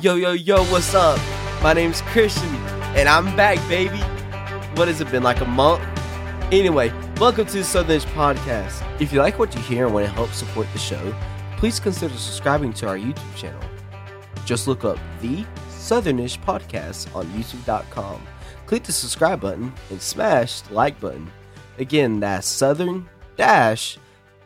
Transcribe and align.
Yo, 0.00 0.14
yo, 0.14 0.30
yo, 0.30 0.62
what's 0.66 0.94
up? 0.94 1.18
My 1.60 1.72
name's 1.72 2.02
Christian, 2.02 2.54
and 2.94 3.08
I'm 3.08 3.34
back, 3.34 3.56
baby. 3.68 3.98
What 4.76 4.86
has 4.86 5.00
it 5.00 5.10
been, 5.10 5.24
like 5.24 5.40
a 5.40 5.44
month? 5.44 5.82
Anyway, 6.52 6.92
welcome 7.18 7.46
to 7.46 7.52
the 7.58 7.64
Southernish 7.64 8.06
Podcast. 8.12 8.80
If 9.00 9.12
you 9.12 9.18
like 9.18 9.40
what 9.40 9.52
you 9.56 9.60
hear 9.62 9.86
and 9.86 9.94
want 9.94 10.06
to 10.06 10.12
help 10.12 10.30
support 10.30 10.68
the 10.72 10.78
show, 10.78 11.12
please 11.56 11.80
consider 11.80 12.14
subscribing 12.14 12.72
to 12.74 12.86
our 12.86 12.96
YouTube 12.96 13.34
channel. 13.34 13.60
Just 14.44 14.68
look 14.68 14.84
up 14.84 14.98
The 15.20 15.44
Southernish 15.70 16.38
Podcast 16.44 17.12
on 17.16 17.26
YouTube.com. 17.30 18.24
Click 18.66 18.84
the 18.84 18.92
subscribe 18.92 19.40
button 19.40 19.72
and 19.90 20.00
smash 20.00 20.60
the 20.60 20.74
like 20.74 21.00
button. 21.00 21.28
Again, 21.78 22.20
that's 22.20 22.46
Southern 22.46 23.08
Dash 23.36 23.96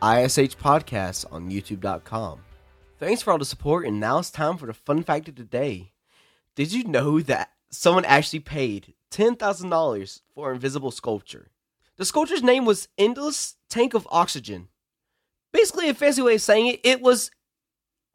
ISH 0.01 0.57
Podcast 0.57 1.31
on 1.31 1.51
YouTube.com. 1.51 2.39
Thanks 3.03 3.21
for 3.21 3.31
all 3.31 3.37
the 3.37 3.43
support, 3.43 3.85
and 3.85 3.99
now 3.99 4.19
it's 4.19 4.31
time 4.31 4.55
for 4.55 4.65
the 4.65 4.73
fun 4.73 5.03
fact 5.03 5.27
of 5.27 5.35
the 5.35 5.43
day. 5.43 5.91
Did 6.55 6.71
you 6.71 6.85
know 6.85 7.19
that 7.19 7.49
someone 7.69 8.05
actually 8.05 8.39
paid 8.39 8.93
$10,000 9.11 10.21
for 10.33 10.49
an 10.49 10.55
invisible 10.55 10.89
sculpture? 10.89 11.51
The 11.97 12.05
sculpture's 12.05 12.41
name 12.41 12.63
was 12.63 12.87
Endless 12.97 13.57
Tank 13.69 13.93
of 13.93 14.07
Oxygen. 14.09 14.69
Basically, 15.51 15.89
a 15.89 15.93
fancy 15.93 16.21
way 16.21 16.35
of 16.35 16.41
saying 16.41 16.67
it, 16.67 16.79
it 16.85 17.01
was 17.01 17.29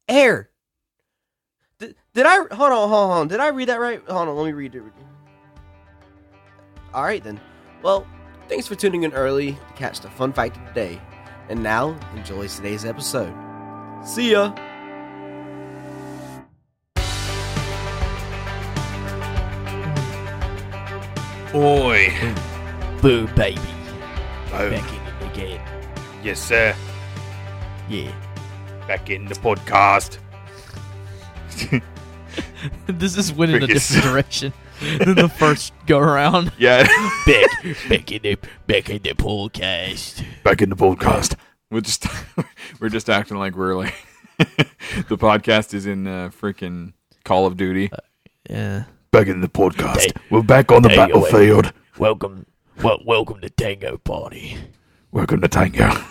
air. 0.08 0.48
Did, 1.78 1.94
I 2.16 2.36
hold 2.36 2.50
on, 2.50 2.56
hold 2.56 2.72
on, 2.72 2.88
hold 2.88 3.10
on? 3.10 3.28
Did 3.28 3.40
I 3.40 3.48
read 3.48 3.68
that 3.68 3.80
right? 3.80 4.00
Hold 4.08 4.28
on, 4.28 4.36
let 4.36 4.46
me 4.46 4.52
read 4.52 4.74
it. 4.74 4.82
All 6.94 7.04
right 7.04 7.22
then. 7.22 7.38
Well, 7.82 8.06
thanks 8.48 8.66
for 8.66 8.74
tuning 8.74 9.02
in 9.02 9.12
early 9.12 9.52
to 9.52 9.74
catch 9.76 10.00
the 10.00 10.08
fun 10.08 10.32
fact 10.32 10.56
of 10.56 10.64
the 10.64 10.72
day. 10.72 11.00
And 11.50 11.62
now, 11.62 11.94
enjoy 12.16 12.48
today's 12.48 12.86
episode. 12.86 13.34
See 14.02 14.32
ya. 14.32 14.54
Oi. 21.54 22.12
Boo, 23.00 23.26
baby. 23.28 23.58
Boom. 24.50 24.70
Back 24.70 24.92
in 24.92 25.28
it 25.28 25.32
again. 25.32 25.60
Yes, 26.22 26.40
sir. 26.40 26.74
Yeah. 27.88 28.12
Back 28.86 29.08
in 29.08 29.24
the 29.24 29.34
podcast. 29.34 30.18
this 32.86 33.16
is 33.16 33.32
went 33.32 33.52
in 33.52 33.62
a 33.62 33.66
different 33.66 34.04
direction 34.04 34.52
than 34.98 35.14
the 35.14 35.28
first 35.30 35.72
go 35.86 35.98
around. 35.98 36.52
Yeah. 36.58 36.86
Back, 37.24 37.50
back 37.88 38.12
in 38.12 38.22
the, 38.22 38.38
back 38.66 38.90
in 38.90 39.02
the 39.02 39.14
podcast. 39.14 40.22
Back 40.42 40.60
in 40.60 40.68
the 40.68 40.76
podcast. 40.76 41.34
We're 41.70 41.80
just 41.80 42.06
we're 42.78 42.90
just 42.90 43.08
acting 43.08 43.38
like 43.38 43.56
we're 43.56 43.74
like 43.74 43.94
the 44.36 45.16
podcast 45.16 45.72
is 45.72 45.86
in 45.86 46.06
uh, 46.06 46.28
freaking 46.28 46.92
Call 47.24 47.46
of 47.46 47.56
Duty. 47.56 47.90
Yeah. 48.50 48.84
Back 49.10 49.26
in 49.28 49.40
the 49.40 49.48
podcast. 49.48 50.16
We're 50.30 50.42
back 50.42 50.70
on 50.70 50.82
the 50.82 50.90
Hey, 50.90 50.96
battlefield. 50.96 51.72
Welcome, 51.98 52.46
well, 52.82 52.98
welcome 53.06 53.40
to 53.40 53.48
Tango 53.50 53.96
Party. 53.98 54.56
Welcome 55.12 55.40
to 55.40 55.48
Tango. 55.48 55.90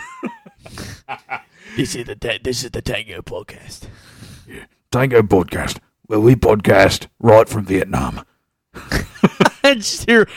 This 1.75 1.93
is 1.95 2.05
the 2.07 2.15
ta- 2.15 2.39
this 2.43 2.63
is 2.63 2.71
the 2.71 2.81
Tango 2.81 3.21
podcast. 3.21 3.87
Tango 4.91 5.21
podcast. 5.21 5.77
Where 6.07 6.19
we 6.19 6.33
podcast 6.35 7.05
right 7.19 7.47
from 7.47 7.65
Vietnam. 7.65 8.25
I 9.63 9.75
just 9.75 10.09
hear. 10.09 10.27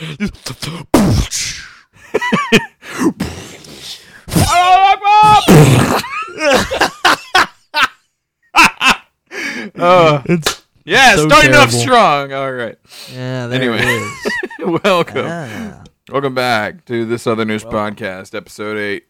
Uh, 9.77 10.21
It's 10.25 10.60
yeah, 10.91 11.15
So 11.15 11.27
starting 11.27 11.55
off 11.55 11.71
strong. 11.71 12.33
All 12.33 12.51
right. 12.51 12.77
yeah. 13.13 13.47
There 13.47 13.61
Anyway. 13.61 13.79
it 13.81 14.71
is. 14.77 14.81
Welcome. 14.83 15.25
Ah. 15.27 15.83
Welcome 16.11 16.35
back 16.35 16.85
to 16.85 17.05
the 17.05 17.15
Southernish 17.15 17.63
Podcast, 17.63 18.35
episode 18.35 18.77
eight. 18.77 19.05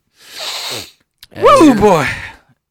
Woo 1.42 1.76
boy. 1.76 2.08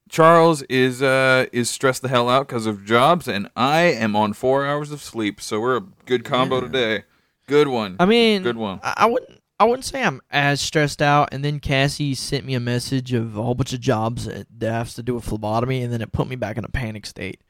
Charles 0.09 0.63
is 0.63 1.03
uh 1.03 1.47
is 1.53 1.71
stressed 1.71 2.03
the 2.03 2.09
hell 2.09 2.29
out 2.29 2.49
because 2.49 2.67
of 2.67 2.85
jobs, 2.85 3.27
and 3.29 3.49
I 3.57 3.83
am 3.83 4.15
on 4.17 4.33
four 4.33 4.67
hours 4.67 4.91
of 4.93 5.01
sleep. 5.01 5.41
So 5.41 5.61
we're 5.61 5.77
a 5.79 5.85
good 6.07 6.25
combo 6.25 6.57
Yeah. 6.57 6.61
today. 6.63 7.05
Good 7.47 7.69
one. 7.69 7.97
I 7.99 8.07
mean, 8.07 8.43
Good 8.43 8.57
one. 8.57 8.81
I, 8.83 8.95
I 8.99 9.07
wouldn't. 9.07 9.41
I 9.59 9.65
wouldn't 9.65 9.85
say 9.85 10.03
I'm 10.03 10.21
as 10.31 10.61
stressed 10.61 11.03
out. 11.03 11.29
And 11.33 11.45
then 11.45 11.61
Cassie 11.61 12.15
sent 12.15 12.47
me 12.47 12.55
a 12.55 12.61
message 12.61 13.13
of 13.13 13.37
a 13.37 13.43
whole 13.43 13.55
bunch 13.55 13.73
of 13.75 13.81
jobs 13.81 14.25
that 14.27 14.47
that 14.59 14.73
has 14.73 14.95
to 14.95 15.03
do 15.03 15.15
with 15.15 15.25
phlebotomy, 15.25 15.83
and 15.83 15.93
then 15.93 16.01
it 16.01 16.13
put 16.13 16.29
me 16.29 16.37
back 16.37 16.57
in 16.59 16.65
a 16.65 16.69
panic 16.69 17.07
state. 17.07 17.41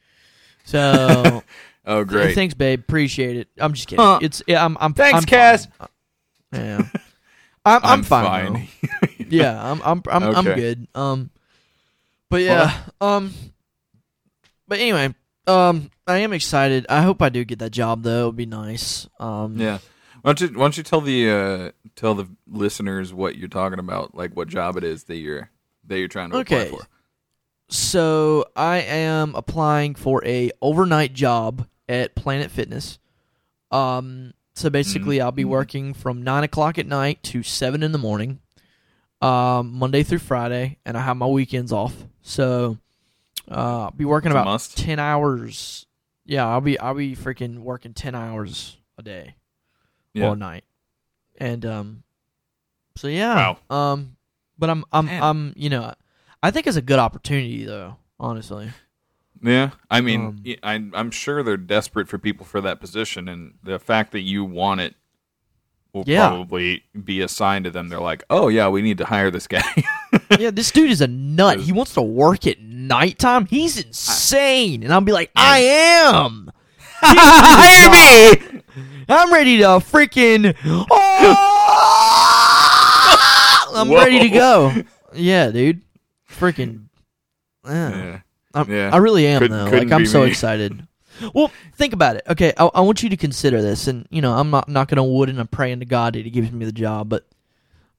So 0.64 1.42
oh 1.86 2.04
great. 2.04 2.34
thanks, 2.34 2.54
babe. 2.54 2.80
Appreciate 2.80 3.36
it. 3.36 3.48
I'm 3.58 3.72
just 3.72 3.88
kidding. 3.88 4.04
Huh. 4.04 4.18
It's 4.22 4.42
yeah, 4.46 4.64
I'm. 4.64 4.76
I'm 4.80 4.94
Thanks, 4.94 5.18
I'm 5.18 5.24
Cass. 5.24 5.66
fine. 5.66 5.88
Yeah, 6.52 6.82
I'm. 7.64 7.80
I'm, 7.84 8.02
fine. 8.02 8.52
though. 8.52 8.98
yeah, 9.28 9.70
I'm. 9.70 9.80
I'm. 9.82 10.02
I'm, 10.10 10.22
I'm 10.22 10.44
good. 10.44 10.88
Um, 10.94 11.30
but 12.28 12.42
yeah. 12.42 12.76
Um, 13.00 13.32
but 14.68 14.78
anyway. 14.78 15.14
Um, 15.46 15.90
I 16.06 16.18
am 16.18 16.32
excited. 16.32 16.86
I 16.88 17.02
hope 17.02 17.22
I 17.22 17.28
do 17.28 17.44
get 17.44 17.58
that 17.60 17.70
job 17.70 18.02
though. 18.04 18.24
It'd 18.24 18.36
be 18.36 18.46
nice. 18.46 19.08
Um, 19.18 19.56
yeah. 19.58 19.78
Why 20.22 20.32
don't 20.34 20.40
you 20.40 20.58
Why 20.58 20.64
don't 20.64 20.76
you 20.76 20.82
tell 20.84 21.00
the 21.00 21.30
uh 21.30 21.70
tell 21.96 22.14
the 22.14 22.28
listeners 22.46 23.12
what 23.12 23.36
you're 23.36 23.48
talking 23.48 23.78
about, 23.78 24.14
like 24.14 24.36
what 24.36 24.48
job 24.48 24.76
it 24.76 24.84
is 24.84 25.04
that 25.04 25.16
you're 25.16 25.50
that 25.86 25.98
you're 25.98 26.08
trying 26.08 26.30
to 26.30 26.36
Okay. 26.38 26.66
apply 26.68 26.78
for. 26.78 26.86
So 27.70 28.46
I 28.56 28.78
am 28.78 29.34
applying 29.34 29.94
for 29.94 30.24
a 30.26 30.50
overnight 30.60 31.12
job 31.14 31.66
at 31.88 32.14
Planet 32.14 32.50
Fitness. 32.50 32.98
Um, 33.70 34.34
so 34.54 34.70
basically, 34.70 35.20
I'll 35.20 35.30
be 35.32 35.44
working 35.44 35.94
from 35.94 36.22
nine 36.22 36.42
o'clock 36.44 36.78
at 36.78 36.86
night 36.86 37.22
to 37.24 37.42
seven 37.44 37.82
in 37.84 37.92
the 37.92 37.98
morning, 37.98 38.40
um, 39.22 39.72
Monday 39.72 40.02
through 40.02 40.18
Friday, 40.18 40.78
and 40.84 40.96
I 40.96 41.02
have 41.02 41.16
my 41.16 41.26
weekends 41.26 41.72
off. 41.72 41.94
So 42.22 42.78
uh, 43.50 43.84
I'll 43.84 43.90
be 43.92 44.04
working 44.04 44.32
about 44.32 44.60
ten 44.74 44.98
hours. 44.98 45.86
Yeah, 46.26 46.46
I'll 46.48 46.60
be 46.60 46.78
I'll 46.78 46.94
be 46.94 47.14
freaking 47.14 47.58
working 47.60 47.94
ten 47.94 48.14
hours 48.16 48.76
a 48.98 49.02
day 49.02 49.36
Yeah. 50.12 50.28
or 50.30 50.32
a 50.32 50.36
night, 50.36 50.64
and 51.38 51.64
um, 51.64 52.02
so 52.96 53.06
yeah, 53.06 53.54
Wow. 53.70 53.92
um, 53.92 54.16
but 54.58 54.68
I'm 54.70 54.84
I'm 54.92 55.06
Man. 55.06 55.22
I'm 55.22 55.52
you 55.56 55.70
know, 55.70 55.94
I 56.42 56.50
think 56.50 56.66
it's 56.66 56.76
a 56.76 56.82
good 56.82 56.98
opportunity 56.98 57.64
though. 57.64 57.96
Honestly, 58.18 58.70
Yeah, 59.42 59.70
I 59.90 60.00
mean, 60.02 60.26
Um, 60.26 60.44
I, 60.62 60.74
am 61.00 61.10
sure 61.10 61.42
they're 61.42 61.56
desperate 61.56 62.06
for 62.08 62.18
people 62.18 62.44
for 62.44 62.60
that 62.60 62.80
position, 62.80 63.28
and 63.28 63.54
the 63.62 63.78
fact 63.78 64.12
that 64.12 64.20
you 64.20 64.44
want 64.44 64.80
it 64.82 64.94
will 65.94 66.04
Yeah. 66.06 66.28
probably 66.28 66.84
be 67.04 67.20
a 67.22 67.28
sign 67.28 67.64
to 67.64 67.70
them. 67.70 67.88
They're 67.88 67.98
like, 68.00 68.22
"Oh 68.30 68.48
yeah, 68.48 68.68
we 68.68 68.82
need 68.82 68.98
to 68.98 69.06
hire 69.06 69.30
this 69.30 69.46
guy." 69.46 69.62
yeah, 70.38 70.50
this 70.50 70.70
dude 70.70 70.90
is 70.90 71.00
a 71.00 71.06
nut. 71.08 71.60
He 71.60 71.72
wants 71.72 71.94
to 71.94 72.02
work 72.02 72.46
at 72.46 72.60
nighttime. 72.60 73.46
He's 73.46 73.80
insane, 73.82 74.82
and 74.82 74.92
I'll 74.92 75.00
be 75.00 75.12
like, 75.12 75.30
I 75.34 75.58
am. 75.60 76.52
Hire 77.02 77.90
me. 77.90 78.60
I'm 79.08 79.32
ready 79.32 79.56
to 79.58 79.64
freaking. 79.80 80.54
Oh! 80.90 81.36
I'm 83.74 83.90
ready 83.90 84.18
to 84.20 84.28
go. 84.28 84.72
Yeah, 85.14 85.50
dude. 85.50 85.80
Freaking. 86.40 86.84
Yeah. 87.64 87.90
yeah. 87.90 88.20
I'm- 88.54 88.70
Yeah. 88.70 88.90
I 88.92 88.96
really 88.96 89.26
am 89.26 89.38
Couldn't- 89.40 89.56
though. 89.56 89.70
couldn't 89.70 89.88
Like 89.90 89.94
I'm 90.00 90.06
so 90.06 90.22
me. 90.24 90.30
excited. 90.30 90.86
Well, 91.34 91.52
think 91.74 91.92
about 91.92 92.16
it. 92.16 92.22
Okay, 92.28 92.52
I, 92.56 92.64
I 92.74 92.80
want 92.80 93.02
you 93.02 93.10
to 93.10 93.16
consider 93.16 93.60
this, 93.60 93.86
and 93.88 94.06
you 94.10 94.22
know, 94.22 94.32
I'm 94.32 94.50
not 94.50 94.68
knocking 94.68 94.98
on 94.98 95.12
wood 95.12 95.28
and 95.28 95.38
I'm 95.38 95.48
praying 95.48 95.80
to 95.80 95.84
God 95.86 96.14
that 96.14 96.24
He 96.24 96.30
gives 96.30 96.50
me 96.50 96.64
the 96.64 96.72
job, 96.72 97.08
but 97.10 97.26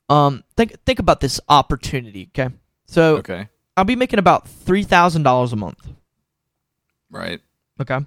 um, 0.09 0.43
think 0.57 0.73
think 0.85 0.97
about 0.97 1.19
this 1.19 1.39
opportunity. 1.47 2.29
Okay, 2.35 2.53
so 2.87 3.17
Okay, 3.17 3.47
I'll 3.77 3.83
be 3.85 3.95
making 3.95 4.17
about 4.17 4.47
three 4.47 4.81
thousand 4.83 5.21
dollars 5.23 5.53
a 5.53 5.55
month. 5.55 5.87
right. 7.11 7.39
Okay, 7.79 7.99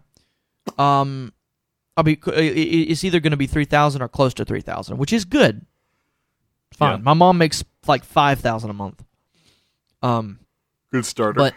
um, 0.78 1.32
I'll 1.96 2.02
be. 2.04 2.18
It's 2.26 3.04
either 3.04 3.20
going 3.20 3.30
to 3.30 3.36
be 3.36 3.46
three 3.46 3.66
thousand 3.66 4.02
or 4.02 4.08
close 4.08 4.34
to 4.34 4.44
three 4.44 4.62
thousand, 4.62 4.98
which 4.98 5.12
is 5.12 5.24
good. 5.24 5.64
Fine. 6.72 6.98
Yeah. 6.98 7.02
My 7.04 7.14
mom 7.14 7.38
makes 7.38 7.62
like 7.86 8.04
five 8.04 8.40
thousand 8.40 8.70
a 8.70 8.74
month. 8.74 9.04
Um, 10.04 10.38
Good 10.92 11.06
starter. 11.06 11.38
but 11.38 11.54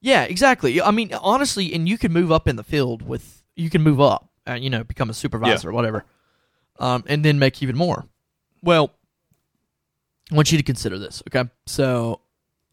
yeah, 0.00 0.24
exactly. 0.24 0.80
I 0.82 0.90
mean, 0.90 1.12
honestly, 1.14 1.72
and 1.72 1.88
you 1.88 1.96
can 1.98 2.12
move 2.12 2.32
up 2.32 2.48
in 2.48 2.56
the 2.56 2.64
field 2.64 3.02
with 3.06 3.42
you 3.54 3.70
can 3.70 3.82
move 3.82 4.00
up, 4.00 4.28
uh, 4.48 4.54
you 4.54 4.70
know, 4.70 4.82
become 4.84 5.08
a 5.10 5.14
supervisor 5.14 5.70
or 5.70 5.72
whatever, 5.72 6.04
um, 6.78 7.04
and 7.06 7.24
then 7.24 7.38
make 7.38 7.62
even 7.62 7.76
more. 7.76 8.06
Well, 8.62 8.90
I 10.30 10.34
want 10.34 10.50
you 10.52 10.58
to 10.58 10.64
consider 10.64 10.98
this, 10.98 11.22
okay? 11.28 11.48
So, 11.66 12.20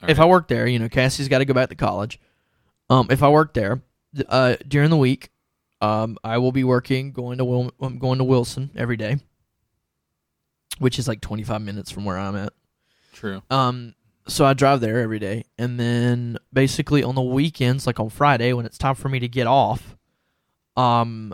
All 0.01 0.09
if. 0.09 0.19
I 0.19 0.25
work 0.25 0.47
there, 0.47 0.67
you 0.67 0.79
know, 0.79 0.89
Cassie's 0.89 1.27
got 1.27 1.39
to 1.39 1.45
go 1.45 1.53
back 1.53 1.69
to 1.69 1.75
college. 1.75 2.19
Um, 2.89 3.07
if 3.09 3.21
I 3.23 3.29
work 3.29 3.53
there 3.53 3.81
uh, 4.29 4.55
during 4.67 4.89
the 4.89 4.97
week, 4.97 5.29
um, 5.81 6.17
I 6.23 6.37
will 6.37 6.51
be 6.51 6.63
working 6.63 7.11
going 7.11 7.37
to 7.37 7.45
Wil- 7.45 7.73
um, 7.81 7.99
going 7.99 8.17
to 8.17 8.23
Wilson 8.23 8.71
every 8.75 8.97
day, 8.97 9.17
which 10.79 10.97
is 10.99 11.07
like 11.07 11.21
twenty 11.21 11.43
five 11.43 11.61
minutes 11.61 11.91
from 11.91 12.05
where 12.05 12.17
I'm 12.17 12.35
at. 12.35 12.53
True. 13.13 13.41
Um, 13.49 13.93
so 14.27 14.45
I 14.45 14.53
drive 14.53 14.81
there 14.81 14.99
every 14.99 15.19
day, 15.19 15.45
and 15.57 15.79
then 15.79 16.37
basically 16.51 17.03
on 17.03 17.15
the 17.15 17.21
weekends, 17.21 17.87
like 17.87 17.99
on 17.99 18.09
Friday, 18.09 18.53
when 18.53 18.65
it's 18.65 18.77
time 18.77 18.95
for 18.95 19.09
me 19.09 19.19
to 19.19 19.27
get 19.27 19.47
off, 19.47 19.95
um, 20.75 21.33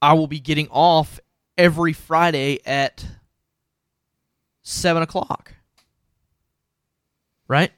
I 0.00 0.12
will 0.14 0.26
be 0.26 0.40
getting 0.40 0.68
off 0.70 1.20
every 1.56 1.92
Friday 1.92 2.58
at 2.66 3.06
seven 4.62 5.02
o'clock. 5.02 5.54
Right? 7.48 7.72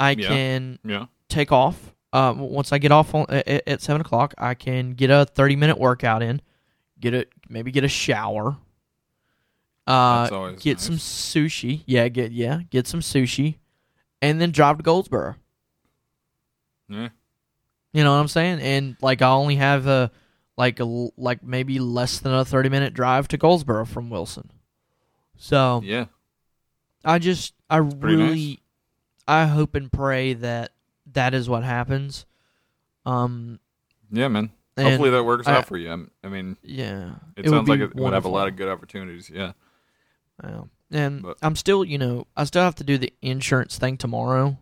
I 0.00 0.12
Yeah. 0.12 0.28
can 0.28 0.78
Yeah. 0.84 1.06
take 1.28 1.52
off. 1.52 1.94
Uh, 2.12 2.34
once 2.36 2.72
I 2.72 2.78
get 2.78 2.92
off 2.92 3.14
on, 3.14 3.26
at, 3.30 3.66
at 3.66 3.80
seven 3.80 4.00
o'clock, 4.00 4.34
I 4.36 4.54
can 4.54 4.92
get 4.92 5.10
a 5.10 5.24
thirty 5.24 5.56
minute 5.56 5.78
workout 5.78 6.22
in, 6.22 6.42
get 7.00 7.14
a 7.14 7.26
maybe 7.48 7.70
get 7.70 7.84
a 7.84 7.88
shower, 7.88 8.56
uh, 9.86 10.50
get 10.52 10.76
nice. 10.78 10.82
some 10.82 10.96
sushi. 10.96 11.82
Yeah, 11.86 12.08
get 12.08 12.32
yeah, 12.32 12.60
get 12.70 12.86
some 12.86 13.00
sushi, 13.00 13.56
and 14.20 14.40
then 14.40 14.50
drive 14.52 14.76
to 14.78 14.82
Goldsboro. 14.82 15.36
Yeah. 16.88 17.08
You 17.92 18.04
know 18.04 18.12
what 18.14 18.20
I'm 18.20 18.28
saying? 18.28 18.60
And 18.60 18.96
like 19.02 19.22
I 19.22 19.30
only 19.30 19.56
have 19.56 19.86
a 19.86 20.10
like 20.56 20.80
a 20.80 20.84
like 21.16 21.42
maybe 21.42 21.78
less 21.78 22.18
than 22.18 22.32
a 22.32 22.44
30 22.44 22.68
minute 22.68 22.94
drive 22.94 23.28
to 23.28 23.36
Goldsboro 23.36 23.84
from 23.84 24.10
Wilson. 24.10 24.50
So 25.36 25.80
Yeah. 25.84 26.06
I 27.04 27.18
just 27.18 27.54
I 27.68 27.78
really 27.78 28.46
nice. 28.48 28.56
I 29.26 29.46
hope 29.46 29.74
and 29.74 29.90
pray 29.90 30.34
that 30.34 30.72
that 31.12 31.34
is 31.34 31.48
what 31.48 31.64
happens. 31.64 32.26
Um 33.04 33.58
Yeah, 34.10 34.28
man. 34.28 34.50
Hopefully 34.78 35.10
that 35.10 35.24
works 35.24 35.46
I- 35.46 35.56
out 35.56 35.66
for 35.66 35.76
you. 35.76 35.90
I'm- 35.90 36.10
I 36.24 36.28
mean, 36.28 36.56
yeah. 36.62 37.16
it, 37.36 37.44
would 37.44 37.50
sounds 37.50 37.68
like 37.68 37.80
it 37.80 37.94
would 37.94 38.12
have 38.14 38.24
a 38.24 38.28
lot 38.30 38.48
of 38.48 38.56
good 38.56 38.68
opportunities. 38.68 39.28
Yeah. 39.28 39.52
Yeah. 40.42 40.62
And 40.90 41.22
But- 41.22 41.38
I'm 41.42 41.56
still, 41.56 41.84
you 41.84 41.98
know, 41.98 42.26
I 42.36 42.44
still 42.44 42.62
have 42.62 42.74
to 42.76 42.84
do 42.84 42.98
the 42.98 43.12
insurance 43.22 43.78
thing 43.78 43.96
tomorrow. 43.96 44.58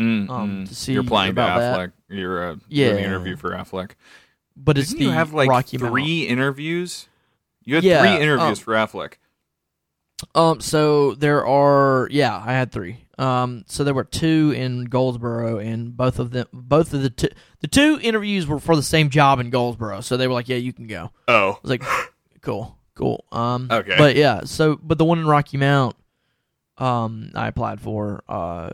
Mm, 0.00 0.28
Um, 0.28 0.50
mm. 0.64 0.68
to 0.68 0.74
see 0.74 0.92
You're 0.92 1.02
applying 1.02 1.34
to 1.34 1.40
about 1.40 1.58
that. 1.60 1.78
Aflac. 1.78 1.92
You're 2.08 2.50
uh, 2.52 2.56
Yeah. 2.68 2.86
doing 2.90 2.96
the 3.02 3.04
interview 3.06 3.36
for 3.36 3.50
Aflac. 3.52 3.92
But 4.56 4.78
it's 4.78 4.88
Didn't 4.90 4.98
the 5.00 5.04
you 5.06 5.10
have 5.12 5.32
like 5.32 5.48
Rocky 5.48 5.78
three 5.78 6.26
interviews? 6.26 7.08
You 7.64 7.76
had 7.76 7.84
Yeah, 7.84 8.00
three 8.02 8.22
interviews 8.22 8.58
um, 8.58 8.64
for 8.64 8.74
Aflac. 8.74 9.14
Um, 10.34 10.60
so 10.60 11.14
there 11.14 11.46
are, 11.46 12.08
yeah, 12.10 12.42
I 12.44 12.52
had 12.52 12.72
three. 12.72 13.04
Um, 13.18 13.64
so 13.66 13.84
there 13.84 13.92
were 13.94 14.04
two 14.04 14.52
in 14.56 14.84
Goldsboro, 14.84 15.58
and 15.58 15.96
both 15.96 16.18
of 16.18 16.30
them, 16.30 16.46
both 16.52 16.92
of 16.94 17.02
the 17.02 17.10
two, 17.10 17.28
the 17.60 17.68
two 17.68 17.98
interviews 18.02 18.46
were 18.46 18.58
for 18.58 18.76
the 18.76 18.82
same 18.82 19.08
job 19.10 19.40
in 19.40 19.48
Goldsboro. 19.50 20.00
So 20.02 20.16
they 20.18 20.26
were 20.28 20.34
like, 20.34 20.48
"Yeah, 20.50 20.56
you 20.58 20.72
can 20.74 20.86
go." 20.86 21.10
Oh, 21.28 21.52
I 21.52 21.58
was 21.62 21.70
like, 21.70 21.82
"Cool, 22.42 22.75
cool." 22.96 23.24
Um, 23.30 23.68
Okay. 23.70 23.94
but 23.96 24.16
yeah, 24.16 24.40
so 24.44 24.78
but 24.82 24.98
the 24.98 25.04
one 25.04 25.20
in 25.20 25.26
Rocky 25.26 25.56
Mount, 25.56 25.94
um, 26.78 27.30
I 27.34 27.46
applied 27.48 27.80
for. 27.80 28.24
Uh, 28.28 28.70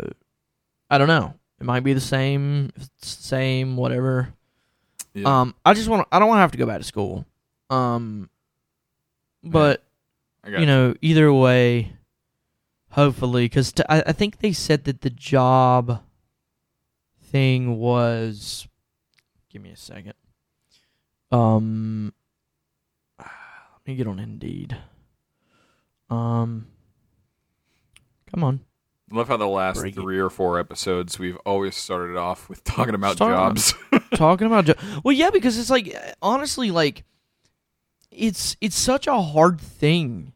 I 0.90 0.96
don't 0.98 1.08
know. 1.08 1.34
It 1.60 1.64
might 1.64 1.84
be 1.84 1.92
the 1.92 2.00
same, 2.00 2.70
it's 2.76 2.88
the 3.16 3.22
same, 3.22 3.76
whatever. 3.76 4.34
Yeah. 5.14 5.40
Um, 5.42 5.54
I 5.64 5.74
just 5.74 5.88
want, 5.88 6.08
I 6.10 6.18
don't 6.18 6.26
want 6.28 6.38
to 6.38 6.40
have 6.42 6.52
to 6.52 6.58
go 6.58 6.66
back 6.66 6.78
to 6.78 6.84
school. 6.84 7.24
Um, 7.70 8.28
but 9.44 9.82
I 10.42 10.50
got 10.50 10.60
you 10.60 10.66
know, 10.66 10.94
either 11.00 11.32
way, 11.32 11.92
hopefully, 12.90 13.44
because 13.44 13.72
t- 13.72 13.84
I, 13.88 14.02
I 14.08 14.12
think 14.12 14.38
they 14.38 14.52
said 14.52 14.84
that 14.84 15.02
the 15.02 15.10
job 15.10 16.02
thing 17.22 17.78
was. 17.78 18.66
Give 19.48 19.62
me 19.62 19.70
a 19.70 19.76
second. 19.76 20.14
Um, 21.30 22.12
me 23.86 23.94
get 23.94 24.06
on 24.06 24.18
Indeed. 24.18 24.76
Um, 26.10 26.66
come 28.30 28.44
on. 28.44 28.60
I 29.10 29.16
love 29.16 29.28
how 29.28 29.36
the 29.36 29.46
last 29.46 29.80
Break 29.80 29.96
it. 29.96 30.00
three 30.00 30.18
or 30.18 30.30
four 30.30 30.58
episodes 30.58 31.18
we've 31.18 31.36
always 31.38 31.76
started 31.76 32.16
off 32.16 32.48
with 32.48 32.64
talking 32.64 32.94
about 32.94 33.16
jobs. 33.18 33.74
talking 34.14 34.46
about 34.46 34.64
jo- 34.64 34.74
well 35.04 35.12
yeah 35.12 35.28
because 35.28 35.58
it's 35.58 35.68
like 35.68 35.94
honestly 36.22 36.70
like 36.70 37.04
it's 38.10 38.56
it's 38.62 38.76
such 38.76 39.06
a 39.06 39.20
hard 39.20 39.60
thing 39.60 40.32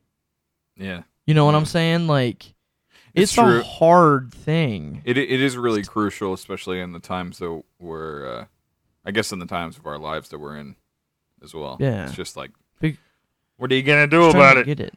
yeah. 0.77 1.03
you 1.27 1.33
know 1.33 1.47
what 1.47 1.55
i'm 1.55 1.65
saying 1.65 2.07
like 2.07 2.55
It's 3.15 3.33
it's, 3.33 3.39
a 3.39 3.63
hard 3.63 4.35
thing 4.35 5.01
It 5.07 5.17
it 5.17 5.41
is 5.41 5.57
really 5.57 5.83
crucial, 5.83 6.35
especially 6.35 6.81
in 6.81 6.93
the 6.93 7.01
times 7.01 7.39
that 7.39 7.63
we're, 7.79 8.41
uh, 8.41 8.45
I 9.07 9.11
guess, 9.11 9.33
in 9.33 9.39
the 9.39 9.47
times 9.47 9.79
of 9.79 9.87
our 9.87 9.99
lives 9.99 10.29
that 10.31 10.39
we're 10.39 10.57
in, 10.59 10.77
as 11.43 11.55
well. 11.55 11.79
Yeah. 11.81 12.05
it's 12.07 12.15
just 12.15 12.37
like, 12.37 12.51
what 13.57 13.73
are 13.73 13.75
you 13.75 13.83
gonna 13.83 14.07
do 14.07 14.29
about 14.31 14.55
to 14.55 14.61
it? 14.61 14.67
get 14.67 14.81
it 14.81 14.95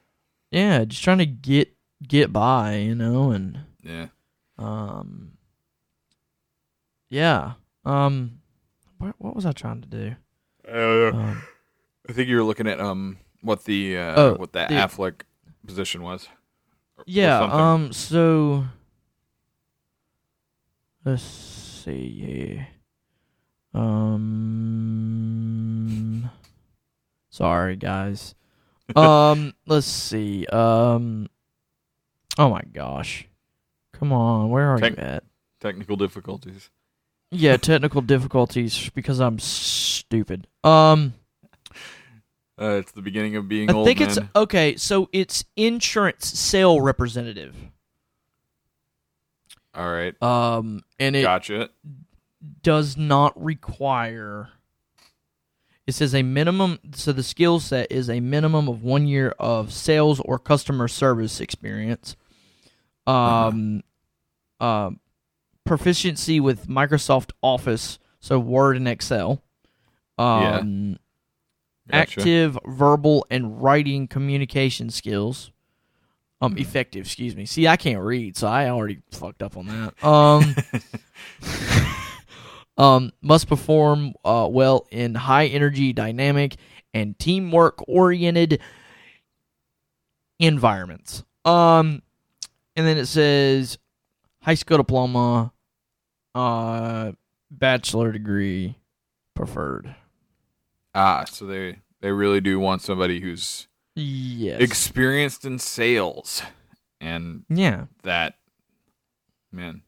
yeah 0.52 0.84
just 0.86 1.04
trying 1.04 1.18
to 1.20 1.26
get 1.26 1.74
get 2.08 2.32
by 2.34 2.76
you 2.76 2.96
know 2.96 3.32
and 3.32 3.60
Yeah, 3.84 4.08
um 4.58 5.32
yeah 7.10 7.54
um 7.86 8.40
what, 8.98 9.16
what 9.18 9.36
was 9.36 9.46
i 9.46 9.52
trying 9.52 9.82
to 9.82 9.88
do 9.88 10.16
uh, 10.72 11.12
um, 11.16 11.42
I 12.08 12.14
think 12.14 12.30
you 12.30 12.36
were 12.38 12.44
looking 12.44 12.68
at 12.68 12.80
um 12.80 13.18
what 13.42 13.64
the 13.66 13.98
uh, 13.98 14.14
Oh, 14.22 14.34
what 14.36 14.54
that 14.54 14.70
the- 14.70 14.76
Aflac 14.76 15.22
position 15.66 16.02
was. 16.04 16.28
Or- 16.98 17.02
or 17.02 17.06
Yeah, 17.08 17.40
something. 17.40 17.60
um 17.60 17.92
so 17.94 18.66
let's 21.06 21.24
see 21.24 22.20
here. 22.20 22.68
Um 23.74 25.10
sorry 27.30 27.76
guys. 27.78 28.36
Um 28.96 29.54
let's 29.68 29.88
see. 29.88 30.46
Um 30.48 31.28
Oh 32.38 32.50
my 32.50 32.62
gosh. 32.74 33.28
Come 33.94 34.14
on, 34.14 34.50
where 34.50 34.70
are 34.74 34.78
Tech- 34.80 34.98
you 34.98 35.04
at? 35.04 35.24
technical 35.60 35.96
difficulties. 35.98 36.70
Yeah, 37.32 37.58
technical 37.58 38.02
difficulties 38.02 38.90
because 38.96 39.20
I'm 39.20 39.40
stupid. 39.40 40.48
Um 40.64 41.14
Uh, 42.62 42.76
it's 42.80 42.92
the 42.92 43.02
beginning 43.02 43.36
of 43.36 43.48
being 43.48 43.72
old. 43.72 43.88
I 43.88 43.94
think 43.94 44.02
it's 44.02 44.20
okay, 44.36 44.76
so 44.78 45.10
it's 45.14 45.46
insurance 45.56 46.28
sale 46.28 46.82
representative. 46.82 47.56
all 49.74 49.90
right. 49.92 50.22
Um 50.24 50.82
and 51.00 51.16
it 51.16 51.22
Gotcha. 51.24 51.70
does 52.64 52.98
not 52.98 53.42
require 53.42 54.50
it 55.90 55.96
says 55.96 56.14
a 56.14 56.22
minimum 56.22 56.78
so 56.94 57.12
the 57.12 57.24
skill 57.24 57.60
set 57.60 57.92
is 57.92 58.12
a 58.12 58.19
minimum 58.19 58.69
of 58.69 58.84
one 58.84 59.08
year 59.08 59.34
of 59.40 59.74
sales 59.74 60.19
or 60.19 60.38
customer 60.38 60.88
service 60.88 61.42
experience. 61.42 62.16
Um 63.08 63.81
uh, 64.60 64.92
proficiency 65.66 66.40
with 66.40 66.68
microsoft 66.68 67.31
office 67.42 67.98
so 68.19 68.38
word 68.38 68.78
and 68.78 68.88
excel. 68.88 69.42
Um 70.19 71.00
Gotcha. 71.88 72.19
active 72.19 72.60
verbal 72.68 73.26
and 73.31 73.60
writing 73.60 74.08
communication 74.08 74.92
skills. 74.92 75.52
Um 76.40 76.56
effective 76.60 77.08
excuse 77.08 77.36
me. 77.36 77.48
See 77.48 77.68
i 77.68 77.78
can't 77.78 78.02
read 78.02 78.38
so 78.38 78.48
i 78.48 78.69
already 78.69 79.00
fucked 79.10 79.42
up 79.42 79.58
on 79.58 79.66
that. 79.66 80.04
Um 80.04 80.56
um 82.80 83.12
must 83.21 83.48
perform 83.48 84.14
uh 84.26 84.48
well 84.50 84.88
in 84.90 85.14
high 85.14 85.45
energy 85.45 85.94
dynamic 85.94 86.56
and 86.94 87.18
teamwork 87.19 87.88
oriented 87.88 88.59
environments. 90.40 91.24
Um 91.45 92.02
and 92.76 92.88
then 92.88 92.98
it 92.98 93.06
says 93.06 93.78
high 94.42 94.56
school 94.56 94.78
diploma 94.78 95.54
uh 96.33 97.12
bachelor 97.52 98.12
degree 98.12 98.76
preferred. 99.36 99.95
Ah, 100.94 101.24
so 101.26 101.45
they 101.45 101.80
they 102.02 102.12
really 102.12 102.42
do 102.42 102.59
want 102.59 102.81
somebody 102.81 103.19
who's 103.19 103.68
yes. 103.95 104.59
experienced 104.59 105.45
in 105.45 105.59
sales, 105.59 106.42
and 107.00 107.44
yeah. 107.50 107.86
that 108.04 108.36
man. 109.52 109.81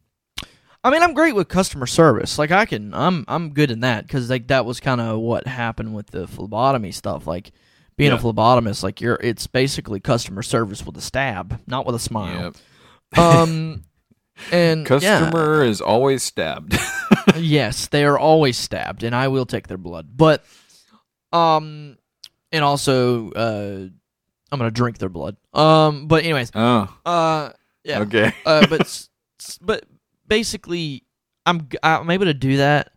I 0.83 0.89
mean, 0.89 1.03
I'm 1.03 1.13
great 1.13 1.35
with 1.35 1.47
customer 1.47 1.85
service. 1.85 2.39
Like, 2.39 2.51
I 2.51 2.65
can, 2.65 2.93
I'm, 2.93 3.25
I'm 3.27 3.53
good 3.53 3.71
in 3.71 3.81
that 3.81 4.07
because 4.07 4.29
like 4.29 4.47
that 4.47 4.65
was 4.65 4.79
kind 4.79 4.99
of 4.99 5.19
what 5.19 5.45
happened 5.45 5.93
with 5.93 6.07
the 6.07 6.27
phlebotomy 6.27 6.91
stuff. 6.91 7.27
Like, 7.27 7.51
being 7.97 8.11
a 8.11 8.17
phlebotomist, 8.17 8.81
like 8.81 8.99
you're, 8.99 9.19
it's 9.21 9.45
basically 9.47 9.99
customer 9.99 10.41
service 10.41 10.85
with 10.85 10.97
a 10.97 11.01
stab, 11.01 11.61
not 11.67 11.85
with 11.85 11.95
a 11.95 11.99
smile. 11.99 12.53
Yep. 13.13 13.19
Um, 13.19 13.83
and 14.51 14.81
yeah, 14.89 15.19
Customer 15.19 15.63
is 15.63 15.81
always 15.81 16.23
stabbed. 16.23 16.79
yes, 17.35 17.87
they 17.87 18.03
are 18.05 18.17
always 18.17 18.57
stabbed, 18.57 19.03
and 19.03 19.15
I 19.15 19.27
will 19.27 19.45
take 19.45 19.67
their 19.67 19.77
blood. 19.77 20.07
But, 20.15 20.43
um, 21.31 21.97
and 22.51 22.63
also, 22.63 23.31
uh, 23.31 23.87
I'm 24.51 24.57
gonna 24.57 24.71
drink 24.71 24.97
their 24.97 25.09
blood. 25.09 25.37
Um, 25.53 26.07
but 26.07 26.23
anyways, 26.23 26.51
oh, 26.55 26.93
uh, 27.05 27.51
yeah. 27.83 27.99
okay. 27.99 28.33
uh, 28.45 28.65
but 28.67 29.07
but 29.61 29.85
basically, 30.31 31.03
I'm 31.45 31.67
g- 31.67 31.77
I'm 31.83 32.09
able 32.09 32.25
to 32.25 32.33
do 32.33 32.57
that. 32.57 32.93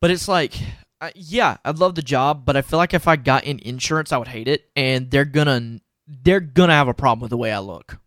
But 0.00 0.10
it's 0.10 0.26
like, 0.26 0.54
uh, 1.00 1.10
yeah, 1.14 1.58
I 1.64 1.70
love 1.70 1.94
the 1.94 2.02
job, 2.02 2.44
but 2.44 2.56
I 2.56 2.62
feel 2.62 2.78
like 2.78 2.92
if 2.92 3.06
I 3.06 3.14
got 3.14 3.44
in 3.44 3.60
insurance, 3.60 4.10
I 4.12 4.18
would 4.18 4.26
hate 4.28 4.48
it, 4.48 4.68
and 4.74 5.08
they're 5.10 5.24
gonna 5.24 5.80
they're 6.08 6.40
gonna 6.40 6.72
have 6.74 6.88
a 6.88 6.94
problem 6.94 7.20
with 7.20 7.30
the 7.30 7.36
way 7.36 7.52
I 7.52 7.60
look. 7.60 7.98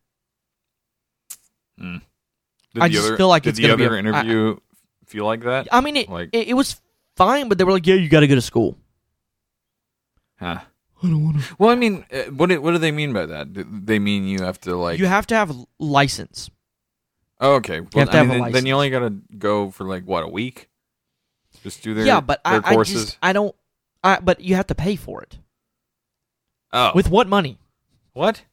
Did 1.80 2.02
I 2.82 2.88
the 2.90 2.94
just 2.94 3.08
other, 3.08 3.18
feel 3.18 3.30
like 3.30 3.44
did 3.44 3.50
it's 3.52 3.58
the 3.60 3.64
gonna 3.64 3.78
be 3.78 3.86
other 3.86 3.96
a- 3.96 4.00
interview 4.00 4.58
feel 5.06 5.26
like 5.26 5.42
that? 5.44 5.70
I 5.72 5.80
mean, 5.82 5.96
it 5.96 6.10
Like- 6.10 6.30
it, 6.34 6.50
it 6.50 6.54
was 6.54 6.82
fine, 7.16 7.48
but 7.48 7.58
they 7.58 7.64
were 7.64 7.72
like, 7.72 7.88
yeah, 7.88 7.96
you 7.96 8.10
got 8.10 8.20
to 8.20 8.28
go 8.28 8.36
to 8.36 8.42
school. 8.42 8.78
Huh. 10.40 10.60
Well, 11.60 11.70
I 11.70 11.76
mean, 11.76 12.04
uh, 12.12 12.24
what 12.32 12.50
do, 12.50 12.60
what 12.62 12.72
do 12.72 12.78
they 12.80 12.92
mean 12.92 13.14
by 13.14 13.26
that? 13.28 13.48
They 13.86 14.00
mean 14.00 14.28
you 14.28 14.40
have 14.44 14.60
to 14.62 14.76
like? 14.76 14.98
you 15.00 15.06
have 15.06 15.28
to 15.28 15.36
have 15.36 15.52
a 15.52 15.66
license. 15.80 16.50
Oh, 17.46 17.56
okay. 17.56 17.80
Well, 17.82 17.90
have 17.96 18.10
to 18.10 18.14
I 18.16 18.18
have 18.18 18.28
mean, 18.28 18.40
a 18.40 18.44
then, 18.44 18.52
then 18.52 18.66
you 18.66 18.74
only 18.74 18.90
got 18.90 19.00
to 19.00 19.14
go 19.38 19.72
for 19.72 19.86
like 19.86 20.04
what 20.06 20.24
a 20.24 20.28
week. 20.28 20.70
Just 21.64 21.82
do 21.84 21.94
their 21.94 22.06
yeah, 22.06 22.22
but 22.22 22.42
I, 22.46 22.60
their 22.60 22.68
I 22.68 22.74
courses. 22.74 23.06
just 23.06 23.18
I 23.24 23.34
don't. 23.34 23.56
I 24.04 24.20
but 24.20 24.42
you 24.42 24.56
have 24.56 24.68
to 24.68 24.76
pay 24.76 24.96
for 24.96 25.22
it. 25.24 25.40
oh, 26.74 26.92
With 26.94 27.10
what 27.10 27.28
money? 27.28 27.58
what? 28.14 28.44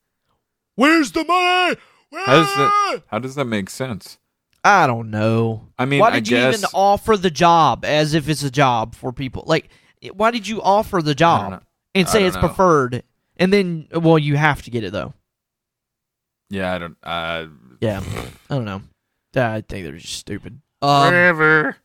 Where's 0.76 1.12
the 1.12 1.25
money? 1.25 1.76
How 2.12 2.32
does 2.34 2.54
that? 2.56 3.02
How 3.08 3.18
does 3.18 3.34
that 3.34 3.44
make 3.46 3.68
sense? 3.70 4.18
I 4.64 4.87
don't 4.87 5.11
know. 5.11 5.68
I 5.78 5.84
mean, 5.87 6.00
why 6.00 6.08
I 6.08 6.14
did 6.14 6.28
you 6.28 6.37
guess 6.37 6.58
even 6.58 6.70
offer 6.72 7.16
the 7.16 7.30
job 7.30 7.84
as 7.84 8.14
if 8.14 8.28
it's 8.28 8.42
a 8.44 8.50
job 8.50 8.94
for 8.94 9.12
people? 9.12 9.42
Like, 9.46 9.68
it- 10.00 10.16
why 10.16 10.30
did 10.30 10.46
you 10.46 10.62
offer 10.62 11.02
the 11.02 11.11
know. 11.11 11.14
job 11.14 11.64
and 11.94 12.06
I 12.06 12.11
say 12.11 12.18
don't 12.20 12.28
it's 12.28 12.37
know. 12.37 12.40
preferred, 12.42 13.02
and 13.37 13.52
then 13.52 13.88
well, 13.92 14.18
you 14.18 14.37
have 14.37 14.62
to 14.62 14.70
get 14.70 14.84
it 14.84 14.92
though? 14.92 15.14
yeah, 16.49 16.75
I 16.75 16.78
don't. 16.78 16.96
Uh, 17.02 17.46
Yeah, 17.82 18.00
I 18.48 18.54
don't 18.54 18.64
know. 18.64 18.80
I 19.34 19.60
think 19.62 19.84
they're 19.84 19.96
just 19.98 20.14
stupid. 20.14 20.60
Um, 20.80 21.04
whatever. 21.06 21.76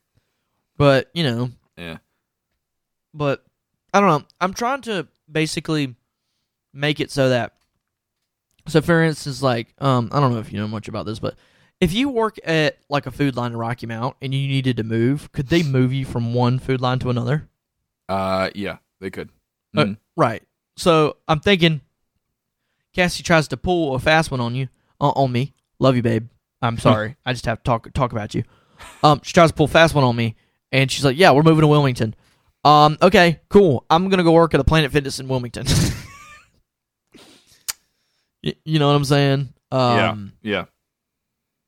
but 0.77 1.09
you 1.15 1.23
know, 1.23 1.49
Yeah. 1.75 1.97
but 3.13 3.43
I 3.93 3.99
don't 3.99 4.09
know. 4.09 4.27
I'm 4.39 4.53
trying 4.53 4.81
to 4.83 5.07
basically 5.31 5.95
make 6.73 6.99
it 6.99 7.09
so 7.09 7.29
that 7.29 7.53
so 8.67 8.81
for 8.81 9.01
instance 9.01 9.41
like 9.41 9.73
um 9.79 10.09
I 10.11 10.19
don't 10.19 10.33
know 10.33 10.39
if 10.39 10.51
you 10.53 10.59
know 10.59 10.67
much 10.67 10.87
about 10.87 11.05
this 11.07 11.17
but 11.17 11.35
if 11.79 11.93
you 11.93 12.09
work 12.09 12.37
at 12.43 12.77
like 12.89 13.07
a 13.07 13.11
Food 13.11 13.35
Lion 13.35 13.53
in 13.53 13.57
Rocky 13.57 13.87
Mount 13.87 14.15
and 14.21 14.33
you 14.33 14.47
needed 14.47 14.77
to 14.77 14.83
move, 14.83 15.31
could 15.31 15.47
they 15.47 15.63
move 15.63 15.91
you 15.93 16.05
from 16.05 16.33
one 16.33 16.59
Food 16.59 16.81
Lion 16.81 16.99
to 16.99 17.09
another? 17.09 17.49
Uh, 18.09 18.49
yeah, 18.55 18.77
they 18.99 19.09
could. 19.09 19.29
Uh, 19.75 19.83
Mhm. 19.85 19.97
right. 20.15 20.43
So 20.75 21.17
I'm 21.27 21.39
thinking 21.39 21.81
Cassie 22.93 23.23
tries 23.23 23.47
to 23.49 23.57
pull 23.57 23.95
a 23.95 23.99
fast 23.99 24.31
one 24.31 24.39
on 24.39 24.53
you 24.55 24.69
uh, 25.01 25.09
on 25.09 25.31
me. 25.31 25.53
Love 25.79 25.95
you, 25.95 26.01
babe. 26.01 26.27
I'm 26.61 26.77
sorry. 26.79 27.15
I 27.25 27.33
just 27.33 27.45
have 27.45 27.59
to 27.59 27.63
talk 27.63 27.91
talk 27.93 28.11
about 28.11 28.33
you. 28.35 28.43
Um, 29.03 29.21
she 29.23 29.33
tries 29.33 29.49
to 29.49 29.55
pull 29.55 29.65
a 29.65 29.69
fast 29.69 29.93
one 29.95 30.03
on 30.03 30.15
me, 30.15 30.35
and 30.71 30.91
she's 30.91 31.03
like, 31.05 31.17
"Yeah, 31.17 31.31
we're 31.31 31.43
moving 31.43 31.61
to 31.61 31.67
Wilmington." 31.67 32.15
Um, 32.63 32.97
okay, 33.01 33.39
cool. 33.49 33.85
I'm 33.89 34.09
gonna 34.09 34.23
go 34.23 34.31
work 34.33 34.53
at 34.53 34.59
a 34.59 34.63
Planet 34.63 34.91
Fitness 34.91 35.19
in 35.19 35.27
Wilmington. 35.27 35.65
Y- 38.43 38.53
you 38.65 38.79
know 38.79 38.87
what 38.87 38.95
I'm 38.95 39.05
saying? 39.05 39.53
Um, 39.71 40.33
yeah, 40.41 40.65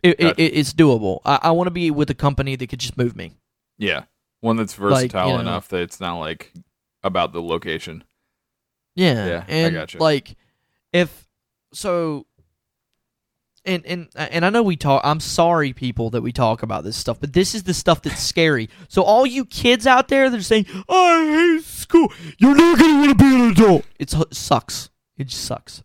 it, 0.04 0.12
it, 0.12 0.20
Gotcha. 0.20 0.42
it, 0.42 0.46
it's 0.58 0.74
doable. 0.74 1.20
I, 1.25 1.39
I 1.44 1.51
want 1.51 1.68
to 1.68 1.72
be 1.72 1.92
with 1.92 2.10
a 2.10 2.13
company 2.13 2.56
that 2.56 2.68
could 2.68 2.80
just 2.80 2.98
move 2.98 3.16
me. 3.16 3.34
yeah. 3.78 4.04
One 4.42 4.56
that's 4.56 4.80
Like, 4.80 5.12
versatile 5.12 5.28
you 5.28 5.34
know- 5.34 5.39
enough 5.42 5.68
that 5.68 5.82
it's 5.82 6.00
not 6.00 6.18
like 6.20 6.54
about 7.04 7.34
the 7.34 7.42
location. 7.42 8.06
Yeah, 8.96 9.25
Yeah, 9.25 9.44
I 9.46 9.51
and 9.51 9.74
gotcha. 9.75 9.98
like 9.98 10.38
if 10.94 11.28
so, 11.74 12.25
and 13.66 13.86
and 13.86 14.08
and 14.16 14.46
I 14.46 14.50
know 14.50 14.63
we 14.63 14.75
talk. 14.75 15.01
I'm 15.04 15.20
sorry, 15.20 15.74
people, 15.74 16.10
that 16.12 16.22
we 16.22 16.32
talk 16.32 16.63
about 16.63 16.84
this 16.84 16.96
stuff, 16.98 17.20
but 17.20 17.34
this 17.34 17.54
is 17.56 17.63
the 17.63 17.74
stuff 17.74 18.01
that's 18.01 18.22
scary. 18.24 18.70
So 18.88 19.04
all 19.04 19.25
you 19.25 19.46
kids 19.46 19.86
out 19.88 20.08
there 20.08 20.30
that 20.30 20.39
are 20.39 20.44
saying, 20.44 20.66
"I 20.89 21.56
hate 21.58 21.63
school," 21.66 22.12
you're 22.38 22.56
not 22.56 22.80
gonna 22.80 22.98
want 23.06 23.18
to 23.20 23.24
be 23.24 23.36
an 23.36 23.51
adult. 23.51 23.86
It's, 24.00 24.13
it 24.13 24.34
sucks. 24.34 24.89
It 25.18 25.28
just 25.28 25.44
sucks. 25.46 25.84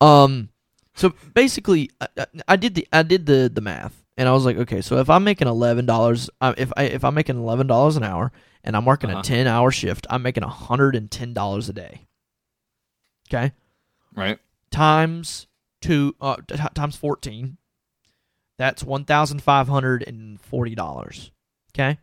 Um. 0.00 0.48
So 0.94 1.14
basically, 1.34 1.90
I, 2.00 2.26
I- 2.48 2.56
did 2.56 2.74
the 2.74 2.86
I 2.92 3.02
did 3.02 3.24
the 3.26 3.50
the 3.52 3.60
math, 3.60 4.02
and 4.18 4.28
I 4.28 4.32
was 4.32 4.44
like, 4.44 4.56
okay, 4.56 4.80
so 4.82 4.98
if 4.98 5.08
I'm 5.08 5.24
making 5.24 5.48
eleven 5.48 5.86
dollars, 5.86 6.28
uh, 6.40 6.54
if 6.58 6.72
I 6.76 6.84
if 6.84 7.04
I'm 7.04 7.14
making 7.14 7.36
eleven 7.38 7.66
dollars 7.66 7.96
an 7.96 8.02
hour, 8.02 8.32
and 8.64 8.76
I'm 8.76 8.84
working 8.84 9.10
Uh-huh. 9.10 9.20
a 9.20 9.22
ten 9.22 9.46
hour 9.46 9.70
shift, 9.70 10.06
I'm 10.10 10.22
making 10.22 10.42
hundred 10.42 10.96
and 10.96 11.10
ten 11.10 11.32
dollars 11.32 11.68
a 11.68 11.72
day. 11.72 12.06
Okay, 13.28 13.52
Right. 14.16 14.38
times 14.72 15.46
two 15.80 16.14
uh, 16.20 16.36
t- 16.46 16.56
times 16.74 16.96
fourteen, 16.96 17.56
that's 18.58 18.82
one 18.84 19.04
thousand 19.04 19.42
five 19.42 19.68
hundred 19.68 20.02
and 20.06 20.40
forty 20.40 20.74
dollars. 20.74 21.30
Okay, 21.74 21.98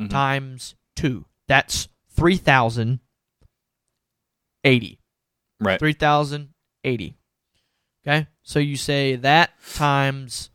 Mhm. 0.00 0.10
times 0.10 0.74
two, 0.96 1.24
that's 1.48 1.88
three 2.10 2.36
thousand 2.36 3.00
eighty. 4.64 4.98
Right. 5.60 5.78
Three 5.78 5.92
thousand 5.92 6.50
eighty. 6.84 7.14
Okay, 8.06 8.26
so 8.42 8.58
you 8.58 8.76
say 8.76 9.16
that 9.16 9.50
times 9.74 10.50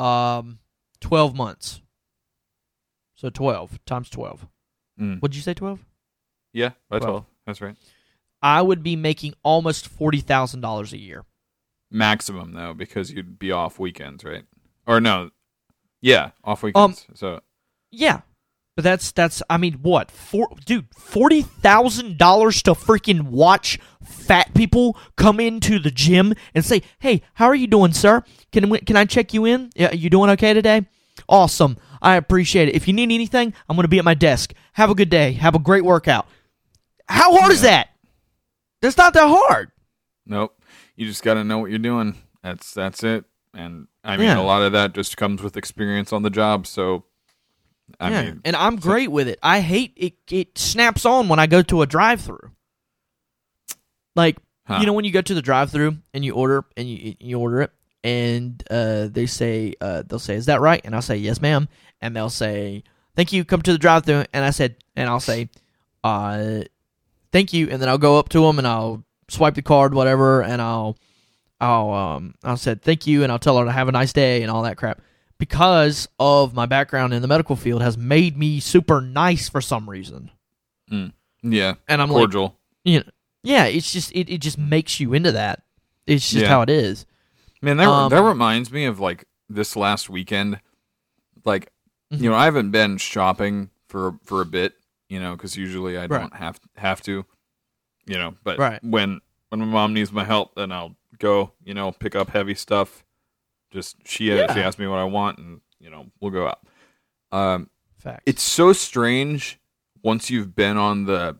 um 0.00 0.58
twelve 1.00 1.34
months. 1.36 1.80
So 3.16 3.28
twelve 3.30 3.78
times 3.84 4.08
twelve. 4.10 4.46
Mm. 5.00 5.20
Would 5.20 5.34
you 5.34 5.42
say 5.42 5.52
twelve? 5.54 5.80
Yeah, 6.52 6.70
by 6.88 6.98
Twelve. 6.98 7.10
twelve. 7.10 7.24
That's 7.46 7.60
right. 7.60 7.76
I 8.42 8.62
would 8.62 8.82
be 8.82 8.96
making 8.96 9.34
almost 9.42 9.88
forty 9.88 10.20
thousand 10.20 10.60
dollars 10.62 10.92
a 10.94 10.98
year. 10.98 11.24
Maximum 11.90 12.52
though, 12.52 12.74
because 12.74 13.10
you'd 13.12 13.38
be 13.38 13.52
off 13.52 13.78
weekends, 13.78 14.24
right? 14.24 14.44
Or 14.86 15.00
no, 15.00 15.30
yeah, 16.00 16.30
off 16.44 16.62
Um, 16.64 16.68
weekends. 16.68 17.06
so 17.14 17.40
Yeah, 17.90 18.20
but 18.74 18.82
that's 18.84 19.12
that's. 19.12 19.42
I 19.48 19.56
mean, 19.56 19.74
what? 19.82 20.10
For 20.10 20.48
dude, 20.64 20.86
forty 20.96 21.42
thousand 21.42 22.18
dollars 22.18 22.62
to 22.64 22.72
freaking 22.72 23.22
watch 23.30 23.78
fat 24.04 24.52
people 24.54 24.98
come 25.16 25.40
into 25.40 25.78
the 25.78 25.90
gym 25.90 26.34
and 26.54 26.64
say, 26.64 26.82
"Hey, 26.98 27.22
how 27.34 27.46
are 27.46 27.54
you 27.54 27.66
doing, 27.66 27.92
sir? 27.92 28.22
Can 28.52 28.76
can 28.78 28.96
I 28.96 29.04
check 29.04 29.32
you 29.32 29.44
in? 29.44 29.70
Yeah, 29.76 29.92
you 29.92 30.10
doing 30.10 30.30
okay 30.30 30.52
today? 30.54 30.86
Awesome. 31.28 31.78
I 32.02 32.16
appreciate 32.16 32.68
it. 32.68 32.74
If 32.74 32.86
you 32.86 32.92
need 32.94 33.10
anything, 33.12 33.54
I'm 33.68 33.76
gonna 33.76 33.88
be 33.88 33.98
at 33.98 34.04
my 34.04 34.14
desk. 34.14 34.52
Have 34.74 34.90
a 34.90 34.94
good 34.94 35.08
day. 35.10 35.32
Have 35.32 35.54
a 35.54 35.58
great 35.60 35.84
workout. 35.84 36.26
How 37.08 37.34
hard 37.36 37.52
is 37.52 37.62
that? 37.62 37.88
That's 38.82 38.98
not 38.98 39.14
that 39.14 39.28
hard. 39.28 39.70
nope. 40.26 40.52
You 40.96 41.06
just 41.06 41.22
got 41.22 41.34
to 41.34 41.44
know 41.44 41.58
what 41.58 41.70
you're 41.70 41.78
doing. 41.78 42.16
That's 42.42 42.72
that's 42.72 43.04
it. 43.04 43.24
And 43.54 43.86
I 44.04 44.16
mean, 44.16 44.26
Yeah. 44.26 44.38
a 44.38 44.42
lot 44.42 44.62
of 44.62 44.72
that 44.72 44.92
just 44.94 45.16
comes 45.16 45.42
with 45.42 45.56
experience 45.56 46.12
on 46.12 46.22
the 46.22 46.30
job. 46.30 46.66
So, 46.66 47.04
I 48.00 48.10
yeah, 48.10 48.22
mean, 48.24 48.40
and 48.44 48.56
I'm 48.56 48.76
great 48.76 49.10
with 49.10 49.28
it. 49.28 49.38
I 49.42 49.60
hate 49.60 49.92
it. 49.96 50.14
It 50.30 50.58
snaps 50.58 51.04
on 51.06 51.28
when 51.28 51.38
I 51.38 51.46
go 51.46 51.62
to 51.62 51.82
a 51.82 51.86
drive-through. 51.86 52.50
Like 54.14 54.38
huh. 54.66 54.78
you 54.80 54.86
know 54.86 54.92
when 54.92 55.04
you 55.04 55.10
go 55.12 55.22
to 55.22 55.34
the 55.34 55.42
drive-through 55.42 55.98
and 56.14 56.24
you 56.24 56.32
order 56.34 56.64
and 56.76 56.88
you 56.88 57.14
you 57.20 57.38
order 57.38 57.62
it 57.62 57.70
and 58.02 58.62
uh, 58.70 59.08
they 59.10 59.26
say 59.26 59.74
uh, 59.80 60.02
they'll 60.06 60.18
say 60.18 60.34
is 60.36 60.46
that 60.46 60.60
right 60.60 60.80
and 60.84 60.94
I'll 60.94 61.02
say 61.02 61.16
yes 61.16 61.40
ma'am 61.40 61.68
and 62.00 62.16
they'll 62.16 62.30
say 62.30 62.82
thank 63.14 63.32
you 63.32 63.44
come 63.44 63.62
to 63.62 63.72
the 63.72 63.78
drive-through 63.78 64.24
and 64.32 64.44
I 64.44 64.50
said 64.50 64.76
and 64.94 65.08
I'll 65.08 65.20
say 65.20 65.50
uh 66.04 66.60
thank 67.32 67.52
you 67.52 67.68
and 67.68 67.80
then 67.82 67.88
I'll 67.88 67.98
go 67.98 68.18
up 68.18 68.28
to 68.30 68.40
them 68.42 68.58
and 68.58 68.66
I'll 68.66 69.04
swipe 69.28 69.54
the 69.54 69.62
card 69.62 69.92
whatever 69.94 70.42
and 70.42 70.60
I'll 70.62 70.96
I'll 71.60 71.90
um 71.92 72.34
I'll 72.44 72.56
said 72.56 72.82
thank 72.82 73.06
you 73.06 73.22
and 73.22 73.32
I'll 73.32 73.38
tell 73.38 73.58
her 73.58 73.64
to 73.64 73.72
have 73.72 73.88
a 73.88 73.92
nice 73.92 74.12
day 74.12 74.42
and 74.42 74.50
all 74.50 74.62
that 74.62 74.76
crap 74.76 75.00
because 75.38 76.08
of 76.18 76.54
my 76.54 76.66
background 76.66 77.12
in 77.12 77.22
the 77.22 77.28
medical 77.28 77.56
field 77.56 77.82
has 77.82 77.98
made 77.98 78.36
me 78.36 78.60
super 78.60 79.00
nice 79.00 79.48
for 79.48 79.60
some 79.60 79.88
reason 79.88 80.30
yeah, 81.42 81.74
and 81.88 82.00
I'm 82.02 82.08
like 82.10 82.20
cordial. 82.20 82.58
you 82.84 83.00
know, 83.00 83.04
yeah, 83.42 83.64
it's 83.66 83.92
just 83.92 84.10
it, 84.12 84.28
it 84.32 84.38
just 84.40 84.58
makes 84.58 84.98
you 85.00 85.14
into 85.14 85.32
that. 85.32 85.62
It's 86.06 86.28
just 86.30 86.42
Yeah. 86.44 86.48
how 86.48 86.62
it 86.62 86.70
is. 86.70 87.06
Man, 87.62 87.76
that 87.76 87.88
Um, 87.88 88.10
that 88.10 88.22
reminds 88.22 88.70
me 88.72 88.84
of 88.86 88.98
like 89.00 89.26
this 89.48 89.76
last 89.76 90.08
weekend. 90.10 90.60
Like, 91.44 91.70
Mhm. 92.12 92.20
you 92.22 92.30
know, 92.30 92.36
I 92.36 92.44
haven't 92.46 92.70
been 92.70 92.96
shopping 92.98 93.70
for 93.88 94.18
for 94.24 94.40
a 94.40 94.46
bit, 94.46 94.74
you 95.08 95.20
know, 95.20 95.32
because 95.36 95.56
usually 95.56 95.96
I 95.96 96.06
Right. 96.06 96.20
don't 96.20 96.34
have 96.34 96.58
have 96.76 97.00
to, 97.02 97.24
you 98.06 98.18
know. 98.18 98.34
But 98.44 98.58
Right. 98.58 98.82
when 98.82 99.20
when 99.50 99.60
my 99.60 99.66
mom 99.66 99.94
needs 99.94 100.10
my 100.12 100.24
help, 100.24 100.54
then 100.56 100.72
I'll 100.72 100.96
go, 101.18 101.52
you 101.64 101.74
know, 101.74 101.92
pick 101.92 102.14
up 102.16 102.30
heavy 102.30 102.54
stuff. 102.54 103.04
Just 103.70 103.96
she 104.06 104.28
Yeah. 104.28 104.52
she 104.54 104.60
asks 104.60 104.78
me 104.78 104.86
what 104.86 104.98
I 104.98 105.04
want, 105.04 105.38
and 105.38 105.60
you 105.78 105.90
know, 105.90 106.06
we'll 106.20 106.30
go 106.32 106.46
out. 106.48 106.60
Um, 107.32 107.70
Fact. 107.98 108.22
it's 108.26 108.42
so 108.42 108.72
strange 108.72 109.58
once 110.02 110.30
you've 110.30 110.54
been 110.54 110.76
on 110.76 111.04
the 111.04 111.36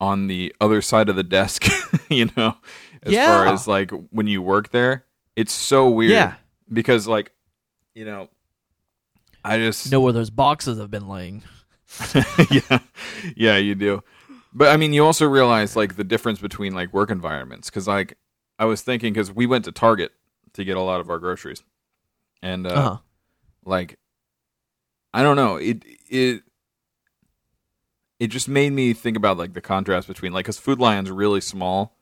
on 0.00 0.26
the 0.26 0.54
other 0.60 0.82
side 0.82 1.08
of 1.08 1.16
the 1.16 1.22
desk, 1.22 1.64
you 2.10 2.28
know, 2.36 2.56
as 3.02 3.14
far 3.14 3.46
as 3.46 3.66
like 3.66 3.90
when 4.10 4.26
you 4.26 4.42
work 4.42 4.70
there. 4.70 5.04
It's 5.36 5.52
so 5.52 5.88
weird 5.90 6.12
yeah, 6.12 6.34
because 6.72 7.06
like 7.06 7.30
you 7.94 8.04
know 8.04 8.28
I 9.44 9.58
just 9.58 9.90
know 9.92 10.00
where 10.00 10.12
those 10.12 10.30
boxes 10.30 10.78
have 10.78 10.90
been 10.90 11.08
laying. 11.08 11.42
yeah 12.50 12.78
yeah 13.36 13.56
you 13.56 13.74
do 13.76 14.02
but 14.56 14.68
I 14.72 14.76
mean 14.76 14.92
you 14.92 15.04
also 15.04 15.26
realize 15.28 15.76
like 15.76 15.96
the 15.96 16.04
difference 16.04 16.40
between 16.40 16.74
like 16.74 16.92
work 16.92 17.10
environments 17.10 17.68
because 17.70 17.86
like 17.86 18.16
I 18.58 18.64
was 18.64 18.80
thinking 18.82 19.12
because 19.12 19.30
we 19.30 19.46
went 19.46 19.64
to 19.66 19.72
Target 19.72 20.12
to 20.54 20.64
get 20.64 20.76
a 20.76 20.80
lot 20.80 21.00
of 21.00 21.10
our 21.10 21.18
groceries 21.18 21.62
and 22.42 22.66
uh, 22.66 22.70
Uh-huh. 22.70 22.96
like 23.64 23.98
I 25.14 25.22
don't 25.22 25.36
know 25.36 25.56
it 25.56 25.84
it 26.08 26.42
it 28.18 28.28
just 28.28 28.48
made 28.48 28.72
me 28.72 28.92
think 28.94 29.16
about 29.16 29.36
like 29.36 29.52
the 29.52 29.60
contrast 29.60 30.08
between 30.08 30.32
like 30.32 30.44
because 30.46 30.58
Food 30.58 30.78
Lion's 30.78 31.10
really 31.10 31.40
small 31.40 31.96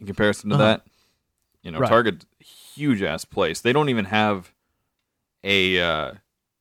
in 0.00 0.06
comparison 0.06 0.50
to 0.50 0.56
Uh-huh. 0.56 0.64
that. 0.64 0.86
You 1.62 1.70
know, 1.70 1.78
Right. 1.80 1.88
Target 1.88 2.24
huge 2.40 3.02
ass 3.02 3.24
place. 3.24 3.60
They 3.60 3.72
don't 3.72 3.88
even 3.90 4.06
have 4.06 4.52
a. 5.44 5.78
Uh, 5.78 6.12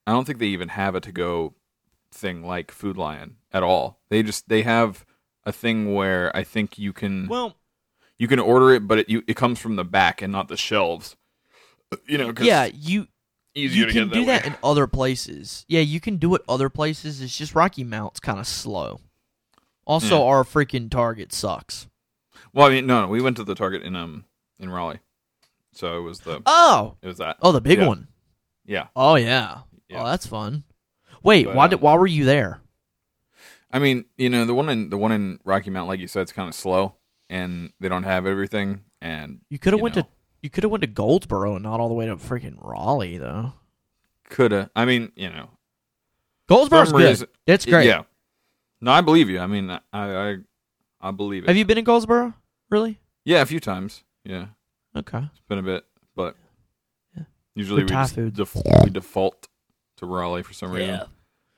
I 0.06 0.12
don't 0.12 0.26
think 0.26 0.40
they 0.40 0.48
even 0.48 0.70
have 0.70 0.94
a 0.94 1.00
to 1.00 1.12
go 1.12 1.54
thing 2.12 2.44
like 2.46 2.70
Food 2.70 2.98
Lion 2.98 3.38
at 3.54 3.64
all. 3.64 4.00
They 4.10 4.22
just 4.24 4.50
they 4.50 4.64
have 4.64 5.06
a 5.50 5.52
thing 5.52 5.94
where 5.94 6.36
I 6.36 6.44
think 6.44 6.78
you 6.78 6.94
can 6.94 7.28
Well, 7.28 7.58
you 8.18 8.28
can 8.28 8.40
order 8.40 8.72
it, 8.72 8.88
but 8.88 9.00
it 9.00 9.10
you, 9.10 9.24
it 9.28 9.36
comes 9.36 9.60
from 9.60 9.76
the 9.76 9.84
back 9.84 10.22
and 10.22 10.32
not 10.32 10.48
the 10.48 10.58
shelves. 10.58 11.16
You 12.08 12.18
know, 12.20 12.32
'cause 12.32 12.46
yeah, 12.46 12.66
you 12.72 13.08
easier 13.56 13.80
you 13.80 13.86
to 13.88 13.92
can 13.94 14.08
get 14.10 14.14
do 14.14 14.26
that, 14.26 14.44
that 14.44 14.48
in 14.52 14.56
other 14.64 14.86
places. 14.86 15.66
Yeah, 15.68 15.80
you 15.82 16.00
can 16.00 16.18
do 16.18 16.36
it 16.36 16.44
other 16.48 16.70
places. 16.70 17.20
It's 17.20 17.36
just 17.36 17.56
Rocky 17.56 17.84
Mount's 17.84 18.20
kind 18.20 18.40
of 18.40 18.46
slow. 18.46 19.02
Also, 19.88 20.20
Yeah. 20.20 20.26
our 20.26 20.44
freaking 20.44 20.92
Target 20.92 21.34
sucks. 21.34 21.88
Well, 22.54 22.68
I 22.68 22.70
mean, 22.70 22.86
no, 22.86 23.02
no, 23.02 23.08
we 23.08 23.22
went 23.22 23.38
to 23.38 23.44
the 23.44 23.56
Target 23.56 23.82
in 23.82 23.96
um 23.96 24.26
in 24.60 24.70
Raleigh, 24.70 25.00
so 25.74 25.98
it 25.98 26.02
was 26.02 26.20
the 26.20 26.42
Oh, 26.46 26.98
it 27.02 27.08
was 27.08 27.18
that. 27.18 27.38
oh, 27.42 27.52
the 27.52 27.60
big 27.62 27.80
Yeah. 27.80 27.88
one. 27.88 28.08
Yeah, 28.66 28.88
Oh 28.96 29.16
yeah. 29.16 29.62
Yeah. 29.88 30.04
Oh, 30.04 30.06
that's 30.06 30.28
fun. 30.28 30.64
Wait, 31.24 31.46
But, 31.46 31.56
why 31.56 31.64
um, 31.64 31.70
did 31.72 31.82
why 31.82 31.96
were 31.96 32.06
you 32.06 32.26
there? 32.26 32.62
I 33.72 33.80
mean, 33.80 34.06
you 34.18 34.30
know, 34.30 34.46
the 34.46 34.54
one 34.54 34.70
in 34.70 34.90
the 34.90 34.98
one 34.98 35.12
in 35.12 35.40
Rocky 35.46 35.70
Mount, 35.70 35.88
like 35.88 36.00
you 36.00 36.08
said, 36.08 36.22
it's 36.24 36.32
kind 36.32 36.50
of 36.50 36.56
slow, 36.56 36.96
and 37.30 37.72
they 37.80 37.88
don't 37.90 38.04
have 38.04 38.26
everything. 38.26 38.82
And 39.02 39.42
You 39.50 39.60
could 39.60 39.74
have 39.74 39.82
went 39.82 39.96
know. 39.96 40.02
to 40.04 40.08
you 40.42 40.50
could 40.50 40.64
have 40.64 40.72
went 40.72 40.82
to 40.82 40.88
Goldsboro 40.88 41.56
and 41.56 41.64
not 41.64 41.80
all 41.80 41.88
the 41.90 41.94
way 41.94 42.06
to 42.08 42.16
freaking 42.16 42.56
Raleigh 42.62 43.18
though. 43.18 43.54
coulda, 44.30 44.70
I 44.76 44.86
mean, 44.86 45.12
you 45.16 45.30
know, 45.30 45.50
Goldsboro's 46.48 46.92
good. 46.92 47.02
reason- 47.10 47.28
It's 47.46 47.66
great. 47.66 47.86
Yeah, 47.88 48.04
no, 48.82 48.92
I 48.92 49.02
believe 49.02 49.30
you. 49.30 49.40
I 49.40 49.48
mean, 49.48 49.70
I 49.70 49.80
I, 49.94 50.38
I 51.02 51.12
believe 51.12 51.44
it. 51.44 51.48
Have 51.48 51.58
you 51.58 51.66
been 51.66 51.78
in 51.78 51.84
Goldsboro? 51.84 52.34
Really? 52.70 53.00
yeah, 53.26 53.42
a 53.42 53.46
few 53.46 53.60
times. 53.60 54.04
Yeah, 54.24 54.48
Okay. 54.96 55.20
it's 55.32 55.42
been 55.48 55.60
a 55.60 55.64
bit, 55.64 55.86
but 56.16 56.36
Yeah. 57.16 57.24
usually 57.56 57.84
we 57.84 57.90
def- 57.90 58.56
we 58.84 58.90
default 58.90 59.48
to 59.98 60.06
Raleigh 60.06 60.44
for 60.44 60.54
some 60.54 60.72
reason. 60.72 60.96
Yeah. 60.96 61.04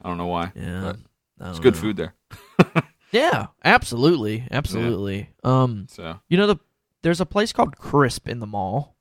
I 0.01 0.07
don't 0.09 0.17
know 0.17 0.27
why. 0.27 0.51
Yeah. 0.55 0.81
But 0.81 0.97
It's 1.49 1.59
good 1.59 1.75
know. 1.75 1.79
food 1.79 1.97
there. 1.97 2.15
Yeah, 3.13 3.47
absolutely, 3.65 4.47
absolutely. 4.51 5.31
Um, 5.43 5.85
So, 5.89 6.21
you 6.29 6.37
know 6.37 6.47
the 6.47 6.55
there's 7.01 7.19
a 7.19 7.25
place 7.25 7.51
called 7.51 7.75
Crisp 7.75 8.29
in 8.29 8.39
the 8.39 8.47
mall 8.47 8.95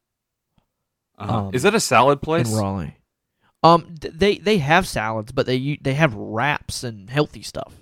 uh-huh. 1.21 1.39
Um, 1.39 1.51
is 1.53 1.63
that 1.65 1.75
a 1.75 1.81
salad 1.81 2.23
place? 2.23 2.51
in 2.51 2.57
Raleigh. 2.59 2.97
Um, 3.63 3.95
they 4.01 4.39
they 4.39 4.57
have 4.59 4.89
salads, 4.89 5.33
but 5.33 5.45
they 5.45 5.79
they 5.83 5.93
have 5.95 6.15
wraps 6.15 6.83
and 6.83 7.11
healthy 7.11 7.43
stuff. 7.43 7.75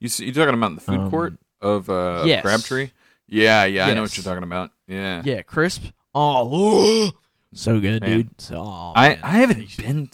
You 0.00 0.08
see, 0.08 0.26
you 0.26 0.32
talking 0.32 0.54
about 0.54 0.74
the 0.74 0.80
food 0.80 0.98
Um, 1.00 1.10
court 1.10 1.34
of 1.60 1.88
uh, 1.88 2.24
yes. 2.26 2.42
Crabtree? 2.42 2.90
Yeah, 3.28 3.64
yeah, 3.64 3.86
I 3.86 3.94
know 3.94 4.02
what 4.02 4.16
you're 4.16 4.24
talking 4.24 4.42
about. 4.42 4.72
Yeah, 4.88 5.22
Yeah, 5.24 5.42
Crisp. 5.42 5.84
Oh, 6.14 7.12
so 7.54 7.78
good, 7.78 8.02
Man. 8.02 8.10
dude. 8.10 8.40
So 8.40 8.56
oh, 8.56 8.92
I. 8.96 9.18
I 9.22 9.30
haven't 9.38 9.76
been. 9.76 10.10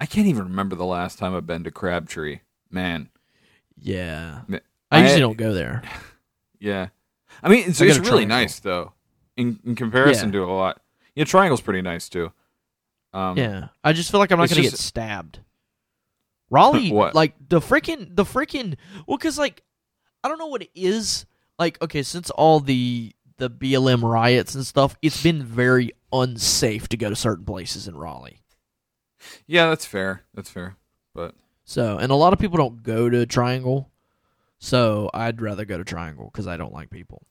I 0.00 0.06
can't 0.06 0.26
even 0.28 0.44
remember 0.44 0.76
the 0.76 0.84
last 0.84 1.18
time 1.18 1.34
I've 1.34 1.46
been 1.46 1.64
to 1.64 1.70
Crabtree. 1.70 2.40
Man, 2.70 3.08
Yeah, 3.76 4.42
Ma- 4.46 4.58
I 4.90 5.02
usually 5.02 5.20
don't 5.20 5.36
go 5.38 5.52
there. 5.52 5.82
yeah. 6.60 6.88
I 7.42 7.48
mean, 7.48 7.64
it's, 7.68 7.80
I 7.80 7.86
it's 7.86 7.98
really 7.98 8.26
nice 8.26 8.58
though, 8.60 8.92
in 9.36 9.58
in 9.64 9.74
comparison 9.74 10.28
Yeah. 10.28 10.40
to 10.40 10.44
a 10.44 10.52
lot. 10.52 10.80
Yeah, 11.14 11.24
Triangle's 11.24 11.60
pretty 11.60 11.82
nice 11.82 12.08
too. 12.08 12.32
Um, 13.12 13.36
Yeah, 13.38 13.68
I 13.82 13.92
just 13.92 14.10
feel 14.10 14.20
like 14.20 14.30
I'm 14.32 14.38
not 14.38 14.48
gonna 14.50 14.62
just- 14.62 14.74
get 14.76 14.78
stabbed. 14.80 15.40
Raleigh, 16.50 16.92
What? 16.92 17.14
like 17.14 17.34
the 17.48 17.60
freaking 17.60 18.14
the 18.14 18.24
freaking 18.24 18.76
well, 19.06 19.18
cause 19.18 19.38
like 19.38 19.62
I 20.24 20.28
don't 20.28 20.38
know 20.38 20.46
what 20.46 20.62
it 20.62 20.70
is. 20.74 21.26
Like 21.58 21.80
okay, 21.82 22.02
since 22.02 22.30
all 22.30 22.60
the 22.60 23.12
the 23.38 23.48
BLM 23.50 24.02
riots 24.02 24.54
and 24.54 24.66
stuff, 24.66 24.96
it's 25.02 25.22
been 25.22 25.42
very 25.42 25.92
unsafe 26.12 26.88
to 26.88 26.96
go 26.96 27.08
to 27.08 27.16
certain 27.16 27.44
places 27.44 27.86
in 27.88 27.96
Raleigh. 27.96 28.40
Yeah, 29.46 29.68
that's 29.68 29.84
fair. 29.86 30.22
That's 30.34 30.50
fair. 30.50 30.76
But 31.14 31.34
So, 31.64 31.98
and 31.98 32.10
a 32.12 32.14
lot 32.14 32.32
of 32.32 32.38
people 32.38 32.56
don't 32.58 32.82
go 32.82 33.08
to 33.08 33.26
Triangle. 33.26 33.90
So 34.58 35.10
I'd 35.14 35.40
rather 35.40 35.64
go 35.64 35.78
to 35.78 35.84
Triangle 35.84 36.30
because 36.32 36.46
I 36.46 36.56
don't 36.56 36.72
like 36.72 36.90
people. 36.90 37.26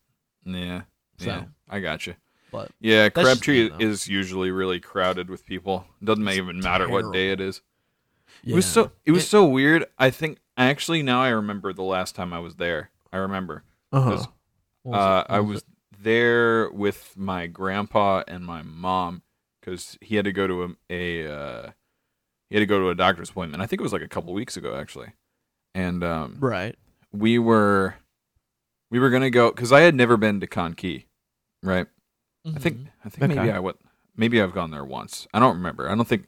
yeah, 0.46 0.84
So, 1.20 1.26
yeah, 1.26 1.44
I 1.70 1.80
got 1.82 2.08
you. 2.08 2.16
but 2.52 2.72
Yeah, 2.80 3.10
Crabtree 3.10 3.70
is 3.80 4.08
usually 4.08 4.50
really 4.52 4.80
crowded 4.80 5.30
with 5.30 5.46
people. 5.46 5.86
Doesn't 6.04 6.26
It's 6.28 6.38
even 6.38 6.60
matter 6.62 6.88
what 6.90 7.12
day 7.14 7.32
it 7.32 7.42
is. 7.42 7.62
yeah. 8.44 8.54
It 8.54 8.56
was 8.56 8.66
so 8.66 8.92
it 9.06 9.12
was 9.12 9.24
It- 9.24 9.28
so 9.28 9.46
weird. 9.46 9.86
I 9.98 10.10
think 10.10 10.40
actually 10.58 11.04
now 11.04 11.22
I 11.22 11.30
remember 11.30 11.74
the 11.74 11.84
last 11.84 12.16
time 12.16 12.32
I 12.34 12.40
was 12.40 12.56
there. 12.56 12.92
I 13.12 13.18
remember. 13.18 13.64
uh-huh. 13.92 14.12
was- 14.12 14.28
Uh? 14.94 15.24
I 15.28 15.42
was 15.42 15.64
there 16.00 16.70
with 16.72 17.14
my 17.18 17.48
grandpa 17.48 18.24
and 18.26 18.46
my 18.46 18.62
mom 18.62 19.22
because 19.60 19.98
he 20.02 20.16
had 20.16 20.24
to 20.26 20.32
go 20.32 20.48
to 20.48 20.64
a, 20.64 20.70
a 20.90 21.34
uh, 21.34 21.72
he 22.50 22.56
had 22.56 22.62
to 22.62 22.66
go 22.66 22.80
to 22.80 22.90
a 22.90 22.96
doctor's 22.96 23.30
appointment. 23.30 23.62
I 23.62 23.66
think 23.66 23.82
it 23.82 23.84
was 23.84 23.94
like 23.94 24.02
a 24.02 24.08
couple 24.08 24.34
weeks 24.34 24.58
ago 24.58 24.76
actually, 24.76 25.14
and 25.76 26.04
um, 26.04 26.38
right. 26.40 26.76
we 27.12 27.40
were 27.40 27.96
we 28.90 29.00
were 29.00 29.10
gonna 29.10 29.30
go 29.30 29.52
because 29.52 29.72
I 29.72 29.82
had 29.82 29.96
never 29.96 30.18
been 30.18 30.40
to 30.40 30.48
Kanki, 30.48 31.06
right? 31.64 31.88
I 32.46 32.60
think. 32.60 32.88
I 33.04 33.10
think 33.10 33.36
maybe 33.36 33.52
I 33.52 33.60
went 33.60 33.78
maybe 34.16 34.42
I've 34.42 34.54
gone 34.54 34.72
there 34.72 34.86
once. 34.86 35.28
I 35.34 35.40
don't 35.40 35.56
remember. 35.56 35.90
I 35.90 35.96
don't 35.96 36.08
think. 36.08 36.28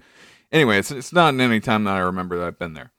Anyway, 0.52 0.78
it's 0.78 0.92
it's 0.92 1.14
not 1.14 1.34
in 1.34 1.42
any 1.42 1.60
time 1.60 1.84
that 1.84 1.96
I 1.96 2.00
remember 2.00 2.38
that 2.38 2.48
I've 2.48 2.60
been 2.60 2.74
there, 2.74 2.92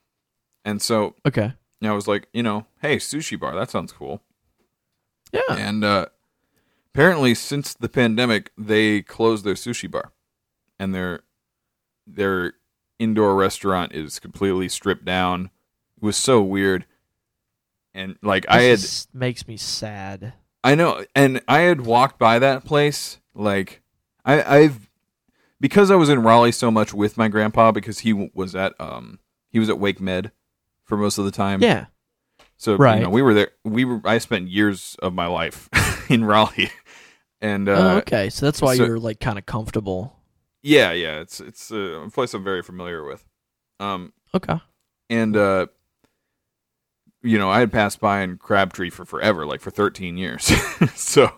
and 0.64 0.80
so 0.82 1.14
Okay. 1.26 1.52
I 1.82 1.92
was 1.92 2.06
like, 2.06 2.28
you 2.32 2.42
know, 2.42 2.66
hey, 2.82 2.96
sushi 2.96 3.40
bar, 3.40 3.54
that 3.54 3.70
sounds 3.70 3.90
cool. 3.92 4.20
Yeah. 5.32 5.40
And 5.48 5.82
uh, 5.82 6.06
apparently, 6.94 7.34
since 7.34 7.72
the 7.72 7.88
pandemic, 7.88 8.52
they 8.58 9.00
closed 9.00 9.44
their 9.44 9.54
sushi 9.54 9.90
bar, 9.90 10.12
and 10.78 10.94
their 10.94 11.20
their 12.06 12.54
indoor 13.00 13.34
restaurant 13.34 13.92
is 13.92 14.20
completely 14.20 14.68
stripped 14.68 15.04
down. 15.04 15.50
It 15.96 16.04
was 16.04 16.16
so 16.16 16.40
weird, 16.42 16.86
and 17.92 18.16
like 18.22 18.46
I 18.48 18.62
had, 18.62 18.80
makes 19.12 19.48
me 19.48 19.56
sad. 19.56 20.34
I 20.62 20.74
know, 20.76 21.04
and 21.16 21.40
I 21.48 21.60
had 21.60 21.80
walked 21.80 22.18
by 22.18 22.38
that 22.38 22.64
place. 22.64 23.18
Like 23.34 23.82
I, 24.24 24.42
I've 24.58 24.88
because 25.60 25.90
I 25.90 25.96
was 25.96 26.08
in 26.08 26.22
Raleigh 26.22 26.52
so 26.52 26.70
much 26.70 26.94
with 26.94 27.16
my 27.16 27.28
grandpa 27.28 27.72
because 27.72 28.00
he 28.00 28.12
was 28.12 28.54
at 28.54 28.74
um 28.80 29.18
he 29.50 29.58
was 29.58 29.68
at 29.68 29.76
WakeMed 29.76 30.30
for 30.84 30.96
most 30.96 31.18
of 31.18 31.24
the 31.24 31.30
time. 31.30 31.62
Yeah. 31.62 31.86
So 32.56 32.76
Right. 32.76 32.98
you 32.98 33.04
know, 33.04 33.10
we 33.10 33.22
were 33.22 33.32
there. 33.34 33.50
We 33.64 33.84
were. 33.86 34.00
I 34.04 34.18
spent 34.18 34.48
years 34.48 34.96
of 35.02 35.14
my 35.14 35.26
life 35.26 35.68
in 36.10 36.24
Raleigh, 36.24 36.70
and 37.40 37.68
uh, 37.68 37.72
oh, 37.72 37.96
okay. 37.98 38.28
So 38.28 38.44
that's 38.46 38.60
why 38.60 38.76
so- 38.76 38.84
you're 38.84 38.98
like 38.98 39.18
kind 39.20 39.38
of 39.38 39.46
comfortable. 39.46 40.19
Yeah, 40.62 40.92
yeah, 40.92 41.20
it's 41.20 41.40
it's 41.40 41.70
a 41.70 42.08
place 42.12 42.34
I'm 42.34 42.44
very 42.44 42.62
familiar 42.62 43.04
with. 43.04 43.24
Um, 43.78 44.12
Okay. 44.34 44.60
and 45.08 45.36
uh, 45.36 45.66
you 47.22 47.38
know, 47.38 47.50
I 47.50 47.60
had 47.60 47.72
passed 47.72 48.00
by 48.00 48.22
in 48.22 48.36
Crabtree 48.38 48.90
for 48.90 49.04
forever, 49.04 49.44
like 49.46 49.60
for 49.60 49.70
13 49.70 50.16
years. 50.16 50.44
so, 50.94 51.30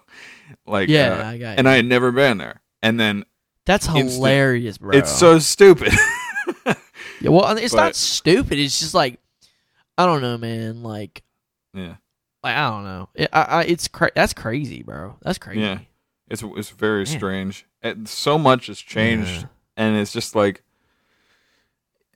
like, 0.67 0.89
Yeah, 0.89 1.15
uh, 1.15 1.25
I 1.31 1.39
got 1.39 1.51
you. 1.53 1.57
and 1.59 1.69
I 1.69 1.77
had 1.77 1.85
never 1.87 2.13
been 2.13 2.39
there. 2.39 2.61
And 2.83 2.99
then 3.01 3.25
That's 3.67 3.87
instant- 3.87 4.13
hilarious, 4.13 4.79
bro. 4.79 4.97
it's 4.97 5.11
so 5.13 5.39
stupid. 5.39 5.93
yeah, 6.67 7.31
well, 7.31 7.57
it's 7.57 7.75
not 7.75 7.95
stupid. 7.97 8.59
It's 8.59 8.79
just 8.81 8.95
like 8.95 9.19
I 9.99 10.07
don't 10.07 10.23
know, 10.23 10.39
man. 10.39 10.83
Like, 10.83 11.23
yeah, 11.75 11.97
like 12.43 12.57
I 12.57 12.71
don't 12.71 12.85
know. 12.85 13.09
It, 13.15 13.29
I, 13.33 13.43
I, 13.43 13.63
it's 13.65 13.89
cra- 13.89 14.11
that's 14.15 14.33
crazy, 14.35 14.83
bro. 14.83 15.17
That's 15.23 15.39
crazy. 15.39 15.61
Yeah. 15.61 15.79
it's 16.29 16.43
it's 16.43 16.71
very 16.71 17.05
Man. 17.05 17.07
strange. 17.07 17.67
And 17.83 18.09
so 18.09 18.39
much 18.39 18.69
has 18.69 18.79
changed, 18.79 19.29
Yeah. 19.43 19.47
and 19.77 19.97
it's 19.97 20.13
just 20.13 20.35
like 20.37 20.63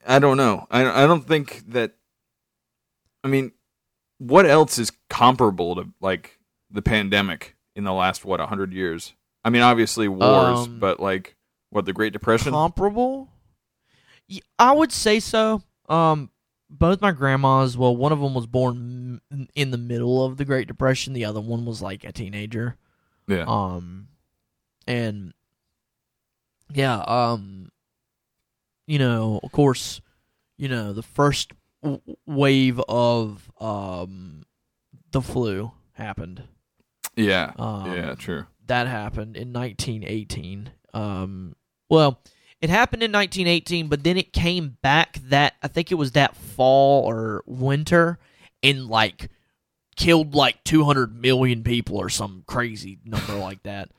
I 0.05 0.19
don't 0.19 0.37
know. 0.37 0.65
I 0.71 1.03
I 1.03 1.05
don't 1.07 1.27
think 1.27 1.63
that. 1.69 1.93
I 3.23 3.27
mean, 3.27 3.51
what 4.19 4.45
else 4.45 4.79
is 4.79 4.91
comparable 5.09 5.75
to 5.75 5.89
like 5.99 6.39
the 6.71 6.81
pandemic 6.81 7.55
in 7.75 7.83
the 7.83 7.91
last 7.93 8.23
what 8.23 8.39
hundred 8.39 8.71
years? 8.73 9.13
I 9.43 9.49
mean, 9.49 9.61
obviously 9.61 10.07
wars, 10.07 10.59
Um, 10.67 10.79
but 10.79 10.99
like 11.01 11.35
what 11.69 11.85
the 11.85 11.93
Great 11.93 12.13
Depression? 12.13 12.51
Comparable? 12.53 13.29
I 14.59 14.71
would 14.71 14.91
say 14.91 15.19
so. 15.19 15.61
Um, 15.89 16.31
both 16.69 17.01
my 17.01 17.11
grandmas. 17.11 17.77
Well, 17.77 17.95
one 17.95 18.11
of 18.13 18.19
them 18.19 18.33
was 18.33 18.45
born 18.45 19.19
in 19.55 19.71
the 19.71 19.77
middle 19.77 20.23
of 20.25 20.37
the 20.37 20.45
Great 20.45 20.67
Depression. 20.67 21.13
The 21.13 21.25
other 21.25 21.39
one 21.41 21.65
was 21.65 21.81
like 21.81 22.03
a 22.05 22.11
teenager. 22.11 22.75
yeah, 23.27 23.43
Um, 23.47 24.07
and 24.85 25.33
yeah, 26.73 26.97
um, 26.99 27.71
you 28.85 28.99
know, 28.99 29.39
of 29.43 29.51
course, 29.51 30.01
you 30.57 30.67
know, 30.69 30.93
the 30.93 31.03
first 31.03 31.51
w- 31.83 32.01
wave 32.25 32.79
of 32.87 33.51
um 33.59 34.43
the 35.11 35.21
flu 35.21 35.71
happened. 35.93 36.43
yeah, 37.15 37.53
Um, 37.57 37.93
yeah. 37.93 38.15
True. 38.15 38.45
that 38.65 38.87
happened 38.87 39.35
in 39.37 39.53
1918. 39.53 40.71
Um, 40.93 41.55
well, 41.89 42.19
it 42.61 42.69
happened 42.69 43.03
in 43.03 43.11
1918, 43.11 43.87
but 43.87 44.03
then 44.03 44.17
it 44.17 44.33
came 44.33 44.77
back 44.81 45.19
that 45.29 45.53
I 45.61 45.67
think 45.67 45.91
it 45.91 45.95
was 45.95 46.11
that 46.13 46.35
fall 46.35 47.05
or 47.05 47.43
winter, 47.45 48.19
and 48.63 48.87
like 48.87 49.29
killed 49.95 50.33
like 50.35 50.63
200 50.63 51.15
million 51.21 51.63
people 51.63 51.97
or 51.97 52.09
some 52.09 52.43
crazy 52.47 52.99
number 53.05 53.35
like 53.35 53.63
that. 53.63 53.89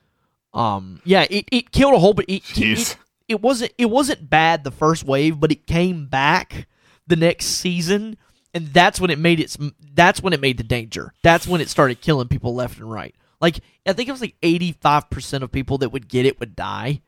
Um, 0.54 1.00
yeah, 1.04 1.26
it, 1.30 1.46
it 1.52 1.70
killed 1.72 1.94
a 1.94 1.98
whole, 1.98 2.14
but 2.14 2.24
it, 2.28 2.42
it 2.58 2.96
it 3.28 3.40
wasn't 3.40 3.72
it 3.78 3.86
wasn't 3.86 4.28
bad 4.30 4.64
the 4.64 4.70
first 4.70 5.04
wave, 5.04 5.38
but 5.38 5.52
it 5.52 5.66
came 5.66 6.06
back 6.06 6.66
the 7.06 7.16
next 7.16 7.46
season, 7.46 8.16
and 8.54 8.68
that's 8.68 9.00
when 9.00 9.10
it 9.10 9.18
made 9.18 9.40
its. 9.40 9.58
That's 9.94 10.22
when 10.22 10.32
it 10.32 10.40
made 10.40 10.56
the 10.56 10.64
danger. 10.64 11.12
That's 11.22 11.46
when 11.46 11.60
it 11.60 11.68
started 11.68 12.00
killing 12.00 12.28
people 12.28 12.54
left 12.54 12.78
and 12.78 12.90
right. 12.90 13.14
Like 13.40 13.60
I 13.86 13.92
think 13.92 14.08
it 14.08 14.12
was 14.12 14.20
like 14.22 14.34
eighty 14.42 14.72
five 14.72 15.10
percent 15.10 15.44
of 15.44 15.52
people 15.52 15.78
that 15.78 15.90
would 15.90 16.08
get 16.08 16.26
it 16.26 16.40
would 16.40 16.56
die. 16.56 17.02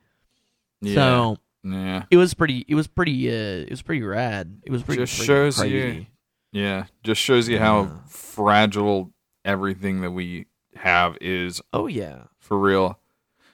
Yeah. 0.82 0.94
So 0.94 1.36
yeah. 1.64 2.04
it 2.10 2.16
was 2.18 2.34
pretty. 2.34 2.64
It 2.68 2.74
was 2.74 2.86
pretty. 2.86 3.28
Uh, 3.28 3.62
it 3.64 3.70
was 3.70 3.82
pretty 3.82 4.02
rad. 4.02 4.60
It 4.64 4.70
was 4.70 4.82
pretty. 4.82 5.02
Just 5.02 5.20
freaking 5.20 5.24
shows 5.26 5.58
crazy. 5.58 5.76
you- 5.76 6.06
Yeah. 6.52 6.84
Just 7.02 7.20
shows 7.20 7.48
you 7.48 7.58
how 7.58 7.82
Yeah. 7.84 7.90
fragile 8.08 9.12
everything 9.44 10.02
that 10.02 10.10
we 10.10 10.46
have 10.76 11.16
is 11.20 11.60
Oh 11.72 11.86
yeah. 11.86 12.24
for 12.38 12.58
real. 12.58 12.98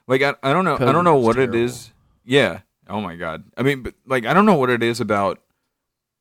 Like 0.09 0.23
I, 0.23 0.35
I 0.43 0.53
don't 0.53 0.65
know 0.65 0.77
I 0.77 0.93
don't 0.93 1.05
know 1.05 1.17
what 1.17 1.37
it 1.37 1.53
terrible. 1.53 1.65
is. 1.65 1.93
Yeah. 2.25 2.61
Oh 2.89 3.01
my 3.01 3.17
god. 3.17 3.45
I 3.57 3.63
mean, 3.63 3.83
but 3.83 3.95
like 4.07 4.27
I 4.27 4.35
don't 4.35 4.47
know 4.47 4.55
what 4.55 4.71
it 4.71 4.83
is 4.83 5.01
about 5.01 5.41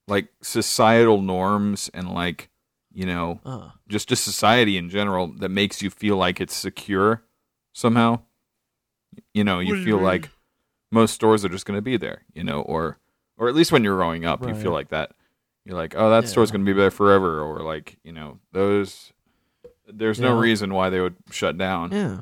like 0.07 0.29
societal 0.41 1.21
norms 1.21 1.89
and 1.93 2.11
like 2.11 2.49
you 2.93 3.05
know 3.05 3.39
Uh, 3.45 3.69
just 3.87 4.09
just 4.09 4.23
society 4.23 4.77
in 4.77 4.89
general 4.89 5.27
that 5.39 5.49
makes 5.49 5.81
you 5.81 5.89
feel 5.89 6.17
like 6.17 6.41
it's 6.41 6.55
secure 6.55 7.23
somehow. 7.73 8.19
You 9.33 9.43
know, 9.43 9.59
you 9.59 9.83
feel 9.83 9.97
like 9.97 10.29
most 10.91 11.13
stores 11.13 11.45
are 11.45 11.49
just 11.49 11.65
going 11.65 11.77
to 11.77 11.81
be 11.81 11.97
there, 11.97 12.23
you 12.33 12.43
know, 12.43 12.61
or 12.61 12.97
or 13.37 13.47
at 13.49 13.55
least 13.55 13.71
when 13.71 13.83
you're 13.83 13.95
growing 13.97 14.25
up, 14.25 14.47
you 14.47 14.53
feel 14.55 14.71
like 14.71 14.89
that. 14.89 15.11
You're 15.65 15.75
like, 15.75 15.95
"Oh, 15.97 16.09
that 16.09 16.27
store's 16.27 16.51
going 16.51 16.65
to 16.65 16.73
be 16.73 16.77
there 16.77 16.91
forever," 16.91 17.41
or 17.41 17.61
like, 17.61 17.97
you 18.03 18.11
know, 18.11 18.39
those 18.51 19.11
there's 19.87 20.19
no 20.19 20.37
reason 20.37 20.73
why 20.73 20.89
they 20.89 20.99
would 20.99 21.15
shut 21.31 21.57
down 21.57 21.91
yeah. 21.91 22.19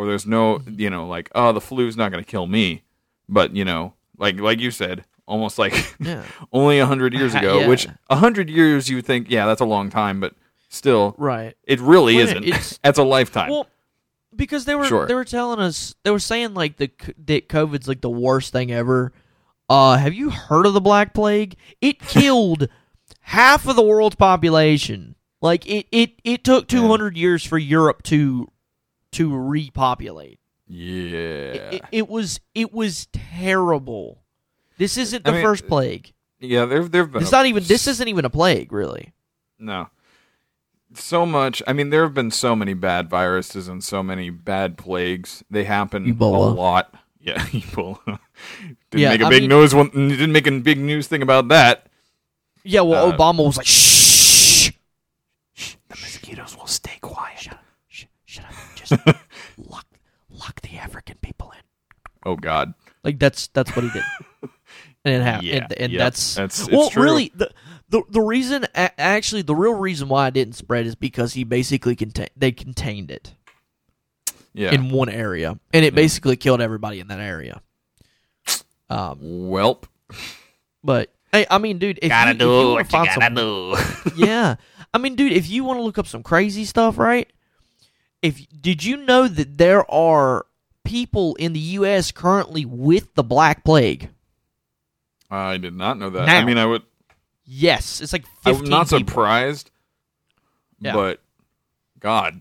Or 0.00 0.06
there's 0.06 0.26
no 0.26 0.60
you 0.66 0.88
know 0.88 1.06
like 1.06 1.30
oh 1.34 1.52
the 1.52 1.60
flu's 1.60 1.96
not 1.96 2.10
going 2.10 2.22
to 2.24 2.30
kill 2.30 2.46
me 2.46 2.82
but 3.28 3.54
you 3.54 3.64
know 3.64 3.92
like 4.18 4.40
like 4.40 4.58
you 4.60 4.70
said 4.70 5.04
almost 5.26 5.58
like 5.58 5.94
Yeah. 6.00 6.24
only 6.52 6.78
a 6.78 6.86
hundred 6.86 7.12
years 7.14 7.34
ago 7.34 7.58
Yeah. 7.60 7.68
which 7.68 7.86
a 8.08 8.16
hundred 8.16 8.48
years 8.48 8.88
you 8.88 9.02
think 9.02 9.30
yeah 9.30 9.46
that's 9.46 9.60
a 9.60 9.64
long 9.66 9.90
time 9.90 10.18
but 10.20 10.34
still 10.70 11.14
Right. 11.18 11.54
it 11.64 11.80
really 11.80 12.16
Well, 12.16 12.24
isn't 12.28 12.44
it's- 12.44 12.78
that's 12.84 12.98
a 12.98 13.04
lifetime 13.04 13.50
Well, 13.50 13.66
because 14.34 14.64
they 14.64 14.74
were 14.74 14.84
Sure. 14.86 15.06
they 15.06 15.14
were 15.14 15.24
telling 15.24 15.58
us 15.60 15.94
they 16.04 16.10
were 16.10 16.18
saying 16.18 16.54
like 16.54 16.78
the 16.78 16.90
that 17.26 17.48
COVID's 17.48 17.86
like 17.88 18.00
the 18.00 18.08
worst 18.10 18.52
thing 18.52 18.70
ever. 18.72 19.12
Uh, 19.68 19.96
have 19.98 20.14
you 20.14 20.30
heard 20.30 20.66
of 20.66 20.72
the 20.74 20.80
Black 20.80 21.14
Plague? 21.14 21.54
It 21.80 22.00
killed 22.00 22.68
half 23.20 23.68
of 23.68 23.76
the 23.76 23.82
world's 23.82 24.16
population. 24.16 25.14
Like 25.40 25.64
it 25.66 25.86
it 25.92 26.12
it 26.24 26.42
took 26.44 26.66
two 26.68 26.86
hundred 26.88 27.16
years 27.16 27.44
for 27.44 27.56
Europe 27.58 28.02
to 28.04 28.50
to 29.12 29.36
repopulate. 29.36 30.38
yeah 30.68 30.88
It, 31.56 31.74
it, 31.74 31.82
it 31.92 32.08
was 32.08 32.40
it 32.54 32.72
was 32.72 33.08
terrible. 33.12 34.22
This 34.78 34.96
isn't 34.96 35.26
I 35.26 35.30
the 35.30 35.36
mean, 35.36 35.44
first 35.44 35.66
plague. 35.66 36.12
yeah 36.38 36.64
there 36.64 36.84
there've 36.88 37.10
been 37.10 37.22
It's 37.22 37.30
a- 37.32 37.34
not 37.36 37.46
even. 37.46 37.62
This 37.64 37.86
isn't 37.86 38.08
even 38.08 38.24
a 38.24 38.30
plague, 38.30 38.72
really. 38.72 39.12
no 39.58 39.88
so 40.92 41.24
much 41.24 41.62
i 41.68 41.72
mean 41.72 41.90
there 41.90 42.02
have 42.02 42.14
been 42.14 42.32
so 42.32 42.56
many 42.56 42.74
bad 42.74 43.08
viruses 43.08 43.68
and 43.68 43.84
so 43.84 44.02
many 44.02 44.28
bad 44.28 44.76
plagues 44.76 45.44
they 45.48 45.62
happen 45.62 46.04
Ebola. 46.04 46.50
a 46.50 46.50
lot 46.50 46.92
yeah 47.20 47.38
Ebola. 47.38 48.18
didn't 48.90 49.00
Yeah, 49.00 49.10
make 49.10 49.20
a 49.20 49.26
I 49.26 49.30
big 49.30 49.42
mean- 49.42 49.50
news 49.50 49.72
one 49.72 49.90
didn't 49.90 50.32
make 50.32 50.48
a 50.48 50.58
big 50.58 50.78
news 50.80 51.06
thing 51.06 51.22
about 51.22 51.46
that 51.48 51.86
Yeah. 52.64 52.80
Well, 52.80 53.06
Uh, 53.08 53.16
Obama 53.16 53.46
was 53.46 53.56
like, 53.56 53.66
shh, 53.66 54.72
shh, 55.54 55.76
the 55.88 55.94
mosquitoes 55.96 56.56
will 56.56 56.66
stay 56.66 56.98
quiet. 57.00 57.38
Shut 57.38 57.54
up, 57.54 57.64
shh, 57.88 58.04
shut 58.26 58.44
up. 58.46 58.52
Just 58.90 59.06
lock 59.58 59.86
lock 60.30 60.60
the 60.62 60.76
African 60.78 61.16
people 61.22 61.50
in. 61.52 61.62
oh 62.26 62.36
god 62.36 62.74
Like 63.04 63.18
that's 63.18 63.46
that's 63.48 63.74
what 63.74 63.84
he 63.84 63.90
did, 63.90 64.02
and 65.04 65.14
it 65.14 65.22
happened. 65.22 65.48
Yeah, 65.48 65.56
and 65.56 65.72
and 65.72 65.92
yep, 65.92 65.98
that's, 65.98 66.34
that's- 66.34 66.60
it's 66.62 66.70
well, 66.70 66.90
true. 66.90 67.02
really 67.02 67.32
the. 67.34 67.50
The, 67.88 68.02
the 68.08 68.20
reason 68.20 68.68
actually 68.76 69.42
the 69.42 69.54
real 69.56 69.74
reason 69.74 70.06
why 70.08 70.28
it 70.28 70.34
didn't 70.34 70.54
spread 70.54 70.86
is 70.86 70.94
because 70.94 71.32
he 71.32 71.42
basically 71.42 71.96
contain 71.96 72.28
they 72.36 72.52
contained 72.52 73.10
it 73.10 73.34
yeah 74.54 74.70
in 74.70 74.90
one 74.90 75.08
area 75.08 75.58
and 75.72 75.84
it 75.84 75.92
basically 75.92 76.36
killed 76.36 76.60
everybody 76.60 77.00
in 77.00 77.08
that 77.08 77.18
area. 77.18 77.60
Um, 78.88 79.18
Welp. 79.50 79.84
but 80.84 81.12
hey, 81.32 81.46
I 81.50 81.58
mean, 81.58 81.78
dude, 81.78 81.98
if 82.00 82.10
gotta 82.10 82.30
you, 82.32 82.38
do 82.38 82.78
if 82.78 82.92
you 82.92 82.98
wanna 83.00 83.12
some- 83.20 83.34
do. 83.34 83.76
yeah. 84.16 84.54
I 84.94 84.98
mean, 84.98 85.16
dude, 85.16 85.32
if 85.32 85.48
you 85.50 85.64
want 85.64 85.80
to 85.80 85.82
look 85.82 85.98
up 85.98 86.06
some 86.06 86.22
crazy 86.22 86.64
stuff, 86.64 86.96
right? 86.96 87.28
If 88.22 88.46
did 88.60 88.84
you 88.84 88.98
know 88.98 89.28
that 89.28 89.56
there 89.58 89.90
are 89.90 90.46
people 90.84 91.34
in 91.36 91.52
the 91.52 91.60
U.S. 91.60 92.12
currently 92.12 92.64
with 92.64 93.14
the 93.14 93.22
Black 93.22 93.64
Plague? 93.64 94.10
I 95.30 95.56
did 95.56 95.74
not 95.74 95.98
know 95.98 96.10
that. 96.10 96.26
Now. 96.26 96.38
I 96.38 96.44
mean, 96.44 96.58
I 96.58 96.66
would. 96.66 96.82
Yes, 97.44 98.00
it's 98.00 98.12
like 98.12 98.24
I'm 98.44 98.64
not 98.64 98.88
people. 98.88 98.98
surprised, 99.00 99.70
Yeah. 100.80 100.92
but 100.94 101.20
God, 101.98 102.40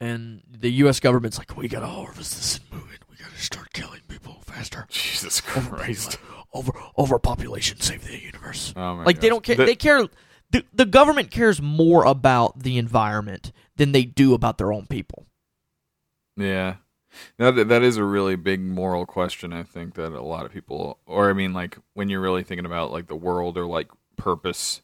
and 0.00 0.42
the 0.50 0.70
U.S. 0.72 0.98
government's 0.98 1.38
like, 1.38 1.56
we 1.56 1.68
gotta 1.68 1.86
harvest 1.86 2.34
this 2.36 2.58
and 2.58 2.72
move 2.80 2.90
it. 2.92 3.00
We 3.10 3.16
gotta 3.16 3.38
start 3.38 3.72
killing 3.72 4.00
people 4.08 4.40
faster. 4.46 4.86
Jesus 4.90 5.40
Christ. 5.40 6.18
Over 6.52 6.72
overpopulation, 6.98 7.78
save 7.80 8.04
the 8.04 8.18
universe. 8.20 8.72
Oh 8.76 9.02
like 9.06 9.20
they 9.20 9.28
don't 9.28 9.44
care. 9.44 9.54
The- 9.54 9.66
they 9.66 9.76
care. 9.76 10.08
The, 10.50 10.64
the 10.72 10.84
government 10.86 11.30
cares 11.30 11.62
more 11.62 12.04
about 12.04 12.60
the 12.62 12.76
environment 12.78 13.52
than 13.76 13.92
they 13.92 14.04
do 14.04 14.34
about 14.34 14.58
their 14.58 14.72
own 14.72 14.86
people. 14.86 15.26
Yeah. 16.36 16.76
Now 17.38 17.50
that 17.50 17.68
that 17.68 17.82
is 17.82 17.96
a 17.96 18.04
really 18.04 18.36
big 18.36 18.60
moral 18.60 19.04
question. 19.06 19.52
I 19.52 19.62
think 19.64 19.94
that 19.94 20.12
a 20.12 20.22
lot 20.22 20.46
of 20.46 20.52
people, 20.52 20.98
or 21.06 21.28
I 21.30 21.32
mean, 21.32 21.52
like 21.52 21.76
when 21.94 22.08
you're 22.08 22.20
really 22.20 22.42
thinking 22.44 22.66
about 22.66 22.90
like 22.92 23.06
the 23.08 23.16
world 23.16 23.58
or 23.58 23.66
like 23.66 23.88
purpose, 24.16 24.82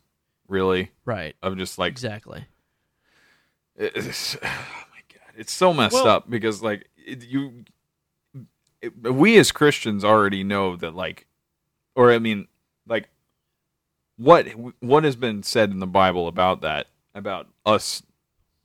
really 0.48 0.90
Right. 1.05 1.35
of 1.42 1.57
just 1.57 1.79
like 1.79 1.90
Exactly. 1.92 2.46
It's, 3.79 4.37
oh 4.37 4.38
my 4.42 5.02
god, 5.12 5.35
it's 5.37 5.52
so 5.52 5.72
messed 5.74 5.92
Well- 5.94 6.07
up 6.09 6.31
because 6.31 6.62
like 6.62 6.88
it, 6.96 7.24
you, 7.24 7.64
it, 8.81 8.92
we 9.12 9.37
as 9.38 9.52
Christians 9.52 10.05
already 10.05 10.42
know 10.42 10.76
that 10.76 10.94
like, 10.94 11.26
or 11.94 12.11
I 12.12 12.18
mean, 12.18 12.48
like, 12.88 13.09
what 14.16 14.46
what 14.81 15.05
has 15.05 15.16
been 15.16 15.42
said 15.42 15.70
in 15.70 15.79
the 15.79 15.87
Bible 15.87 16.29
about 16.29 16.61
that 16.62 16.88
about 17.14 17.48
us 17.64 18.02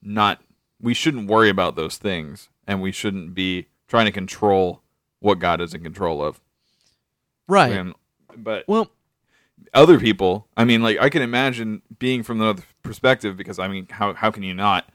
not 0.02 0.40
we 0.80 0.94
shouldn't 0.94 1.28
worry 1.28 1.48
about 1.48 1.76
those 1.76 1.96
things 1.96 2.48
and 2.66 2.82
we 2.82 2.92
shouldn't 2.92 3.34
be 3.34 3.66
trying 3.88 4.06
to 4.06 4.12
control 4.12 4.82
what 5.20 5.38
God 5.38 5.60
is 5.60 5.74
in 5.74 5.82
control 5.82 6.22
of. 6.24 6.40
Right. 7.46 7.72
And, 7.72 7.94
but 8.36 8.64
Well, 8.66 8.90
other 9.72 9.98
people, 9.98 10.48
I 10.56 10.64
mean, 10.64 10.82
like 10.82 10.98
I 11.00 11.08
can 11.08 11.22
imagine 11.22 11.82
being 11.98 12.22
from 12.22 12.40
another 12.40 12.62
perspective 12.82 13.36
because 13.36 13.58
I 13.58 13.68
mean, 13.68 13.86
how 13.90 14.14
how 14.14 14.30
can 14.30 14.42
you 14.42 14.54
not? 14.54 14.88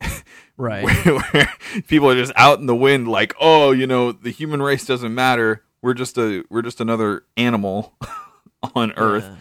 right. 0.56 0.84
where, 0.84 1.18
where 1.18 1.52
people 1.88 2.10
are 2.10 2.14
just 2.14 2.32
out 2.36 2.60
in 2.60 2.66
the 2.66 2.76
wind 2.76 3.08
like 3.08 3.34
oh 3.40 3.70
you 3.70 3.86
know 3.86 4.12
the 4.12 4.30
human 4.30 4.60
race 4.60 4.84
doesn't 4.84 5.14
matter 5.14 5.64
we're 5.80 5.94
just 5.94 6.18
a 6.18 6.44
we're 6.50 6.60
just 6.60 6.82
another 6.82 7.24
animal 7.38 7.94
on 8.74 8.92
earth 8.98 9.24
Yeah. 9.24 9.36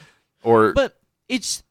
Or 0.46 0.74
But 0.74 0.98
it's 1.28 1.64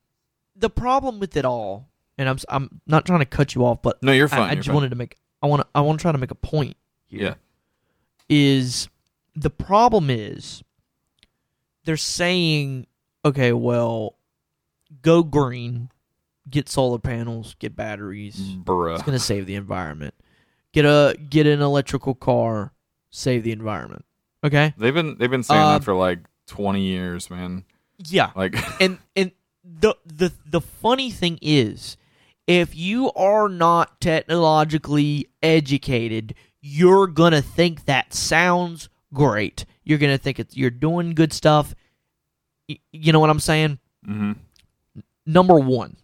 the 0.56 0.68
problem 0.70 1.18
with 1.20 1.36
it 1.36 1.44
all, 1.44 1.88
and 2.18 2.28
I'm 2.28 2.38
I'm 2.48 2.80
not 2.86 3.06
trying 3.06 3.20
to 3.20 3.24
cut 3.26 3.54
you 3.54 3.64
off, 3.64 3.80
but 3.82 4.02
no 4.02 4.12
you're 4.12 4.28
fine 4.28 4.40
I 4.40 4.46
you're 4.48 4.56
just 4.56 4.66
fine. 4.68 4.74
wanted 4.74 4.90
to 4.90 4.96
make 4.96 5.16
I 5.42 5.46
want 5.46 5.62
to 5.62 5.68
I 5.74 5.80
want 5.80 5.98
to 5.98 6.02
try 6.02 6.12
to 6.12 6.18
make 6.18 6.30
a 6.30 6.34
point 6.36 6.76
here. 7.06 7.22
yeah 7.22 7.34
Is 8.28 8.88
the 9.34 9.50
problem 9.50 10.10
is 10.10 10.62
they're 11.84 11.96
saying 11.96 12.86
okay, 13.24 13.52
well, 13.52 14.16
go 15.02 15.22
green, 15.22 15.90
get 16.48 16.68
solar 16.68 16.98
panels, 16.98 17.56
get 17.58 17.74
batteries. 17.74 18.38
It's 18.38 19.02
gonna 19.02 19.18
save 19.18 19.46
the 19.46 19.54
environment. 19.54 20.14
Get 20.72 20.84
a 20.84 21.16
get 21.30 21.46
an 21.46 21.60
electrical 21.62 22.14
car, 22.14 22.72
save 23.10 23.44
the 23.44 23.52
environment. 23.52 24.04
Okay. 24.42 24.74
they've 24.76 24.92
been 24.94 25.16
they've 25.18 25.30
been 25.30 25.42
saying 25.42 25.60
Uh, 25.60 25.78
that 25.78 25.84
for 25.84 25.94
like 25.94 26.18
20 26.48 26.82
years 26.82 27.30
man 27.30 27.64
Yeah. 28.08 28.30
like 28.36 28.54
and 28.80 28.98
and 29.16 29.32
the 29.64 29.96
the 30.04 30.32
the 30.46 30.60
funny 30.60 31.10
thing 31.10 31.38
is 31.42 31.96
if 32.46 32.76
you 32.76 33.10
are 33.12 33.48
not 33.48 34.00
technologically 34.00 35.28
educated 35.42 36.34
you're 36.60 37.06
gonna 37.06 37.42
think 37.42 37.84
that 37.86 38.14
sounds 38.14 38.88
great. 39.12 39.64
You're 39.84 39.98
gonna 39.98 40.16
think 40.18 40.38
it's 40.40 40.56
you're 40.56 40.70
doing 40.70 41.14
good 41.14 41.32
stuff. 41.32 41.74
Y- 42.68 42.78
you 42.90 43.12
know 43.12 43.20
what 43.20 43.28
i'm 43.30 43.40
saying? 43.40 43.78
Mhm. 44.06 44.36
number 45.26 45.58
one. 45.60 45.96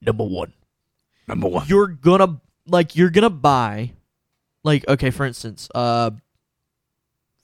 Number 0.00 0.24
one. 0.24 0.52
Number 1.26 1.48
one. 1.48 1.66
You're 1.68 1.86
gonna 1.86 2.40
like 2.66 2.96
you're 2.96 3.10
gonna 3.10 3.30
buy 3.30 3.92
like 4.64 4.86
okay 4.88 5.10
for 5.10 5.24
instance 5.26 5.68
uh 5.74 6.10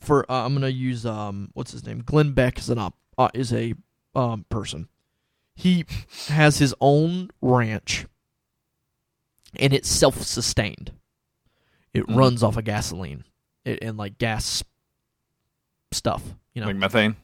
for 0.01 0.31
uh, 0.31 0.45
i'm 0.45 0.53
gonna 0.55 0.69
use 0.69 1.05
um 1.07 1.51
what's 1.55 1.73
his 1.73 1.85
name? 1.87 2.03
Glenn 2.05 2.33
beck 2.33 2.59
is 2.59 2.69
an 2.71 2.79
op 2.79 2.95
uh, 3.19 3.29
is 3.35 3.53
a 3.53 3.75
um 4.15 4.45
person 4.49 4.89
he 5.55 5.85
has 6.29 6.59
his 6.59 6.75
own 6.81 7.29
ranch 7.43 8.07
and 9.57 9.73
it's 9.73 9.89
self-sustained 9.89 10.93
it 11.93 12.07
Mhm. 12.07 12.17
runs 12.17 12.43
off 12.43 12.57
of 12.57 12.65
gasoline 12.65 13.25
it, 13.65 13.83
and 13.83 13.97
like 13.99 14.19
gas 14.19 14.63
stuff 15.93 16.23
you 16.55 16.61
know 16.61 16.69
like 16.69 16.77
methane 16.77 17.17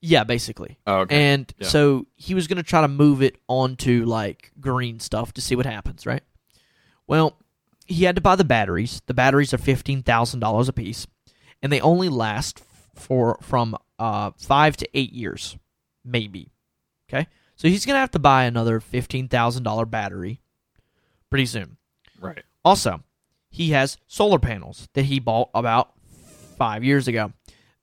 Yeah, 0.00 0.22
basically. 0.22 0.78
Oh, 0.86 0.98
okay. 1.00 1.32
And 1.32 1.52
Yeah. 1.58 1.66
so 1.66 2.06
he 2.14 2.32
was 2.32 2.46
going 2.46 2.58
to 2.58 2.62
try 2.62 2.82
to 2.82 2.86
move 2.88 3.20
it 3.20 3.36
onto 3.48 4.04
like 4.04 4.52
green 4.60 5.00
stuff 5.00 5.32
to 5.32 5.40
see 5.40 5.56
what 5.56 5.66
happens, 5.66 6.06
right? 6.06 6.22
Well, 7.08 7.36
he 7.84 8.04
had 8.04 8.14
to 8.14 8.20
buy 8.20 8.36
the 8.36 8.44
batteries. 8.44 9.02
The 9.06 9.14
batteries 9.14 9.52
are 9.52 9.58
fifteen 9.58 10.04
thousand 10.04 10.38
dollars 10.38 10.68
a 10.68 10.72
piece, 10.72 11.08
and 11.62 11.72
they 11.72 11.80
only 11.80 12.08
last 12.08 12.60
for 12.98 13.38
from 13.42 13.76
uh, 13.98 14.30
five 14.36 14.76
to 14.78 14.88
eight 14.94 15.12
years, 15.12 15.56
maybe. 16.04 16.50
Okay, 17.08 17.26
so 17.56 17.68
he's 17.68 17.86
going 17.86 17.94
to 17.94 18.00
have 18.00 18.10
to 18.12 18.18
buy 18.18 18.44
another 18.44 18.80
fifteen 18.80 19.28
thousand 19.28 19.62
dollar 19.62 19.86
battery 19.86 20.40
pretty 21.30 21.46
soon. 21.46 21.76
right. 22.20 22.42
Also, 22.64 23.02
he 23.50 23.70
has 23.70 23.96
solar 24.06 24.38
panels 24.38 24.88
that 24.94 25.06
he 25.06 25.20
bought 25.20 25.48
about 25.54 25.92
five 26.58 26.84
years 26.84 27.08
ago. 27.08 27.32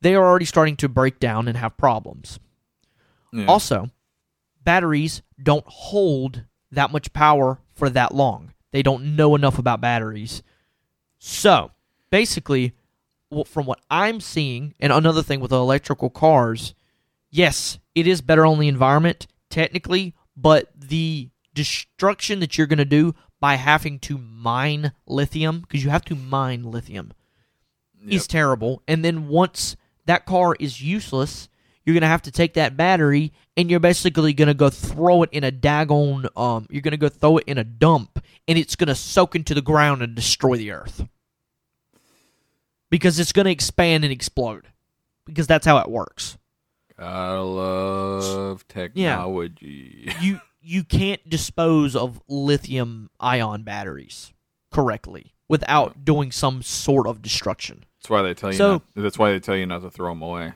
They 0.00 0.14
are 0.14 0.24
already 0.24 0.44
starting 0.44 0.76
to 0.76 0.88
break 0.88 1.18
down 1.18 1.48
and 1.48 1.56
have 1.56 1.76
problems. 1.76 2.38
Yeah. 3.32 3.46
Also, 3.46 3.90
batteries 4.62 5.22
don't 5.42 5.64
hold 5.66 6.44
that 6.70 6.92
much 6.92 7.12
power 7.12 7.58
for 7.74 7.90
that 7.90 8.14
long. 8.14 8.52
They 8.70 8.82
don't 8.82 9.16
know 9.16 9.34
enough 9.34 9.58
about 9.58 9.80
batteries. 9.80 10.42
So, 11.18 11.70
basically, 12.10 12.74
from 13.44 13.66
what 13.66 13.80
I'm 13.90 14.20
seeing, 14.20 14.74
and 14.80 14.92
another 14.92 15.22
thing 15.22 15.40
with 15.40 15.50
the 15.50 15.58
electrical 15.58 16.10
cars, 16.10 16.74
yes, 17.30 17.78
it 17.94 18.06
is 18.06 18.20
better 18.20 18.46
on 18.46 18.58
the 18.58 18.68
environment, 18.68 19.26
technically, 19.50 20.14
but 20.36 20.70
the 20.76 21.30
destruction 21.54 22.40
that 22.40 22.56
you're 22.56 22.66
going 22.66 22.78
to 22.78 22.84
do 22.84 23.14
by 23.40 23.56
having 23.56 23.98
to 24.00 24.18
mine 24.18 24.92
lithium, 25.06 25.60
because 25.60 25.84
you 25.84 25.90
have 25.90 26.04
to 26.06 26.14
mine 26.14 26.64
lithium, 26.64 27.12
is 28.08 28.26
terrible. 28.26 28.82
And 28.86 29.04
then 29.04 29.28
once 29.28 29.76
that 30.06 30.26
car 30.26 30.56
is 30.58 30.80
useless, 30.82 31.48
you're 31.84 31.94
gonna 31.94 32.08
have 32.08 32.22
to 32.22 32.32
take 32.32 32.54
that 32.54 32.76
battery 32.76 33.32
and 33.56 33.70
you're 33.70 33.80
basically 33.80 34.32
gonna 34.32 34.54
go 34.54 34.68
throw 34.68 35.22
it 35.22 35.30
in 35.32 35.44
a 35.44 35.52
daggone 35.52 36.26
um 36.36 36.66
you're 36.68 36.82
gonna 36.82 36.96
go 36.96 37.08
throw 37.08 37.38
it 37.38 37.44
in 37.46 37.58
a 37.58 37.64
dump 37.64 38.22
and 38.48 38.58
it's 38.58 38.76
gonna 38.76 38.94
soak 38.94 39.36
into 39.36 39.54
the 39.54 39.62
ground 39.62 40.02
and 40.02 40.14
destroy 40.14 40.56
the 40.56 40.72
earth. 40.72 41.06
Because 42.96 43.18
it's 43.18 43.32
gonna 43.32 43.50
expand 43.50 44.04
and 44.04 44.12
explode. 44.12 44.68
Because 45.26 45.46
that's 45.46 45.66
how 45.66 45.76
it 45.78 45.90
works. 45.90 46.38
I 46.98 47.34
love 47.36 48.66
technology. 48.68 50.10
You 50.22 50.40
you 50.62 50.82
can't 50.82 51.20
dispose 51.28 51.94
of 51.94 52.22
lithium 52.26 53.10
ion 53.20 53.64
batteries 53.64 54.32
correctly 54.72 55.34
without 55.46 56.04
doing 56.06 56.32
some 56.32 56.62
sort 56.62 57.06
of 57.06 57.20
destruction. 57.20 57.84
That's 58.00 58.08
why 58.10 58.22
they 58.22 58.32
tell 58.34 58.50
you. 58.50 58.56
So- 58.56 58.72
not, 58.72 58.82
that's 58.96 59.18
why 59.18 59.32
they 59.32 59.40
tell 59.40 59.56
you 59.56 59.66
not 59.66 59.82
to 59.82 59.90
throw 59.90 60.08
them 60.08 60.22
away. 60.22 60.54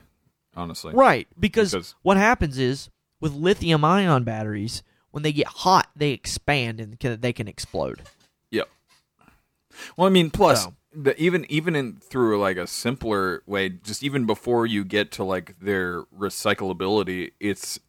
Honestly, 0.55 0.93
Right, 0.93 1.27
because, 1.39 1.71
Because- 1.71 1.95
what 2.01 2.17
happens 2.17 2.57
is 2.57 2.89
with 3.21 3.33
lithium 3.33 3.85
ion 3.85 4.23
batteries, 4.23 4.81
when 5.11 5.21
they 5.23 5.31
get 5.31 5.47
hot, 5.47 5.89
they 5.95 6.09
expand 6.11 6.81
and 6.81 6.99
can, 6.99 7.21
they 7.21 7.31
can 7.33 7.47
explode. 7.47 8.01
Yep. 8.49 8.67
Well, 9.95 10.07
I 10.07 10.09
mean, 10.09 10.29
plus 10.31 10.63
So- 10.63 10.73
the, 10.93 11.19
even 11.21 11.45
even 11.49 11.75
in 11.75 11.97
through 11.97 12.39
like 12.39 12.57
a 12.57 12.67
simpler 12.67 13.43
way, 13.45 13.69
just 13.69 14.03
even 14.03 14.25
before 14.25 14.65
you 14.65 14.83
get 14.83 15.11
to 15.13 15.23
like 15.23 15.59
their 15.59 16.03
recyclability, 16.17 17.31
it's 17.39 17.79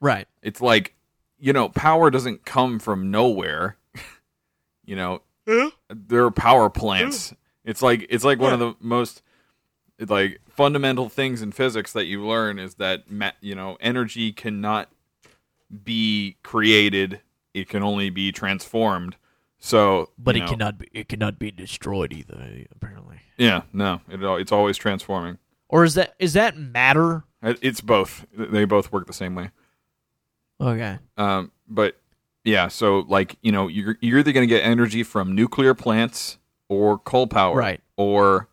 Right. 0.00 0.28
it's 0.42 0.60
like 0.60 0.94
you 1.38 1.52
know, 1.52 1.68
power 1.68 2.10
doesn't 2.10 2.44
come 2.44 2.78
from 2.78 3.10
nowhere. 3.10 3.76
you 4.84 4.96
know, 4.96 5.22
there 5.88 6.24
are 6.24 6.30
power 6.30 6.70
plants. 6.70 7.34
It's 7.64 7.82
like 7.82 8.06
it's 8.10 8.24
like 8.24 8.38
one 8.38 8.52
of 8.52 8.60
the 8.60 8.74
most 8.80 9.22
like 9.98 10.40
fundamental 10.48 11.08
things 11.08 11.40
in 11.42 11.52
physics 11.52 11.92
that 11.92 12.06
you 12.06 12.26
learn 12.26 12.58
is 12.58 12.74
that 12.76 13.10
ma- 13.10 13.30
you 13.40 13.54
know 13.54 13.76
energy 13.80 14.32
cannot 14.32 14.90
be 15.84 16.36
created; 16.42 17.20
it 17.52 17.68
can 17.68 17.82
only 17.82 18.10
be 18.10 18.32
transformed. 18.32 19.16
So, 19.66 20.10
But 20.18 20.36
it 20.36 20.40
know, 20.40 20.46
cannot 20.48 20.78
be 20.78 20.88
it 20.92 21.08
cannot 21.08 21.38
be 21.38 21.50
destroyed 21.50 22.12
either, 22.12 22.66
apparently. 22.76 23.16
Yeah, 23.38 23.62
no, 23.72 24.02
it, 24.10 24.22
it's 24.22 24.52
always 24.52 24.76
transforming. 24.76 25.38
Or 25.70 25.84
is 25.84 25.94
that 25.94 26.14
is 26.18 26.34
that 26.34 26.54
matter? 26.58 27.24
It- 27.42 27.60
It's 27.62 27.80
both. 27.80 28.26
They 28.36 28.66
both 28.66 28.92
work 28.92 29.06
the 29.06 29.14
same 29.14 29.34
way. 29.34 29.52
Okay. 30.60 30.98
Um, 31.16 31.50
but 31.66 31.98
yeah, 32.44 32.68
so 32.68 33.06
like 33.08 33.36
you 33.40 33.52
know, 33.52 33.68
you're 33.68 33.96
you're 34.02 34.18
either 34.18 34.32
going 34.32 34.46
to 34.46 34.54
get 34.54 34.62
energy 34.66 35.02
from 35.02 35.34
nuclear 35.34 35.72
plants 35.72 36.36
or 36.68 36.98
coal 36.98 37.26
power, 37.26 37.56
Right. 37.56 37.80
Or 37.96 38.48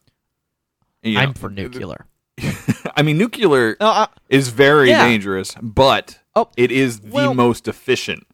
you 1.03 1.15
know, 1.15 1.19
I'm 1.19 1.33
for 1.33 1.49
nuclear. 1.49 2.05
I 2.95 3.01
mean, 3.01 3.17
nuclear 3.17 3.75
No, 3.81 3.87
I, 3.87 4.07
is 4.29 4.47
very 4.47 4.89
Yeah. 4.89 5.03
dangerous, 5.05 5.55
but 5.61 6.19
Oh, 6.37 6.49
it 6.55 6.71
is 6.71 7.01
the 7.01 7.09
well- 7.11 7.33
most 7.33 7.67
efficient 7.67 8.25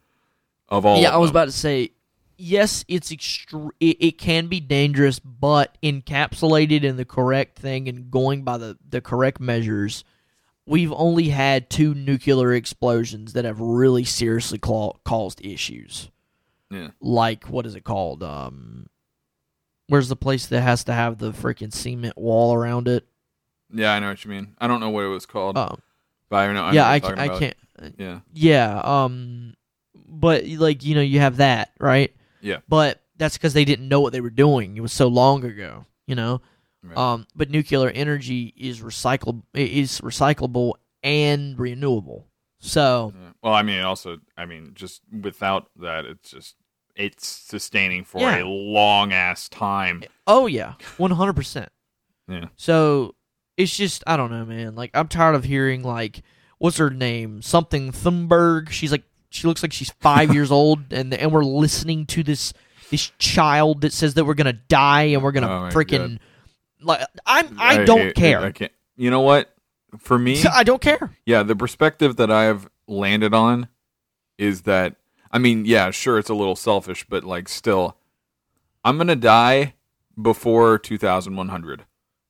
of 0.70 0.86
all. 0.86 1.02
yeah, 1.02 1.10
of 1.10 1.16
I 1.16 1.18
was 1.18 1.32
about 1.32 1.46
to 1.46 1.52
say 1.52 1.92
yes, 2.38 2.86
it's 2.88 3.12
extre- 3.12 3.71
it, 3.80 3.97
it 4.00 4.17
can 4.17 4.47
be 4.47 4.60
dangerous, 4.60 5.19
but 5.19 5.78
encapsulated 5.84 6.84
in 6.84 6.97
the 6.97 7.06
correct 7.06 7.58
thing 7.60 7.88
and 7.88 8.10
going 8.12 8.43
by 8.43 8.58
the, 8.58 8.78
the 8.88 9.02
correct 9.02 9.39
measures, 9.39 10.04
we've 10.65 10.93
only 10.93 11.30
had 11.30 11.69
two 11.69 11.93
nuclear 11.93 12.54
explosions 12.54 13.34
that 13.34 13.45
have 13.45 13.60
really 13.60 14.04
seriously 14.04 14.58
cla- 14.58 14.93
caused 15.04 15.43
issues. 15.45 16.10
Yeah. 16.69 16.89
Like 17.00 17.45
what 17.45 17.65
is 17.65 17.76
it 17.76 17.84
called? 17.84 18.23
Um 18.23 18.88
Where's 19.89 20.10
the 20.10 20.17
place 20.17 20.47
that 20.47 20.60
has 20.62 20.84
to 20.84 20.93
have 20.93 21.17
the 21.17 21.32
freaking 21.32 21.73
cement 21.73 22.17
wall 22.17 22.54
around 22.54 22.89
it? 22.89 23.08
Yeah, 23.73 23.93
I 23.93 24.00
know 24.00 24.10
what 24.10 24.26
you 24.26 24.30
mean. 24.32 24.54
I 24.60 24.67
don't 24.67 24.82
know 24.82 24.89
what 24.89 25.06
it 25.06 25.08
was 25.08 25.26
called, 25.26 25.58
Um, 25.58 25.82
but 26.30 26.36
I 26.38 26.52
know. 26.52 26.63
I 26.63 26.73
yeah, 26.73 26.86
I, 26.88 26.95
you're 26.95 27.02
ca- 27.02 27.15
talking 27.15 27.32
I 27.32 27.39
can't. 27.39 27.95
Yeah, 27.97 28.19
Yeah, 28.34 28.82
um, 28.84 29.54
but 30.06 30.45
like 30.45 30.84
you 30.84 30.93
know, 30.95 31.02
you 31.02 31.21
have 31.21 31.38
that 31.38 31.71
right. 31.80 32.13
Yeah. 32.41 32.58
But 32.67 33.02
that's 33.17 33.38
because 33.38 33.54
they 33.54 33.65
didn't 33.65 33.88
know 33.88 34.00
what 34.02 34.13
they 34.13 34.21
were 34.21 34.30
doing. 34.30 34.78
It 34.78 34.82
was 34.82 34.93
so 34.93 35.08
long 35.08 35.43
ago, 35.43 35.86
you 36.06 36.15
know. 36.15 36.41
Right. 36.84 36.97
Um, 36.97 37.28
but 37.36 37.50
nuclear 37.50 37.89
energy 37.89 38.54
is 38.56 38.82
recyclable, 38.82 39.43
is 39.54 40.00
recyclable 40.02 40.73
and 41.04 41.60
renewable. 41.60 42.28
So. 42.60 43.13
Well, 43.41 43.54
I 43.54 43.63
mean, 43.63 43.82
also, 43.82 44.17
I 44.38 44.45
mean, 44.45 44.71
just 44.76 45.02
without 45.21 45.69
that, 45.78 46.06
it's 46.06 46.32
just 46.32 46.56
it's 46.95 47.28
sustaining 47.28 48.04
for 48.04 48.21
Yeah. 48.21 48.43
a 48.43 48.45
long 48.45 49.13
ass 49.13 49.47
time. 49.50 50.04
Oh 50.26 50.45
yeah, 50.47 50.73
one 50.97 51.12
hundred 51.12 51.34
percent. 51.34 51.69
Yeah. 52.28 52.45
So 52.56 53.15
it's 53.58 53.76
just 53.76 54.04
I 54.08 54.17
don't 54.17 54.32
know, 54.32 54.45
man. 54.45 54.76
Like 54.76 54.91
I'm 54.93 55.08
tired 55.08 55.36
of 55.36 55.43
hearing 55.43 55.84
like 55.84 56.21
what's 56.58 56.78
her 56.78 56.89
name, 56.89 57.41
something 57.41 57.91
Thunberg. 57.91 58.69
She's 58.69 58.91
like 58.91 59.04
she 59.38 59.47
looks 59.47 59.63
like 59.63 59.71
she's 59.73 59.91
five 60.02 60.34
years 60.36 60.52
old, 60.52 60.91
and 60.91 61.13
and 61.13 61.32
we're 61.32 61.43
listening 61.45 62.06
to 62.08 62.23
this 62.23 62.54
this 62.89 63.12
child 63.19 63.82
that 63.82 63.93
says 63.93 64.13
that 64.15 64.26
we're 64.26 64.34
gonna 64.34 64.54
die 64.54 65.04
and 65.04 65.21
we're 65.23 65.32
gonna 65.32 65.47
Oh 65.47 65.69
freaking 65.73 66.19
like 66.82 67.02
I'm 67.26 67.56
I, 67.60 67.84
don't 67.84 68.00
hate- 68.00 68.15
care. 68.15 68.41
I 68.41 68.52
can't. 68.52 68.71
You 68.95 69.10
know 69.12 69.21
what? 69.21 69.54
For 70.00 70.17
me, 70.17 70.43
I 70.54 70.63
don't 70.63 70.82
care. 70.82 71.12
yeah, 71.26 71.43
the 71.43 71.56
perspective 71.56 72.17
that 72.17 72.30
I 72.32 72.43
have 72.43 72.69
landed 72.88 73.34
on 73.34 73.67
is 74.38 74.63
that 74.63 74.95
I 75.32 75.39
mean, 75.39 75.65
yeah, 75.65 75.91
sure, 75.91 76.17
it's 76.17 76.30
a 76.30 76.34
little 76.34 76.56
selfish, 76.56 77.06
but 77.10 77.23
like, 77.23 77.47
still, 77.50 77.97
I'm 78.84 78.97
gonna 78.97 79.15
die 79.15 79.73
before 80.21 80.78
2100. 80.80 81.86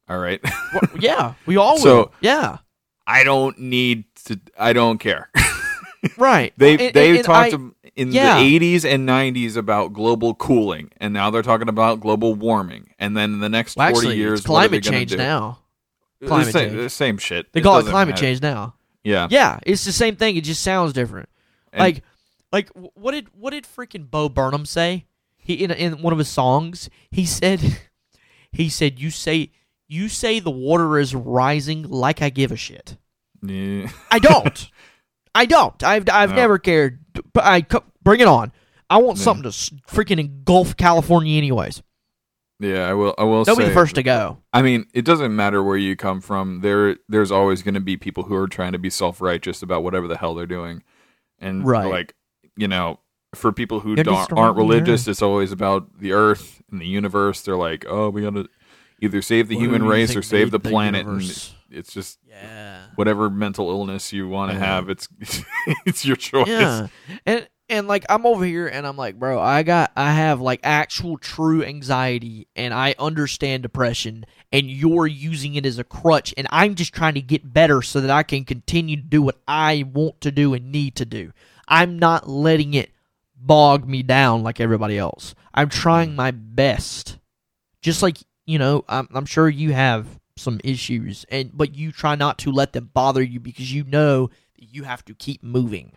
All 0.09 0.17
right. 0.17 0.39
Well, 0.73 0.81
yeah, 0.99 1.33
we 1.45 1.57
all 1.57 1.77
So- 1.79 1.95
will. 1.97 2.13
Yeah, 2.21 2.57
I 3.05 3.23
don't 3.23 3.57
need 3.59 4.05
to. 4.25 4.39
I 4.57 4.73
don't 4.73 4.97
care. 4.99 5.29
Right. 6.17 6.53
They 6.57 6.71
And- 6.87 6.93
they 6.93 7.09
and- 7.09 7.17
and 7.17 7.25
talked 7.25 7.53
I- 7.53 7.89
in 7.95 8.11
yeah. 8.11 8.39
the 8.39 8.43
80s 8.59 8.85
and 8.85 9.05
90s 9.07 9.57
about 9.57 9.93
global 9.93 10.33
cooling, 10.35 10.91
and 10.97 11.13
now 11.13 11.29
they're 11.29 11.41
talking 11.41 11.69
about 11.69 11.99
global 11.99 12.33
warming. 12.35 12.89
And 12.99 13.15
then 13.17 13.33
in 13.33 13.39
the 13.39 13.49
next 13.49 13.75
well, 13.75 13.89
40 13.89 13.97
actually, 14.07 14.17
years, 14.17 14.39
it's 14.41 14.49
what 14.49 14.65
are 14.65 14.67
they 14.67 14.79
climate 14.79 14.83
change 14.99 15.11
do? 15.11 15.17
now. 15.17 15.59
Climate 16.25 16.53
same, 16.53 16.69
change. 16.69 16.81
the 16.81 16.89
same 16.89 17.17
shit. 17.17 17.51
They 17.53 17.61
call 17.61 17.77
it 17.79 17.85
climate 17.85 18.13
matter. 18.15 18.21
change 18.21 18.41
now. 18.41 18.73
Yeah. 19.03 19.27
Yeah, 19.29 19.59
it's 19.63 19.85
the 19.85 19.91
same 19.91 20.15
thing. 20.15 20.35
It 20.35 20.43
just 20.43 20.63
sounds 20.63 20.93
different. 20.93 21.29
Like, 21.77 22.03
like 22.51 22.69
what 22.95 23.11
did 23.11 23.27
what 23.33 23.51
did 23.51 23.65
freaking 23.65 24.09
Bo 24.09 24.27
Burnham 24.29 24.65
say? 24.65 25.05
He 25.37 25.53
in 25.63 25.69
in 25.71 26.01
one 26.01 26.11
of 26.13 26.17
his 26.19 26.27
songs, 26.27 26.89
he 27.11 27.25
said, 27.25 27.77
he 28.51 28.67
said, 28.69 28.99
"You 28.99 29.11
say 29.11 29.51
you 29.87 30.09
say 30.09 30.39
the 30.39 30.49
water 30.51 30.97
is 30.97 31.13
rising 31.15 31.83
like 31.83 32.21
I 32.21 32.29
give 32.29 32.51
a 32.51 32.55
shit. 32.57 32.97
Yeah. 33.43 33.89
I 34.11 34.19
don't. 34.19 34.69
I 35.37 35.45
don't. 35.45 35.81
I've 35.83 36.09
I've 36.09 36.31
No. 36.31 36.35
never 36.35 36.57
cared. 36.59 36.99
But 37.33 37.43
I 37.45 37.65
bring 38.03 38.19
it 38.19 38.27
on. 38.27 38.51
I 38.89 38.97
want 38.97 39.17
Yeah. 39.17 39.23
something 39.25 39.43
to 39.43 39.49
freaking 39.49 40.19
engulf 40.19 40.75
California, 40.77 41.37
anyways. 41.37 41.81
Yeah, 42.59 42.89
I 42.89 42.93
will. 42.93 43.13
I 43.19 43.23
will 43.23 43.43
They'll 43.43 43.55
say. 43.55 43.63
be 43.63 43.67
the 43.69 43.73
first 43.73 43.95
to 43.95 44.03
go. 44.03 44.39
I 44.51 44.61
mean, 44.63 44.85
it 44.93 45.05
doesn't 45.05 45.35
matter 45.35 45.61
where 45.61 45.77
you 45.77 45.95
come 45.95 46.21
from. 46.21 46.61
There, 46.61 46.97
there's 47.07 47.31
always 47.31 47.61
going 47.61 47.75
to 47.75 47.79
be 47.79 47.97
people 47.97 48.23
who 48.23 48.35
are 48.35 48.47
trying 48.47 48.71
to 48.71 48.79
be 48.79 48.89
self-righteous 48.89 49.61
about 49.61 49.83
whatever 49.83 50.07
the 50.07 50.17
hell 50.17 50.33
they're 50.33 50.47
doing, 50.47 50.81
and 51.39 51.63
Right. 51.67 51.85
like, 51.85 52.15
you 52.55 52.67
know, 52.67 52.99
for 53.35 53.51
people 53.51 53.81
who 53.81 53.95
aren't 54.31 54.57
religious, 54.57 55.07
it's 55.07 55.21
always 55.21 55.51
about 55.51 55.99
the 55.99 56.13
Earth 56.13 56.63
and 56.71 56.81
the 56.81 56.87
universe. 56.87 57.41
They're 57.41 57.55
like, 57.57 57.85
oh, 57.87 58.09
we 58.09 58.23
got 58.23 58.33
to 58.33 58.47
either 59.01 59.21
save 59.21 59.49
the 59.49 59.55
human 59.57 59.83
race 59.83 60.15
or 60.15 60.23
save 60.23 60.49
the 60.49 60.59
planet. 60.59 61.05
And 61.05 61.21
it's 61.69 61.93
just 61.93 62.19
Yeah. 62.27 62.81
whatever 62.95 63.29
mental 63.29 63.69
illness 63.69 64.13
you 64.13 64.27
want 64.27 64.51
to 64.51 64.57
Yeah. 64.57 64.63
Uh-huh. 64.63 64.73
have. 64.73 64.89
It's 64.89 65.07
it's 65.85 66.05
your 66.05 66.15
choice. 66.15 66.47
Yeah. 66.47 66.87
And 67.25 67.47
and 67.69 67.87
like 67.87 68.05
I'm 68.09 68.25
over 68.25 68.45
here 68.45 68.67
and 68.67 68.87
I'm 68.87 68.97
like, 68.97 69.19
bro, 69.19 69.41
I 69.41 69.63
got 69.63 69.91
I 69.95 70.13
have 70.13 70.39
like 70.39 70.61
actual 70.63 71.17
true 71.17 71.63
anxiety 71.63 72.47
and 72.55 72.73
I 72.73 72.95
understand 72.97 73.63
depression 73.63 74.25
and 74.51 74.69
you're 74.71 75.07
using 75.07 75.55
it 75.55 75.65
as 75.65 75.77
a 75.77 75.83
crutch 75.83 76.33
and 76.37 76.47
I'm 76.49 76.75
just 76.75 76.93
trying 76.93 77.15
to 77.15 77.21
get 77.21 77.53
better 77.53 77.81
so 77.81 77.99
that 78.01 78.09
I 78.09 78.23
can 78.23 78.45
continue 78.45 78.95
to 78.95 79.01
do 79.01 79.21
what 79.21 79.39
I 79.47 79.83
want 79.91 80.21
to 80.21 80.31
do 80.31 80.53
and 80.53 80.71
need 80.71 80.95
to 80.95 81.05
do. 81.05 81.33
I'm 81.67 81.99
not 81.99 82.29
letting 82.29 82.73
it 82.73 82.91
bog 83.35 83.87
me 83.87 84.03
down 84.03 84.43
like 84.43 84.59
everybody 84.59 84.97
else. 84.97 85.35
I'm 85.53 85.69
trying 85.69 86.11
mm. 86.11 86.15
my 86.15 86.31
best. 86.31 87.17
Just 87.81 88.01
like, 88.01 88.17
you 88.45 88.59
know, 88.59 88.85
I'm 88.87 89.07
I'm 89.13 89.25
sure 89.25 89.49
you 89.49 89.73
have 89.73 90.07
some 90.37 90.59
issues 90.63 91.25
and 91.29 91.51
but 91.55 91.75
you 91.75 91.91
try 91.91 92.15
not 92.15 92.37
to 92.39 92.51
let 92.51 92.73
them 92.73 92.89
bother 92.93 93.21
you 93.23 93.39
because 93.39 93.73
you 93.73 93.83
know 93.83 94.27
that 94.55 94.73
you 94.73 94.83
have 94.83 95.03
to 95.05 95.13
keep 95.13 95.43
moving. 95.43 95.93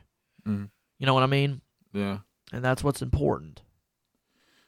Mhm. 0.47 0.71
You 0.99 1.07
know 1.07 1.15
what 1.15 1.23
I 1.23 1.27
mean? 1.27 1.61
Yeah. 1.93 2.19
And 2.53 2.65
that's 2.65 2.83
what's 2.83 3.03
important. 3.03 3.63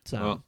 So 0.04 0.20
Well, 0.20 0.44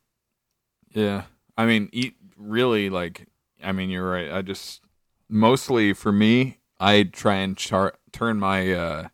yeah. 0.91 1.25
I 1.57 1.67
mean, 1.67 1.89
eat 1.93 2.15
really 2.37 2.91
like. 2.91 3.27
I 3.63 3.73
mean, 3.73 3.89
you're 3.91 4.09
right. 4.11 4.31
I 4.33 4.43
just 4.43 4.81
mostly 5.29 5.93
for 5.93 6.13
me, 6.13 6.59
I 6.81 7.05
try 7.05 7.37
and 7.37 7.57
char- 7.57 7.99
turn 8.13 8.39
my 8.39 8.73
uh 8.73 9.09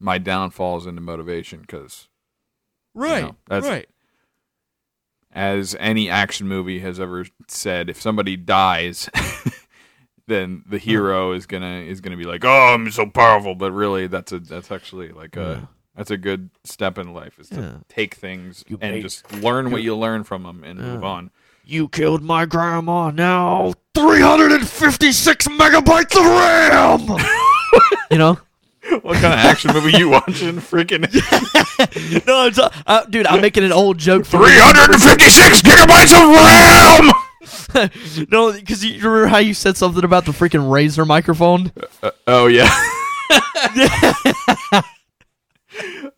my 0.00 0.18
downfalls 0.18 0.86
into 0.86 1.00
motivation 1.00 1.60
because 1.60 2.08
right, 2.94 3.22
know, 3.22 3.36
that's- 3.46 3.70
right. 3.70 3.88
As 5.32 5.74
any 5.80 6.08
action 6.10 6.46
movie 6.48 6.80
has 6.80 7.00
ever 7.00 7.24
said, 7.48 7.88
if 7.90 8.00
somebody 8.00 8.36
dies, 8.36 9.08
then 10.26 10.62
the 10.68 10.78
hero 10.78 11.32
is 11.32 11.46
gonna 11.46 11.80
is 11.80 12.00
gonna 12.00 12.16
be 12.16 12.24
like, 12.24 12.44
"Oh, 12.44 12.74
I'm 12.74 12.90
so 12.90 13.06
powerful," 13.06 13.54
but 13.54 13.72
really, 13.72 14.06
that's 14.06 14.32
a 14.32 14.38
that's 14.38 14.70
actually 14.70 15.08
like 15.10 15.36
a 15.36 15.60
Yeah. 15.60 15.66
that's 15.96 16.10
a 16.10 16.16
good 16.16 16.50
step 16.64 16.98
in 16.98 17.12
life 17.12 17.38
is 17.38 17.48
to 17.50 17.60
Yeah. 17.60 17.72
take 17.88 18.14
things 18.14 18.64
You 18.68 18.78
and 18.80 18.94
made- 18.94 19.02
just 19.02 19.30
learn 19.32 19.70
what 19.70 19.82
you 19.82 19.96
learn 19.96 20.24
from 20.24 20.42
them 20.44 20.62
and 20.64 20.78
Yeah. 20.78 20.84
move 20.94 21.04
on. 21.04 21.30
You 21.64 21.88
killed 21.88 22.22
my 22.22 22.44
grandma. 22.44 23.10
Now 23.10 23.74
356 23.94 25.46
megabytes 25.48 26.16
of 26.16 26.24
RAM. 26.26 27.24
you 28.10 28.18
know? 28.18 28.38
what 29.02 29.14
kind 29.14 29.26
of 29.32 29.38
action 29.40 29.72
movie 29.72 29.96
you 29.96 30.08
watching? 30.08 30.56
Freaking 30.56 31.02
no, 32.26 32.46
it's, 32.46 32.58
uh, 32.58 33.04
dude, 33.08 33.26
I'm 33.26 33.40
making 33.40 33.64
an 33.64 33.72
old 33.72 33.98
joke 33.98 34.26
356 34.26 35.62
gigabytes 35.62 36.12
of 36.12 36.28
RAM. 37.84 38.28
no, 38.30 38.52
because 38.52 38.84
you 38.84 38.94
remember 38.96 39.26
how 39.26 39.38
you 39.38 39.54
said 39.54 39.76
something 39.76 40.04
about 40.04 40.24
the 40.24 40.32
freaking 40.32 40.68
Razer 40.68 41.06
microphone? 41.06 41.70
Uh, 42.02 42.10
oh 42.26 42.46
yeah. 42.46 42.68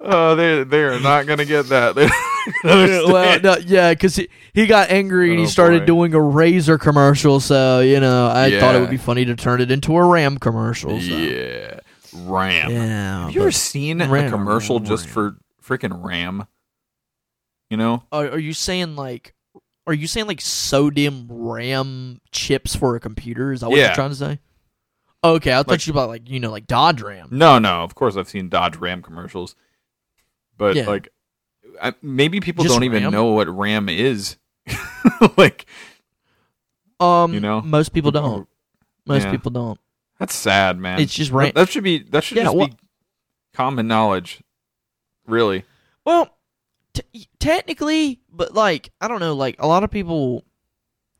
oh, 0.00 0.34
they 0.34 0.64
they 0.64 0.82
are 0.82 0.98
not 1.00 1.26
gonna 1.26 1.44
get 1.44 1.68
that. 1.68 1.94
Well, 2.62 3.40
no, 3.40 3.56
yeah, 3.64 3.92
because 3.94 4.16
he, 4.16 4.28
he 4.52 4.66
got 4.66 4.90
angry 4.90 5.30
and 5.30 5.38
he 5.38 5.46
Oh, 5.46 5.48
started 5.48 5.80
boy. 5.80 5.86
doing 5.86 6.14
a 6.14 6.18
Razer 6.18 6.78
commercial. 6.78 7.40
So 7.40 7.80
you 7.80 8.00
know, 8.00 8.28
I 8.28 8.58
thought 8.60 8.74
it 8.74 8.80
would 8.80 8.90
be 8.90 8.96
funny 8.98 9.24
to 9.24 9.34
turn 9.34 9.60
it 9.62 9.70
into 9.70 9.96
a 9.96 10.04
RAM 10.04 10.36
commercial. 10.38 11.00
So. 11.00 11.06
yeah, 11.06 11.80
RAM. 12.14 12.70
Yeah. 12.70 13.24
Have 13.24 13.34
you 13.34 13.40
ever 13.40 13.48
but- 13.48 13.54
seen 13.54 14.00
a 14.00 14.06
commercial 14.30 14.78
Ram, 14.78 14.86
just 14.86 15.06
Ram. 15.06 15.12
for 15.62 15.76
freaking 15.78 16.04
RAM? 16.04 16.46
You 17.70 17.76
know? 17.76 18.04
are, 18.12 18.28
are 18.30 18.38
you 18.38 18.52
saying 18.52 18.96
like? 18.96 19.34
Are 19.86 19.92
you 19.94 20.06
saying 20.06 20.26
like 20.26 20.40
SO-DIMM 20.40 21.26
RAM 21.28 22.20
chips 22.32 22.74
for 22.74 22.96
a 22.96 23.00
computer? 23.00 23.52
Is 23.52 23.60
that 23.60 23.68
what 23.68 23.76
Yeah. 23.78 23.86
you're 23.86 23.94
trying 23.94 24.10
to 24.10 24.16
say? 24.16 24.38
Okay, 25.22 25.52
I 25.52 25.56
thought 25.56 25.68
Like- 25.68 25.86
you 25.86 25.92
about 25.92 26.08
like 26.08 26.28
you 26.30 26.40
know 26.40 26.50
like 26.50 26.66
Dodge 26.66 27.02
RAM. 27.02 27.28
No, 27.30 27.58
no. 27.58 27.82
Of 27.82 27.94
course, 27.94 28.16
I've 28.16 28.28
seen 28.28 28.48
Dodge 28.48 28.76
Ram 28.76 29.02
commercials, 29.02 29.56
but 30.56 30.76
Yeah. 30.76 30.86
like, 30.86 31.08
I, 31.82 31.94
maybe 32.02 32.40
people 32.40 32.64
Just 32.64 32.74
don't 32.74 32.84
even 32.84 33.02
Ram? 33.04 33.12
know 33.12 33.24
what 33.32 33.48
RAM 33.48 33.88
is. 33.88 34.36
like, 35.36 35.66
Um, 37.00 37.34
You 37.34 37.40
know? 37.40 37.60
most 37.60 37.92
people 37.92 38.10
don't. 38.10 38.48
Most 39.06 39.24
Yeah. 39.24 39.30
people 39.32 39.50
don't. 39.50 39.78
That's 40.24 40.34
sad, 40.34 40.78
man. 40.78 41.00
It's 41.00 41.14
just 41.14 41.32
That- 41.32 41.54
That, 41.54 41.68
should 41.68 41.84
be 41.84 41.98
that 42.10 42.24
should 42.24 42.36
Yeah, 42.38 42.44
just 42.44 42.56
well- 42.56 42.68
be 42.68 42.74
common 43.52 43.86
knowledge. 43.86 44.42
Really? 45.26 45.64
Well, 46.04 46.36
t- 46.92 47.28
technically, 47.38 48.20
but 48.30 48.54
like 48.54 48.90
I 49.00 49.08
don't 49.08 49.20
know, 49.20 49.34
like 49.34 49.56
a 49.58 49.66
lot 49.66 49.84
of 49.84 49.90
people, 49.90 50.44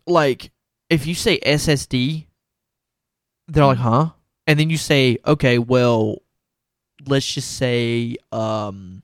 like 0.06 0.50
if 0.90 1.06
you 1.06 1.14
say 1.14 1.38
SSD, 1.40 2.26
they're 3.48 3.64
like, 3.66 3.78
huh? 3.78 4.10
And 4.46 4.58
then 4.58 4.68
you 4.70 4.76
say, 4.76 5.18
okay, 5.26 5.58
well, 5.58 6.18
let's 7.06 7.30
just 7.32 7.56
say 7.56 8.16
um, 8.30 9.02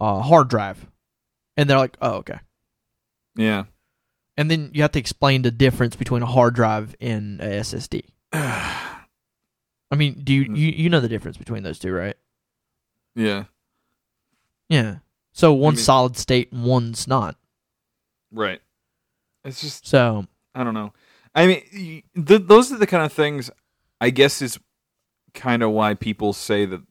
uh, 0.00 0.20
hard 0.20 0.48
drive, 0.48 0.86
and 1.56 1.68
they're 1.68 1.78
like, 1.78 1.96
oh, 2.00 2.12
okay. 2.16 2.38
Yeah. 3.36 3.64
And 4.38 4.50
then 4.50 4.70
you 4.72 4.80
have 4.82 4.92
to 4.92 4.98
explain 4.98 5.42
the 5.42 5.50
difference 5.50 5.96
between 5.96 6.22
a 6.22 6.26
hard 6.26 6.54
drive 6.54 6.96
and 7.00 7.40
a 7.42 7.60
SSD. 7.60 8.04
I 8.32 9.96
mean, 9.96 10.20
do 10.22 10.32
you 10.32 10.44
Mm. 10.46 10.56
you, 10.56 10.68
you 10.68 10.88
know 10.90 11.00
the 11.00 11.08
difference 11.08 11.36
between 11.36 11.62
those 11.62 11.78
two, 11.78 11.92
right? 11.92 12.16
yeah. 13.14 13.44
Yeah. 14.68 14.98
So 15.32 15.52
one's 15.52 15.78
mean- 15.78 15.84
solid 15.84 16.16
state 16.16 16.52
and 16.52 16.64
one's 16.64 17.08
not. 17.08 17.36
Right. 18.32 18.60
It's 19.44 19.60
just 19.60 19.86
So 19.86 20.26
I 20.54 20.62
don't 20.64 20.74
know. 20.74 20.92
I 21.34 21.46
mean, 21.46 22.02
th- 22.26 22.42
those 22.46 22.72
are 22.72 22.78
the 22.78 22.86
kind 22.86 23.04
of 23.04 23.12
things. 23.12 23.50
I 24.00 24.10
guess 24.10 24.40
is 24.42 24.58
kind 25.34 25.62
of 25.62 25.70
why 25.70 25.94
people 25.94 26.32
say 26.32 26.66
that 26.66 26.82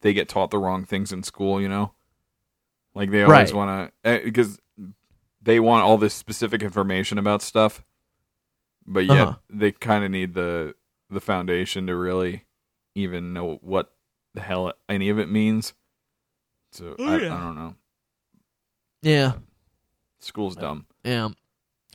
they 0.00 0.12
get 0.12 0.28
taught 0.28 0.50
the 0.50 0.58
wrong 0.58 0.84
things 0.84 1.12
in 1.12 1.22
school. 1.22 1.60
You 1.60 1.68
know, 1.68 1.92
like 2.94 3.10
they 3.12 3.22
always 3.22 3.52
Right. 3.52 3.54
want 3.56 3.92
to 4.04 4.20
because 4.24 4.58
they 5.40 5.60
want 5.60 5.84
all 5.84 5.96
this 5.98 6.14
specific 6.14 6.62
information 6.62 7.18
about 7.18 7.42
stuff, 7.42 7.84
but 8.86 9.06
yet 9.06 9.28
Uh-huh. 9.28 9.38
they 9.48 9.70
kind 9.72 10.04
of 10.04 10.10
need 10.10 10.34
the 10.34 10.74
the 11.10 11.20
foundation 11.20 11.86
to 11.86 11.96
really 11.96 12.44
even 12.94 13.32
know 13.32 13.58
what 13.62 13.92
the 14.34 14.40
hell 14.40 14.72
any 14.88 15.08
of 15.08 15.18
it 15.18 15.28
means. 15.30 15.72
So 16.72 16.94
I, 17.00 17.14
I 17.16 17.18
don't 17.20 17.54
know. 17.54 17.74
yeah, 19.02 19.32
School's 20.20 20.56
dumb. 20.56 20.86
yeah. 21.04 21.28
oh 21.30 21.34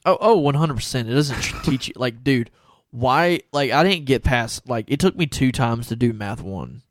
Oh, 0.05 0.17
oh, 0.19 0.37
one 0.37 0.55
hundred 0.55 0.75
percent. 0.75 1.09
It 1.09 1.13
doesn't 1.13 1.41
teach 1.63 1.87
you 1.87 1.93
like, 1.95 2.23
dude. 2.23 2.49
Why? 2.91 3.39
Like, 3.53 3.71
I 3.71 3.83
didn't 3.83 4.05
get 4.05 4.23
past. 4.23 4.67
Like, 4.69 4.85
it 4.91 4.99
took 4.99 5.15
me 5.15 5.25
two 5.25 5.51
times 5.51 5.87
to 5.87 5.95
do 5.95 6.11
math 6.13 6.41
one, 6.41 6.81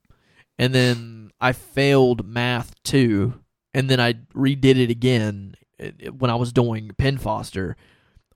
and 0.58 0.74
then 0.74 1.30
I 1.40 1.52
failed 1.52 2.26
math 2.26 2.74
two, 2.84 3.34
and 3.74 3.88
then 3.90 4.00
I 4.00 4.14
redid 4.34 4.78
it 4.78 4.90
again 4.90 5.54
uh, 5.78 6.10
when 6.12 6.30
I 6.30 6.34
was 6.36 6.52
doing 6.52 6.90
Penn 6.96 7.18
Foster. 7.18 7.76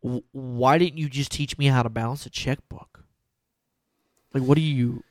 W- 0.02 0.22
Why 0.32 0.76
didn't 0.78 0.98
you 0.98 1.08
just 1.08 1.32
teach 1.32 1.56
me 1.56 1.66
how 1.66 1.82
to 1.82 1.88
balance 1.88 2.26
a 2.26 2.30
checkbook? 2.30 2.95
Like, 4.38 4.46
what 4.48 4.58
are 4.58 4.62
you? 4.62 5.02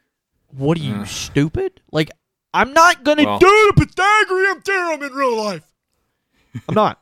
What 0.56 0.78
are 0.78 0.82
you 0.82 0.96
Ugh. 0.96 1.08
stupid? 1.08 1.82
Like, 1.92 2.12
I'm 2.54 2.74
not 2.74 3.04
gonna 3.04 3.24
Well- 3.24 3.40
do 3.40 3.72
the 3.76 3.86
Pythagorean 3.86 4.62
theorem 4.62 5.04
in 5.04 5.14
real 5.14 5.36
life. 5.44 5.64
I'm 6.70 6.76
not. 6.76 7.02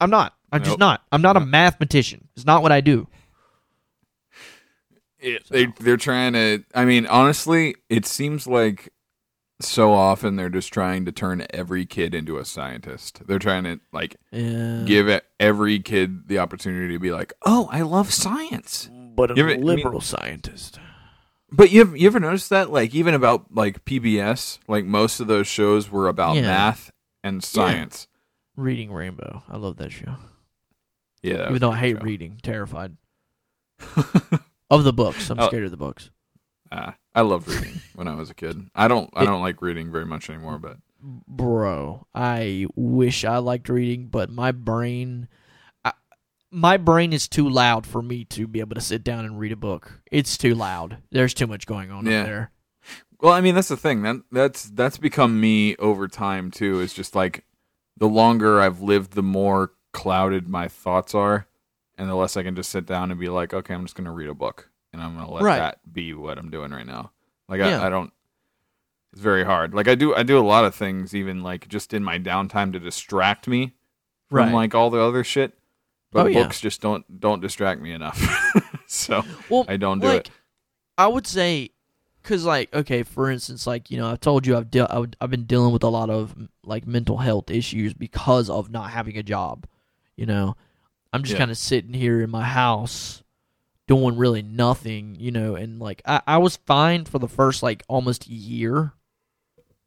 I'm 0.00 0.10
not. 0.10 0.34
I'm 0.52 0.62
just 0.62 0.78
not. 0.78 1.02
I'm 1.12 1.20
not 1.22 1.36
a 1.36 1.40
mathematician. 1.40 2.28
It's 2.36 2.46
not 2.46 2.62
what 2.62 2.72
I 2.72 2.80
do. 2.80 3.08
it, 5.18 5.42
they 5.50 5.66
they're 5.80 5.96
trying 5.96 6.34
to 6.34 6.62
i 6.74 6.84
mean 6.84 7.06
honestly 7.06 7.74
it 7.88 8.04
seems 8.04 8.46
like 8.46 8.92
so 9.60 9.92
often 9.92 10.36
they're 10.36 10.50
just 10.50 10.70
trying 10.72 11.06
to 11.06 11.10
turn 11.12 11.44
every 11.50 11.86
kid 11.86 12.14
into 12.14 12.36
a 12.36 12.44
scientist 12.44 13.22
they're 13.26 13.38
trying 13.38 13.64
to 13.64 13.80
like 13.92 14.16
Yeah. 14.30 14.82
give 14.86 15.20
every 15.40 15.80
kid 15.80 16.28
the 16.28 16.38
opportunity 16.38 16.92
to 16.92 16.98
be 16.98 17.10
like 17.12 17.32
oh 17.46 17.66
i 17.72 17.80
love 17.80 18.12
science 18.12 18.90
but 18.92 19.30
a 19.30 19.34
You 19.34 19.42
ever- 19.44 19.52
I 19.52 19.56
mean- 19.56 19.64
liberal 19.64 20.00
scientist. 20.02 20.78
But 21.50 21.70
you 21.70 21.80
ever, 21.82 21.96
you 21.96 22.06
ever 22.06 22.20
noticed 22.20 22.50
that 22.50 22.70
like 22.70 22.94
even 22.94 23.14
about 23.14 23.54
like 23.54 23.84
pbs 23.84 24.58
like 24.68 24.84
most 24.84 25.20
of 25.20 25.26
those 25.26 25.46
shows 25.46 25.90
were 25.90 26.08
about 26.08 26.36
Yeah. 26.36 26.42
math 26.42 26.90
and 27.24 27.42
science 27.42 28.08
Reading 28.56 28.90
Rainbow. 28.90 29.42
I 29.50 29.58
love 29.58 29.76
that 29.76 29.92
show. 29.92 30.16
yeah, 31.22 31.34
that 31.36 31.40
Even 31.42 31.52
was 31.52 31.60
though 31.60 31.68
a 31.70 31.72
I 31.72 31.74
good 31.74 31.80
hate 31.80 31.96
show. 31.98 32.04
reading, 32.04 32.40
terrified 32.42 32.96
of 34.70 34.84
the 34.84 34.92
books. 34.92 35.28
I'm 35.30 35.38
Oh. 35.38 35.46
scared 35.48 35.64
of 35.64 35.70
the 35.70 35.76
books. 35.76 36.10
Ah, 36.72 36.96
i 37.14 37.20
loved 37.20 37.46
reading 37.48 37.80
when 37.94 38.08
i 38.08 38.14
was 38.16 38.28
a 38.28 38.34
kid 38.34 38.60
i 38.74 38.88
don't 38.88 39.08
i 39.14 39.24
don't 39.24 39.40
like 39.40 39.62
reading 39.62 39.92
very 39.92 40.04
much 40.04 40.28
anymore 40.28 40.58
but 40.58 40.78
Bro, 41.00 42.06
I 42.14 42.66
wish 42.74 43.24
I 43.24 43.36
liked 43.38 43.68
reading, 43.68 44.06
but 44.08 44.30
my 44.30 44.50
brain, 44.50 45.28
my 46.50 46.76
brain 46.76 47.12
is 47.12 47.28
too 47.28 47.48
loud 47.48 47.86
for 47.86 48.00
me 48.02 48.24
to 48.26 48.46
be 48.46 48.60
able 48.60 48.74
to 48.74 48.80
sit 48.80 49.02
down 49.04 49.24
and 49.24 49.38
read 49.38 49.52
a 49.52 49.56
book. 49.56 50.00
It's 50.10 50.38
too 50.38 50.54
loud. 50.54 50.98
There's 51.10 51.34
too 51.34 51.46
much 51.46 51.66
going 51.66 51.90
on 51.90 52.06
Yeah. 52.06 52.22
there. 52.24 52.50
Well, 53.20 53.32
I 53.32 53.40
mean 53.40 53.54
that's 53.54 53.68
the 53.68 53.76
thing. 53.76 54.02
That 54.02 54.16
that's 54.30 54.64
that's 54.64 54.98
become 54.98 55.40
me 55.40 55.74
over 55.76 56.06
time 56.06 56.50
too. 56.50 56.80
Is 56.80 56.92
just 56.92 57.14
like 57.16 57.44
the 57.96 58.08
longer 58.08 58.60
I've 58.60 58.80
lived, 58.80 59.12
the 59.12 59.22
more 59.22 59.72
clouded 59.92 60.48
my 60.48 60.68
thoughts 60.68 61.14
are, 61.14 61.46
and 61.96 62.08
the 62.10 62.14
less 62.14 62.36
I 62.36 62.42
can 62.42 62.54
just 62.54 62.70
sit 62.70 62.84
down 62.84 63.10
and 63.10 63.18
be 63.18 63.30
like, 63.30 63.54
okay, 63.54 63.72
I'm 63.72 63.84
just 63.84 63.94
going 63.96 64.04
to 64.04 64.10
read 64.10 64.28
a 64.28 64.34
book, 64.34 64.70
and 64.92 65.00
I'm 65.02 65.16
gonna 65.16 65.30
let 65.32 65.42
Right. 65.44 65.56
that 65.58 65.78
be 65.90 66.12
what 66.12 66.36
I'm 66.38 66.50
doing 66.50 66.70
right 66.72 66.86
now. 66.86 67.12
Like 67.48 67.58
Yeah. 67.60 67.80
I, 67.80 67.86
I 67.86 67.90
don't. 67.90 68.12
It's 69.12 69.22
very 69.22 69.44
hard. 69.44 69.72
Like 69.72 69.88
I 69.88 69.94
do, 69.94 70.14
I 70.14 70.22
do 70.22 70.38
a 70.38 70.44
lot 70.44 70.66
of 70.66 70.74
things, 70.74 71.14
even 71.14 71.42
like 71.42 71.68
just 71.68 71.94
in 71.94 72.04
my 72.04 72.18
downtime 72.18 72.72
to 72.74 72.78
distract 72.78 73.48
me 73.48 73.72
from 74.28 74.38
Right. 74.38 74.52
like 74.54 74.74
all 74.74 74.90
the 74.90 75.00
other 75.00 75.24
shit. 75.24 75.54
But 76.16 76.26
Oh, 76.26 76.28
yeah. 76.28 76.42
books 76.42 76.60
just 76.60 76.80
don't 76.80 77.20
don't 77.20 77.40
distract 77.40 77.80
me 77.80 77.92
enough. 77.92 78.18
so 78.86 79.22
Well, 79.48 79.64
I 79.68 79.76
don't 79.76 80.00
do 80.00 80.06
like, 80.06 80.28
it. 80.28 80.30
I 80.98 81.06
would 81.08 81.26
say, 81.26 81.70
because 82.22 82.44
like, 82.44 82.72
okay, 82.74 83.02
for 83.02 83.30
instance, 83.30 83.66
like 83.66 83.90
you 83.90 83.98
know, 83.98 84.08
I've 84.10 84.20
told 84.20 84.46
you 84.46 84.56
I've 84.56 84.70
deal 84.70 84.86
I've, 84.90 85.06
I've 85.20 85.30
been 85.30 85.44
dealing 85.44 85.72
with 85.72 85.82
a 85.84 85.88
lot 85.88 86.10
of 86.10 86.34
like 86.64 86.86
mental 86.86 87.18
health 87.18 87.50
issues 87.50 87.92
because 87.94 88.48
of 88.50 88.70
not 88.70 88.90
having 88.90 89.16
a 89.18 89.22
job. 89.22 89.66
You 90.16 90.26
know, 90.26 90.56
I'm 91.12 91.22
just 91.22 91.32
Yeah. 91.34 91.38
kind 91.38 91.50
of 91.50 91.58
sitting 91.58 91.92
here 91.92 92.20
in 92.22 92.30
my 92.30 92.44
house 92.44 93.22
doing 93.86 94.16
really 94.16 94.42
nothing. 94.42 95.16
You 95.20 95.30
know, 95.30 95.54
and 95.54 95.78
like 95.80 96.00
I, 96.06 96.22
I 96.26 96.38
was 96.38 96.56
fine 96.56 97.04
for 97.04 97.18
the 97.18 97.28
first 97.28 97.62
like 97.62 97.82
almost 97.88 98.26
year. 98.26 98.92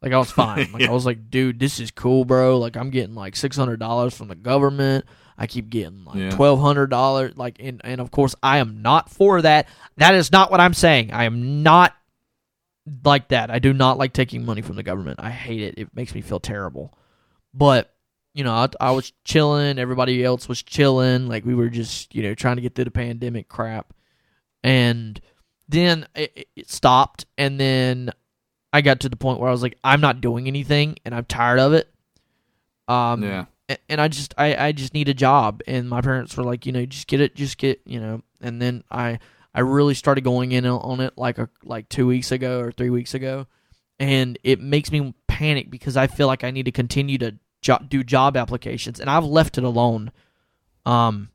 Like 0.01 0.13
I 0.13 0.17
was 0.17 0.31
fine. 0.43 0.71
Like 0.71 0.83
Yeah. 0.83 0.89
I 0.91 0.93
was 0.93 1.05
like, 1.05 1.29
dude, 1.29 1.59
this 1.59 1.79
is 1.79 1.91
cool, 1.91 2.23
bro. 2.23 2.57
Like 2.59 2.77
I'm 2.77 2.89
getting 2.91 3.15
like 3.15 3.35
six 3.35 3.57
hundred 3.57 3.79
dollars 3.79 4.15
from 4.15 4.27
the 4.27 4.35
government. 4.35 5.05
I 5.41 5.47
keep 5.47 5.69
getting 5.69 6.03
like 6.03 6.17
Yeah. 6.17 6.31
twelve 6.31 6.59
hundred 6.59 6.89
dollars. 6.89 7.37
Like 7.37 7.57
and 7.59 7.79
and 7.83 8.01
of 8.01 8.11
course 8.11 8.35
I 8.43 8.57
am 8.57 8.81
not 8.81 9.09
for 9.09 9.41
that. 9.41 9.67
That 9.97 10.13
is 10.13 10.31
not 10.31 10.51
what 10.51 10.59
I'm 10.59 10.73
saying. 10.73 11.13
I 11.13 11.23
am 11.23 11.63
not 11.63 11.95
like 13.05 13.29
that. 13.29 13.49
I 13.49 13.59
do 13.59 13.71
not 13.71 13.97
like 13.97 14.13
taking 14.13 14.45
money 14.45 14.61
from 14.61 14.75
the 14.75 14.83
government. 14.83 15.19
I 15.21 15.29
hate 15.29 15.61
it. 15.61 15.75
It 15.77 15.95
makes 15.95 16.13
me 16.13 16.21
feel 16.21 16.39
terrible. 16.39 16.97
But 17.53 17.93
you 18.33 18.43
know, 18.43 18.53
I, 18.53 18.67
I 18.79 18.91
was 18.91 19.11
chilling. 19.23 19.79
Everybody 19.79 20.23
else 20.23 20.47
was 20.49 20.61
chilling. 20.61 21.27
Like 21.27 21.45
we 21.45 21.55
were 21.55 21.69
just 21.69 22.13
you 22.13 22.21
know 22.23 22.35
trying 22.35 22.57
to 22.57 22.61
get 22.61 22.75
through 22.75 22.85
the 22.85 22.91
pandemic 22.91 23.47
crap, 23.47 23.93
and 24.63 25.19
then 25.69 26.05
it, 26.15 26.31
it- 26.35 26.47
it 26.55 26.69
stopped. 26.69 27.25
And 27.37 27.59
then 27.59 28.11
I 28.73 28.81
got 28.81 28.99
to 29.01 29.09
the 29.09 29.15
point 29.15 29.39
where 29.39 29.47
I 29.49 29.51
was 29.51 29.61
like, 29.63 29.77
I'm 29.83 30.01
not 30.01 30.19
doing 30.21 30.47
anything, 30.47 30.97
and 31.05 31.15
I'm 31.15 31.25
tired 31.25 31.59
of 31.59 31.73
it. 31.73 31.89
Um, 32.87 33.23
yeah. 33.23 33.45
And 33.87 34.01
I 34.01 34.07
just 34.07 34.33
I, 34.37 34.55
I 34.67 34.71
just 34.71 34.93
need 34.93 35.09
a 35.09 35.13
job. 35.13 35.61
And 35.67 35.89
my 35.89 36.01
parents 36.01 36.35
were 36.35 36.43
like 36.43 36.65
you 36.65 36.71
know 36.71 36.85
just 36.85 37.07
get 37.07 37.21
it 37.21 37.35
just 37.35 37.57
get 37.57 37.81
you 37.85 37.99
know. 37.99 38.21
And 38.41 38.61
then 38.61 38.83
I 38.89 39.19
I 39.53 39.61
really 39.61 39.93
started 39.93 40.23
going 40.23 40.51
in 40.51 40.65
on 40.65 40.99
it 40.99 41.13
like 41.17 41.37
a 41.37 41.49
like 41.63 41.89
2 41.89 42.07
weeks 42.07 42.31
ago 42.31 42.59
or 42.59 42.71
3 42.71 42.89
weeks 42.89 43.13
ago. 43.13 43.47
And 43.99 44.39
it 44.43 44.61
makes 44.61 44.91
me 44.91 45.13
panic 45.27 45.69
because 45.69 45.97
I 45.97 46.07
feel 46.07 46.27
like 46.27 46.43
I 46.43 46.51
need 46.51 46.65
to 46.65 46.71
continue 46.71 47.17
to 47.17 47.35
jo- 47.61 47.85
do 47.87 48.03
job 48.03 48.37
applications. 48.37 48.99
And 48.99 49.09
I've 49.09 49.25
left 49.25 49.57
it 49.57 49.63
alone. 49.63 50.11
Um 50.85 51.29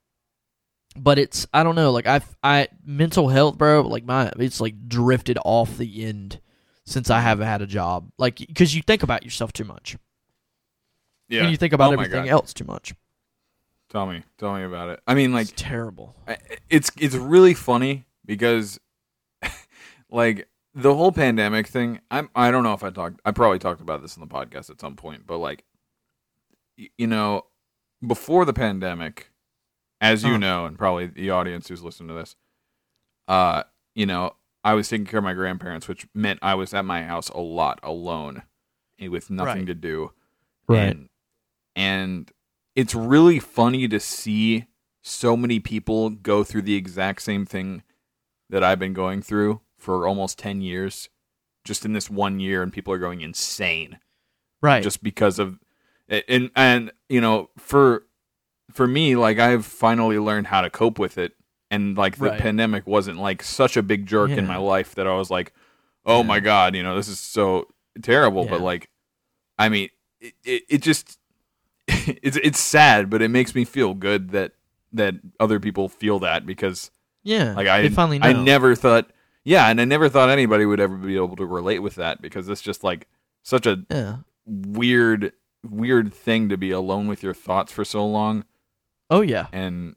but 0.97 1.19
it's 1.19 1.47
I 1.53 1.63
don't 1.63 1.75
know 1.75 1.93
like 1.93 2.07
I 2.07 2.21
I 2.43 2.69
mental 2.85 3.29
health 3.29 3.59
bro 3.59 3.83
like 3.83 4.05
my 4.05 4.33
it's 4.39 4.61
like 4.61 4.89
drifted 4.89 5.39
off 5.45 5.77
the 5.77 6.05
end 6.05 6.41
since 6.87 7.11
I 7.11 7.21
haven't 7.21 7.47
had 7.47 7.63
a 7.63 7.67
job. 7.67 8.11
Like 8.19 8.41
cuz 8.55 8.75
you 8.75 8.83
think 8.83 9.03
about 9.03 9.25
yourself 9.25 9.53
too 9.53 9.65
much 9.65 9.97
Yeah. 11.29 11.43
and 11.43 11.51
you 11.51 11.57
think 11.57 11.73
about 11.73 11.91
Oh 11.91 11.93
everything 11.95 12.29
else 12.29 12.53
too 12.55 12.65
much 12.65 12.95
Tell 13.91 14.07
me, 14.07 14.25
tell 14.39 14.55
me 14.57 14.65
about 14.65 14.89
it. 14.89 15.01
I 15.07 15.15
mean, 15.15 15.33
like 15.33 15.51
it's 15.51 15.53
terrible. 15.63 16.17
It's 16.69 16.91
it's 16.99 17.15
really 17.15 17.55
funny 17.55 18.07
because 18.27 18.81
like 20.11 20.49
the 20.75 20.95
whole 20.95 21.13
pandemic 21.13 21.69
thing 21.69 22.01
i'm 22.11 22.29
i 22.35 22.51
don't 22.51 22.65
know 22.65 22.73
if 22.73 22.83
i 22.83 22.91
talked 22.91 23.21
i 23.25 23.31
probably 23.31 23.61
talked 23.61 23.81
about 23.81 24.03
this 24.03 24.17
in 24.17 24.21
the 24.21 24.27
podcast 24.27 24.71
at 24.71 24.81
some 24.81 24.97
point 24.97 25.25
but 25.27 25.39
like 25.39 25.63
you 26.99 27.07
know 27.07 27.43
before 28.05 28.45
the 28.45 28.53
pandemic 28.53 29.31
as 30.01 30.25
you 30.25 30.33
Huh. 30.33 30.39
know 30.39 30.67
and 30.67 30.77
probably 30.77 31.07
the 31.07 31.31
audience 31.31 31.69
who's 31.69 31.83
listening 31.83 32.09
to 32.09 32.15
this 32.15 32.35
uh 33.29 33.63
you 33.95 34.07
know 34.07 34.35
i 34.65 34.75
was 34.75 34.89
taking 34.89 35.07
care 35.07 35.19
of 35.19 35.25
my 35.25 35.35
grandparents 35.35 35.87
which 35.87 36.09
meant 36.15 36.41
i 36.43 36.55
was 36.55 36.75
at 36.75 36.85
my 36.85 37.05
house 37.05 37.29
a 37.29 37.39
lot 37.41 37.79
alone 37.85 38.43
eh, 39.01 39.07
with 39.07 39.31
nothing 39.31 39.59
Right. 39.61 39.67
to 39.67 39.75
do 39.75 40.13
Right. 40.67 40.89
and, 40.89 41.09
and 41.77 42.31
it's 42.77 42.95
really 42.95 43.39
funny 43.39 43.87
to 43.89 44.01
see 44.01 44.67
so 45.03 45.37
many 45.37 45.61
people 45.61 46.11
go 46.11 46.43
through 46.45 46.63
the 46.63 46.75
exact 46.77 47.23
same 47.23 47.45
thing 47.47 47.83
that 48.51 48.65
I've 48.65 48.79
been 48.79 48.95
going 48.95 49.23
through 49.23 49.61
for 49.79 50.07
almost 50.07 50.39
10 50.39 50.61
years 50.61 51.09
just 51.65 51.85
in 51.85 51.93
this 51.93 52.09
one 52.11 52.41
year 52.41 52.63
and 52.63 52.73
people 52.73 52.93
are 52.93 52.99
going 52.99 53.21
insane 53.21 53.99
Right. 54.63 54.83
just 54.83 55.03
because 55.03 55.39
of 55.39 55.59
and 56.09 56.51
and 56.57 56.93
you 57.09 57.21
know 57.21 57.51
for 57.59 58.07
for 58.71 58.87
me 58.87 59.15
like 59.17 59.39
I've 59.39 59.65
finally 59.67 60.19
learned 60.19 60.47
how 60.49 60.63
to 60.63 60.71
cope 60.71 60.99
with 60.99 61.19
it 61.19 61.33
and 61.71 61.97
like 61.97 62.17
the 62.17 62.31
Right. 62.31 62.41
pandemic 62.41 62.87
wasn't 62.87 63.19
like 63.19 63.43
such 63.43 63.77
a 63.77 63.83
big 63.83 64.07
jerk 64.07 64.31
in 64.31 64.47
my 64.47 64.57
life 64.57 64.95
that 64.95 65.07
I 65.07 65.15
was 65.17 65.31
like 65.31 65.53
oh 66.07 66.19
Yeah. 66.19 66.27
my 66.27 66.41
god 66.41 66.75
you 66.75 66.83
know 66.83 66.97
this 66.97 67.09
is 67.09 67.21
so 67.21 67.69
terrible 68.03 68.45
but 68.47 68.61
like 68.61 68.89
I 69.59 69.69
mean 69.69 69.89
it, 70.21 70.35
it, 70.45 70.63
it 70.69 70.83
just 70.83 71.19
it's 72.23 72.37
it's 72.37 72.61
sad 72.61 73.11
but 73.11 73.23
it 73.23 73.29
makes 73.29 73.55
me 73.55 73.65
feel 73.65 73.95
good 73.95 74.31
that 74.31 74.53
that 74.93 75.15
other 75.41 75.59
people 75.61 75.89
feel 75.89 76.19
that 76.21 76.47
because 76.47 76.91
yeah. 77.23 77.55
like 77.55 77.67
I 77.67 77.89
finally 77.89 78.19
know. 78.19 78.29
I 78.29 78.33
never 78.33 78.75
thought 78.75 79.11
yeah 79.45 79.69
and 79.69 79.81
I 79.81 79.85
never 79.85 80.09
thought 80.09 80.29
anybody 80.29 80.67
would 80.67 80.81
ever 80.81 80.97
be 80.97 81.17
able 81.17 81.37
to 81.37 81.47
relate 81.47 81.81
with 81.81 81.97
that 81.97 82.23
because 82.23 82.49
it's 82.49 82.61
just 82.63 82.85
like 82.85 83.09
such 83.43 83.67
a 83.67 83.85
Yeah. 83.91 84.17
weird 84.47 85.33
weird 85.69 86.13
thing 86.13 86.49
to 86.51 86.57
be 86.57 86.71
alone 86.71 87.07
with 87.09 87.23
your 87.23 87.35
thoughts 87.35 87.73
for 87.73 87.85
so 87.85 88.07
long 88.07 88.45
Oh 89.11 89.21
yeah. 89.21 89.47
and 89.53 89.97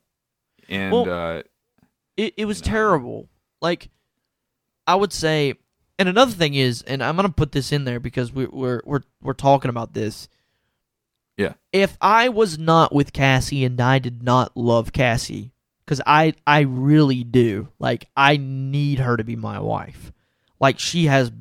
and 0.70 0.92
Well- 0.92 1.10
uh 1.10 1.42
It 2.18 2.34
it 2.38 2.46
was 2.46 2.62
No. 2.66 2.72
terrible. 2.72 3.30
Like 3.62 3.90
I 4.88 4.96
would 4.96 5.14
say 5.14 5.54
and 6.00 6.08
another 6.10 6.32
thing 6.32 6.54
is 6.56 6.82
and 6.84 7.04
I'm 7.04 7.16
going 7.16 7.28
to 7.28 7.34
put 7.34 7.52
this 7.52 7.72
in 7.72 7.84
there 7.86 8.00
because 8.00 8.32
we 8.32 8.46
we're 8.48 8.82
we're 8.86 9.02
we're 9.22 9.34
talking 9.34 9.70
about 9.70 9.94
this. 9.94 10.28
Yeah. 11.38 11.54
If 11.72 11.98
I 12.02 12.30
was 12.30 12.58
not 12.58 12.94
with 12.94 13.14
Cassie 13.14 13.64
and 13.64 13.80
I 13.80 14.00
did 14.00 14.24
not 14.24 14.58
love 14.58 14.92
Cassie 14.92 15.54
cuz 15.86 16.02
I 16.06 16.34
I 16.46 16.62
really 16.62 17.24
do. 17.24 17.70
Like 17.80 18.10
I 18.18 18.38
need 18.38 19.00
her 19.00 19.16
to 19.16 19.24
be 19.24 19.36
my 19.36 19.60
wife. 19.60 20.12
Like 20.60 20.80
she 20.80 21.06
has 21.06 21.32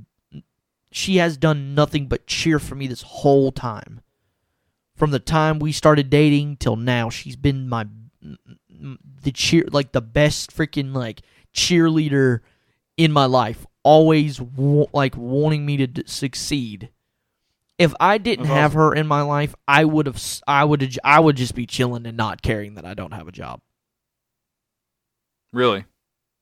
she 0.91 1.17
has 1.17 1.37
done 1.37 1.75
nothing 1.75 2.07
but 2.07 2.27
cheer 2.27 2.59
for 2.59 2.75
me 2.75 2.87
this 2.87 3.03
whole 3.03 3.53
time. 3.53 4.01
From 4.95 5.11
the 5.11 5.19
time 5.19 5.59
we 5.59 5.73
started 5.73 6.09
dating 6.09 6.57
till 6.57 6.77
now, 6.77 7.11
she's 7.11 7.37
been 7.37 7.69
my 7.69 7.87
the 9.23 9.33
cheer 9.33 9.65
like 9.73 9.93
the 9.93 10.01
best 10.01 10.55
freaking 10.57 10.95
like 10.95 11.23
cheerleader 11.55 12.41
in 12.97 13.13
my 13.13 13.25
life. 13.25 13.67
Always 13.83 14.41
wa- 14.41 14.87
like 14.93 15.17
wanting 15.17 15.65
me 15.65 15.77
to 15.79 15.87
d- 15.87 16.03
succeed. 16.07 16.91
If 17.79 17.93
I 18.01 18.19
didn't 18.19 18.47
That's 18.47 18.55
have 18.55 18.73
her 18.73 18.95
in 18.95 19.07
my 19.07 19.23
life, 19.23 19.55
I 19.69 19.85
would 19.85 20.07
have 20.07 20.23
I 20.47 20.65
would 20.65 20.99
I 21.05 21.21
would 21.21 21.37
just 21.37 21.55
be 21.55 21.67
chilling 21.67 22.07
and 22.07 22.17
not 22.17 22.43
caring 22.43 22.75
that 22.75 22.85
I 22.87 22.95
don't 22.95 23.13
have 23.13 23.29
a 23.29 23.33
job. 23.33 23.61
really 25.53 25.85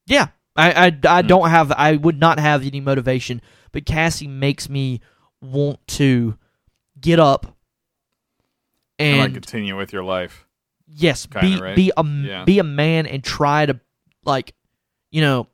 Yeah, 0.07 0.29
I 0.57 0.87
I, 0.87 0.99
I 1.09 1.23
Hmm. 1.23 1.29
don't 1.29 1.51
have 1.51 1.73
I 1.73 1.97
would 1.97 2.19
not 2.21 2.39
have 2.39 2.65
any 2.65 2.81
motivation, 2.81 3.43
but 3.73 3.85
Cassie 3.87 4.29
makes 4.29 4.69
me 4.69 5.01
want 5.41 5.85
to 5.89 6.39
get 7.01 7.19
up 7.19 7.47
and, 8.99 9.11
and 9.11 9.19
like 9.19 9.35
continue 9.35 9.77
with 9.77 9.93
your 9.93 10.05
life 10.05 10.47
yes, 10.87 11.27
Kinda, 11.27 11.57
be 11.57 11.61
right? 11.61 11.75
be 11.77 11.93
a 11.97 12.05
Yeah. 12.05 12.45
be 12.45 12.59
a 12.61 12.65
man 12.65 13.07
and 13.07 13.23
try 13.25 13.67
to 13.67 13.81
like, 14.25 14.55
you 15.11 15.21
know, 15.21 15.49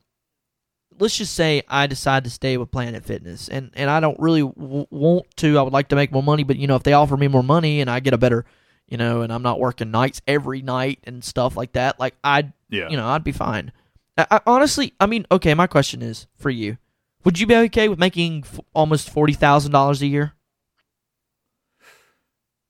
let's 1.00 1.16
just 1.16 1.34
say 1.34 1.62
I 1.68 1.86
decide 1.86 2.24
to 2.24 2.30
stay 2.30 2.56
with 2.56 2.70
Planet 2.70 3.04
Fitness, 3.04 3.48
and 3.48 3.70
and 3.74 3.90
I 3.90 4.00
don't 4.00 4.18
really 4.20 4.42
w- 4.42 4.86
want 4.90 5.26
to. 5.38 5.58
I 5.58 5.62
would 5.62 5.72
like 5.72 5.88
to 5.88 5.96
make 5.96 6.12
more 6.12 6.22
money, 6.22 6.44
but 6.44 6.56
you 6.56 6.66
know, 6.66 6.76
if 6.76 6.82
they 6.82 6.92
offer 6.92 7.16
me 7.16 7.26
more 7.28 7.42
money 7.42 7.80
and 7.80 7.90
I 7.90 8.00
get 8.00 8.14
a 8.14 8.18
better, 8.18 8.44
you 8.88 8.96
know, 8.96 9.22
and 9.22 9.32
I'm 9.32 9.42
not 9.42 9.58
working 9.58 9.90
nights 9.90 10.20
every 10.28 10.62
night 10.62 11.00
and 11.04 11.24
stuff 11.24 11.56
like 11.56 11.72
that, 11.72 11.98
like 11.98 12.14
I'd 12.22 12.52
yeah 12.68 12.88
you 12.88 12.96
know 12.96 13.06
I'd 13.08 13.24
be 13.24 13.32
fine. 13.32 13.72
I, 14.18 14.26
I, 14.30 14.40
honestly, 14.46 14.92
I 15.00 15.06
mean, 15.06 15.26
okay, 15.32 15.54
my 15.54 15.66
question 15.66 16.02
is 16.02 16.26
for 16.36 16.50
you: 16.50 16.76
Would 17.24 17.38
you 17.40 17.46
be 17.46 17.56
okay 17.56 17.88
with 17.88 17.98
making 17.98 18.44
f- 18.44 18.60
almost 18.74 19.10
forty 19.10 19.32
thousand 19.32 19.72
dollars 19.72 20.02
a 20.02 20.06
year? 20.06 20.34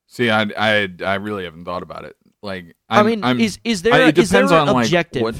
see 0.07 0.31
I 0.31 0.43
I 0.57 0.89
I 1.05 1.15
really 1.17 1.45
haven't 1.45 1.65
thought 1.65 1.83
about 1.83 2.05
it 2.05 2.17
like 2.43 2.75
i 2.89 3.01
I'm, 3.01 3.07
mean, 3.07 3.23
I'm, 3.25 3.41
is 3.41 3.59
is 3.65 3.83
there 3.83 3.95
I- 3.95 3.99
a, 3.99 4.09
it 4.09 4.19
is 4.19 4.31
there 4.31 4.41
depends 4.43 4.53
an 4.53 4.69
on, 4.69 4.75
like, 4.75 4.87
objective? 4.87 5.23
what- 5.23 5.37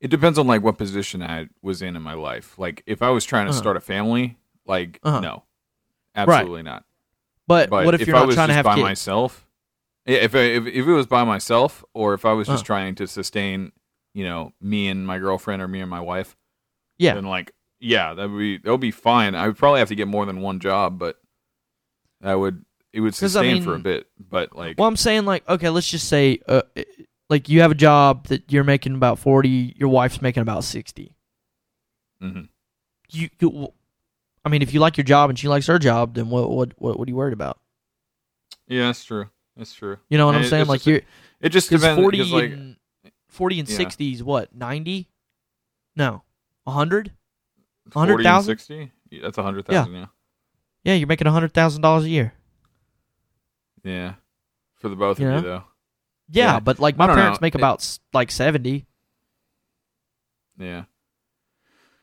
it 0.00 0.08
depends 0.08 0.38
on 0.38 0.46
like 0.46 0.62
what 0.62 0.78
position 0.78 1.22
I 1.22 1.48
was 1.62 1.82
in 1.82 1.96
in 1.96 2.02
my 2.02 2.14
life 2.14 2.58
like 2.58 2.82
if 2.86 3.02
I 3.02 3.10
was 3.10 3.24
trying 3.24 3.46
to 3.46 3.50
Uh-huh. 3.50 3.58
start 3.60 3.76
a 3.76 3.80
family 3.80 4.36
like 4.66 5.00
Uh-huh. 5.02 5.20
no 5.20 5.44
absolutely 6.14 6.62
not 6.62 6.84
but, 7.46 7.70
But 7.70 7.84
what 7.86 7.94
if, 7.94 8.02
if 8.02 8.08
you're 8.08 8.16
I 8.16 8.20
not 8.20 8.26
was 8.26 8.36
trying 8.36 8.48
to 8.48 8.54
have 8.54 8.64
by 8.64 8.74
kids? 8.74 8.82
myself, 8.82 9.46
yeah, 10.06 10.18
if, 10.18 10.34
I, 10.34 10.38
if 10.40 10.66
if 10.66 10.86
it 10.86 10.92
was 10.92 11.06
by 11.06 11.24
myself, 11.24 11.82
or 11.94 12.12
if 12.12 12.24
I 12.26 12.32
was 12.34 12.46
just 12.46 12.64
Uh. 12.64 12.66
trying 12.66 12.94
to 12.96 13.06
sustain, 13.06 13.72
you 14.14 14.24
know, 14.24 14.52
me 14.60 14.88
and 14.88 15.06
my 15.06 15.18
girlfriend 15.18 15.62
or 15.62 15.68
me 15.68 15.80
and 15.80 15.88
my 15.90 16.00
wife, 16.00 16.36
Yeah. 16.98 17.14
then 17.14 17.24
like, 17.24 17.52
yeah, 17.80 18.12
that 18.12 18.28
would 18.30 18.38
be 18.38 18.58
that 18.58 18.70
would 18.70 18.80
be 18.82 18.90
fine. 18.90 19.34
I 19.34 19.46
would 19.46 19.56
probably 19.56 19.78
have 19.80 19.88
to 19.88 19.94
get 19.94 20.08
more 20.08 20.26
than 20.26 20.42
one 20.42 20.60
job, 20.60 20.98
but 20.98 21.16
that 22.20 22.34
would 22.34 22.64
it 22.92 23.00
would 23.00 23.14
'Cause, 23.14 23.34
I 23.34 23.40
sustain 23.44 23.62
for 23.62 23.74
a 23.74 23.78
bit. 23.78 24.08
But 24.18 24.54
like, 24.54 24.78
Well, 24.78 24.88
I'm 24.88 24.96
saying 24.96 25.24
like, 25.24 25.48
okay, 25.48 25.70
let's 25.70 25.88
just 25.88 26.06
say, 26.08 26.40
uh, 26.46 26.62
like 27.28 27.48
you 27.48 27.60
have 27.60 27.70
a 27.70 27.74
job 27.74 28.26
that 28.28 28.50
you're 28.52 28.64
making 28.64 28.94
about 28.94 29.18
40, 29.18 29.74
your 29.78 29.88
wife's 29.88 30.22
making 30.22 30.40
about 30.42 30.64
60. 30.64 31.14
hmm 32.20 32.40
You, 33.10 33.28
you 33.40 33.72
I 34.44 34.48
mean, 34.48 34.62
if 34.62 34.72
you 34.72 34.80
like 34.80 34.96
your 34.96 35.04
job 35.04 35.28
and 35.30 35.38
she 35.38 35.48
likes 35.48 35.66
her 35.66 35.78
job, 35.78 36.14
then 36.14 36.30
what 36.30 36.50
what 36.50 36.72
what, 36.78 36.98
what 36.98 37.06
are 37.08 37.10
you 37.10 37.16
worried 37.16 37.32
about? 37.34 37.58
Yeah, 38.66 38.86
that's 38.86 39.04
true. 39.04 39.28
That's 39.56 39.74
true. 39.74 39.98
You 40.08 40.18
know 40.18 40.26
what 40.26 40.34
And 40.36 40.38
I'm 40.40 40.44
it- 40.46 40.50
saying? 40.50 40.66
Like 40.66 40.86
you're 40.86 41.00
It 41.40 41.50
just 41.50 41.70
depends. 41.70 42.00
40 42.00 42.16
because, 42.18 42.32
like, 42.32 42.50
and 42.52 42.76
40 43.28 43.60
and 43.60 43.68
Yeah. 43.68 43.76
60 43.76 44.12
is 44.12 44.22
what? 44.22 44.54
90? 44.54 45.08
No. 45.96 46.22
100? 46.64 47.12
40 47.90 48.12
and 48.12 48.24
100,000? 48.24 48.44
60? 48.58 48.92
Yeah, 49.10 49.20
That's 49.22 49.38
a 49.38 49.42
hundred 49.42 49.66
thousand. 49.66 49.94
Yeah. 49.94 50.06
Yeah, 50.84 50.94
you're 50.94 51.06
making 51.08 51.26
$100,000 51.26 52.02
a 52.04 52.08
year. 52.08 52.32
Yeah. 53.84 54.14
For 54.76 54.88
the 54.88 54.96
both 54.96 55.18
You 55.20 55.26
of 55.28 55.32
know? 55.32 55.38
you 55.38 55.44
though. 55.44 55.64
Yeah, 56.30 56.54
Yeah. 56.54 56.60
but 56.60 56.78
like 56.78 56.96
my 56.96 57.06
parents 57.06 57.40
know. 57.40 57.44
make 57.44 57.54
about 57.54 57.98
like 58.12 58.30
70. 58.30 58.86
Yeah. 60.58 60.84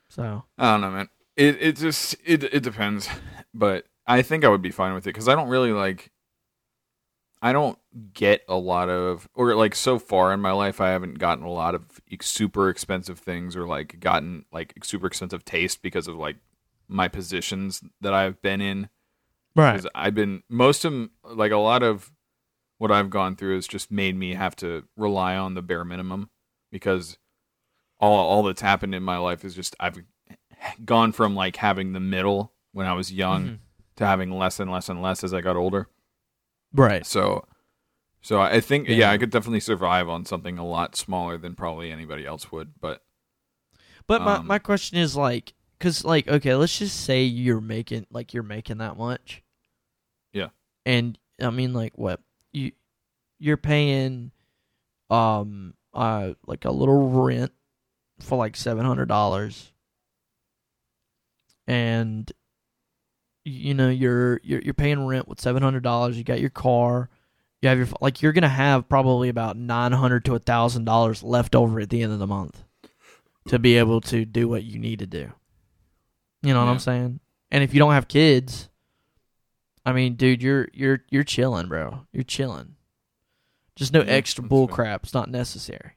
So, 0.10 0.44
I 0.58 0.72
don't 0.72 0.82
know, 0.82 0.92
man. 0.92 1.10
It 1.36 1.58
it 1.62 1.76
just 1.76 2.16
it 2.24 2.44
it 2.46 2.64
depends, 2.64 3.10
but 3.54 3.86
I 4.08 4.22
think 4.22 4.46
I 4.46 4.50
would 4.50 4.62
be 4.62 4.72
fine 4.72 4.94
with 4.94 5.06
it 5.06 5.10
because 5.10 5.28
I 5.28 5.36
don't 5.36 5.50
really 5.50 5.74
like. 5.74 6.12
I 7.42 7.52
don't 7.54 7.78
get 8.14 8.42
a 8.48 8.56
lot 8.56 8.90
of, 8.90 9.28
or 9.36 9.54
like 9.56 9.76
so 9.76 10.00
far 10.00 10.34
in 10.34 10.40
my 10.40 10.52
life, 10.52 10.82
I 10.82 10.90
haven't 10.90 11.20
gotten 11.20 11.44
a 11.44 11.52
lot 11.52 11.76
of 11.76 11.86
super 12.22 12.70
expensive 12.70 13.20
things, 13.20 13.56
or 13.56 13.68
like 13.68 14.00
gotten 14.00 14.46
like 14.52 14.74
super 14.84 15.06
expensive 15.06 15.44
taste 15.46 15.82
because 15.84 16.08
of 16.08 16.16
like 16.16 16.38
my 16.88 17.08
positions 17.08 17.84
that 18.02 18.14
I've 18.14 18.42
been 18.42 18.62
in. 18.62 18.90
right. 19.56 19.74
Because 19.74 19.90
I've 19.94 20.16
been 20.16 20.44
most 20.50 20.86
of 20.86 21.10
like 21.24 21.52
a 21.52 21.58
lot 21.58 21.84
of 21.84 22.12
what 22.78 22.92
I've 22.92 23.10
gone 23.10 23.36
through 23.36 23.56
has 23.56 23.68
just 23.68 23.92
made 23.92 24.16
me 24.16 24.34
have 24.34 24.56
to 24.58 24.84
rely 24.98 25.36
on 25.36 25.54
the 25.54 25.62
bare 25.62 25.86
minimum 25.86 26.30
because 26.72 27.18
all 28.00 28.18
all 28.18 28.44
that's 28.44 28.62
happened 28.62 28.94
in 28.94 29.04
my 29.04 29.18
life 29.18 29.46
is 29.46 29.56
just 29.56 29.76
I've 29.80 29.98
gone 30.84 31.12
from 31.12 31.36
like 31.36 31.56
having 31.58 31.94
the 31.94 32.00
middle 32.00 32.52
when 32.74 32.86
I 32.88 32.94
was 32.94 33.14
young 33.14 33.46
Mhm. 33.46 33.58
to 33.98 34.06
having 34.06 34.32
less 34.32 34.60
and 34.60 34.70
less 34.72 34.90
and 34.90 35.02
less 35.02 35.24
as 35.24 35.34
I 35.34 35.42
got 35.42 35.56
older. 35.56 35.88
Right. 36.74 37.06
So 37.06 37.48
so 38.22 38.42
I 38.42 38.60
think 38.60 38.88
yeah. 38.90 38.96
Yeah. 38.96 39.12
I 39.12 39.18
could 39.18 39.30
definitely 39.30 39.60
survive 39.62 40.10
on 40.10 40.26
something 40.26 40.58
a 40.58 40.66
lot 40.66 40.96
smaller 40.96 41.38
than 41.38 41.56
probably 41.56 41.92
anybody 41.92 42.26
else 42.26 42.52
would, 42.52 42.74
but 42.82 43.02
But 44.08 44.22
my, 44.22 44.36
Um, 44.36 44.48
my 44.48 44.60
question 44.60 44.98
is 44.98 45.16
like, 45.16 45.54
cause 45.80 46.04
like, 46.04 46.28
okay, 46.28 46.54
let's 46.56 46.78
just 46.78 47.00
say 47.06 47.24
you're 47.24 47.62
making 47.62 48.06
like 48.12 48.34
you're 48.34 48.44
making 48.44 48.78
that 48.80 48.98
much. 48.98 49.42
Yeah. 50.34 50.50
And 50.86 51.18
I 51.42 51.50
mean, 51.52 51.74
like, 51.74 51.98
what 51.98 52.22
you 52.56 52.72
you're 53.40 53.58
paying, 53.58 54.32
um, 55.10 55.74
uh, 55.94 56.34
like 56.48 56.66
a 56.66 56.72
little 56.72 57.10
rent 57.10 57.52
for 58.22 58.38
like 58.38 58.56
seven 58.56 58.86
hundred 58.86 59.08
dollars, 59.08 59.72
and 61.68 62.32
you 63.44 63.74
know 63.74 63.90
you're 63.90 64.40
you're 64.44 64.62
you're 64.62 64.74
paying 64.74 65.06
rent 65.06 65.28
with 65.28 65.42
seven 65.42 65.62
hundred 65.64 65.84
dollars. 65.84 66.18
You 66.18 66.24
got 66.24 66.40
your 66.42 66.50
car. 66.50 67.10
You 67.62 67.70
have 67.70 67.78
your 67.78 67.88
like 68.02 68.22
you're 68.22 68.34
gonna 68.34 68.48
have 68.50 68.88
probably 68.90 69.30
about 69.30 69.58
nine 69.58 69.92
hundred 69.92 70.26
to 70.26 70.36
a 70.36 70.40
thousand 70.40 70.86
dollars 70.86 71.24
left 71.24 71.56
over 71.56 71.80
at 71.80 71.90
the 71.90 72.02
end 72.02 72.14
of 72.14 72.20
the 72.20 72.28
month 72.28 72.64
to 73.48 73.60
be 73.60 73.78
able 73.78 74.02
to 74.02 74.26
do 74.26 74.48
what 74.48 74.64
you 74.64 74.80
need 74.80 75.00
to 75.00 75.08
do. 75.08 75.32
You 76.42 76.54
know 76.54 76.60
what 76.60 76.66
Yeah. 76.66 76.72
I'm 76.72 76.80
saying? 76.80 77.20
And 77.52 77.64
if 77.64 77.74
you 77.74 77.80
don't 77.80 77.94
have 77.94 78.08
kids, 78.08 78.70
I 79.86 79.94
mean, 79.94 80.16
dude, 80.16 80.42
you're 80.42 80.68
you're 80.74 81.04
you're 81.12 81.24
chilling, 81.24 81.68
bro. 81.68 82.06
You're 82.12 82.24
chilling. 82.24 82.76
Just 83.76 83.94
no 83.94 84.00
Yeah, 84.02 84.06
extra 84.12 84.44
bull 84.44 84.68
fair. 84.68 84.76
crap. 84.76 85.04
It's 85.04 85.14
not 85.14 85.30
necessary. 85.30 85.92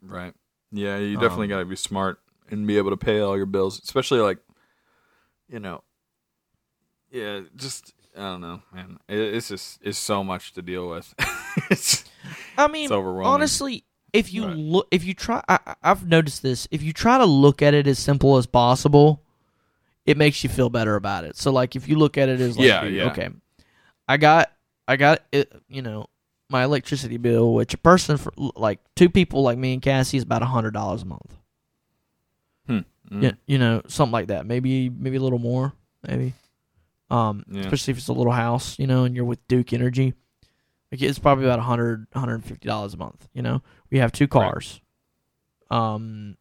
Right. 0.00 0.32
Yeah, 0.70 0.96
you 0.98 1.16
definitely 1.16 1.46
Um, 1.46 1.50
got 1.50 1.58
to 1.58 1.64
be 1.66 1.76
smart 1.76 2.20
and 2.50 2.66
be 2.66 2.78
able 2.78 2.90
to 2.90 2.96
pay 2.96 3.20
all 3.20 3.36
your 3.36 3.46
bills, 3.46 3.80
especially 3.82 4.20
like, 4.20 4.38
you 5.48 5.58
know, 5.60 5.82
yeah, 7.10 7.40
just 7.56 7.92
I 8.16 8.20
don't 8.22 8.40
know, 8.40 8.62
man. 8.72 8.98
It, 9.08 9.18
it's 9.18 9.48
just 9.48 9.78
it's 9.82 9.98
so 9.98 10.24
much 10.24 10.52
to 10.54 10.62
deal 10.62 10.88
with. 10.88 11.14
it's, 11.70 12.04
I 12.56 12.68
mean, 12.68 12.84
it's 12.84 12.92
overwhelming. 12.92 13.34
honestly, 13.34 13.84
if 14.12 14.32
you 14.32 14.46
Right. 14.46 14.56
look, 14.56 14.88
if 14.90 15.04
you 15.04 15.14
try, 15.14 15.42
I, 15.48 15.58
I- 15.66 15.74
I've 15.82 16.06
noticed 16.06 16.42
this. 16.42 16.66
If 16.70 16.82
you 16.82 16.92
try 16.92 17.18
to 17.18 17.24
look 17.26 17.60
at 17.62 17.74
it 17.74 17.86
as 17.86 17.98
simple 17.98 18.36
as 18.38 18.46
possible, 18.46 19.21
it 20.06 20.16
makes 20.16 20.42
you 20.42 20.50
feel 20.50 20.68
better 20.68 20.96
about 20.96 21.24
it. 21.24 21.36
So, 21.36 21.52
like, 21.52 21.76
if 21.76 21.88
you 21.88 21.96
look 21.96 22.18
at 22.18 22.28
it 22.28 22.40
as, 22.40 22.56
like, 22.56 22.66
Yeah, 22.66 22.84
yeah. 22.84 23.04
okay, 23.10 23.28
I 24.08 24.16
got, 24.16 24.52
I 24.88 24.96
got 24.96 25.22
it, 25.32 25.52
you 25.68 25.82
know, 25.82 26.06
my 26.50 26.64
electricity 26.64 27.16
bill, 27.16 27.54
which 27.54 27.72
a 27.72 27.78
person 27.78 28.16
for 28.18 28.32
like 28.36 28.78
two 28.94 29.08
people 29.08 29.42
like 29.42 29.56
me 29.56 29.72
and 29.72 29.80
Cassie 29.80 30.18
is 30.18 30.22
about 30.22 30.42
a 30.42 30.46
hundred 30.46 30.74
dollars 30.74 31.02
a 31.02 31.06
month. 31.06 31.36
Mm. 32.68 33.22
Yeah, 33.22 33.32
you 33.46 33.58
know, 33.58 33.82
something 33.88 34.12
like 34.12 34.28
that. 34.28 34.46
Maybe, 34.46 34.88
maybe 34.88 35.16
a 35.16 35.20
little 35.20 35.38
more, 35.38 35.72
maybe. 36.06 36.34
Um, 37.10 37.44
Yeah. 37.50 37.62
especially 37.62 37.92
if 37.92 37.98
it's 37.98 38.08
a 38.08 38.12
little 38.12 38.32
house, 38.32 38.78
you 38.78 38.86
know, 38.86 39.04
and 39.04 39.14
you're 39.14 39.24
with 39.24 39.46
Duke 39.48 39.72
Energy. 39.72 40.14
Like 40.90 41.02
it's 41.02 41.18
probably 41.18 41.44
about 41.44 41.58
100 41.58 42.06
150 42.12 42.66
dollars 42.66 42.94
a 42.94 42.96
month. 42.96 43.28
You 43.34 43.42
know, 43.42 43.62
we 43.90 43.98
have 43.98 44.12
two 44.12 44.28
cars. 44.28 44.80
Um, 45.70 46.36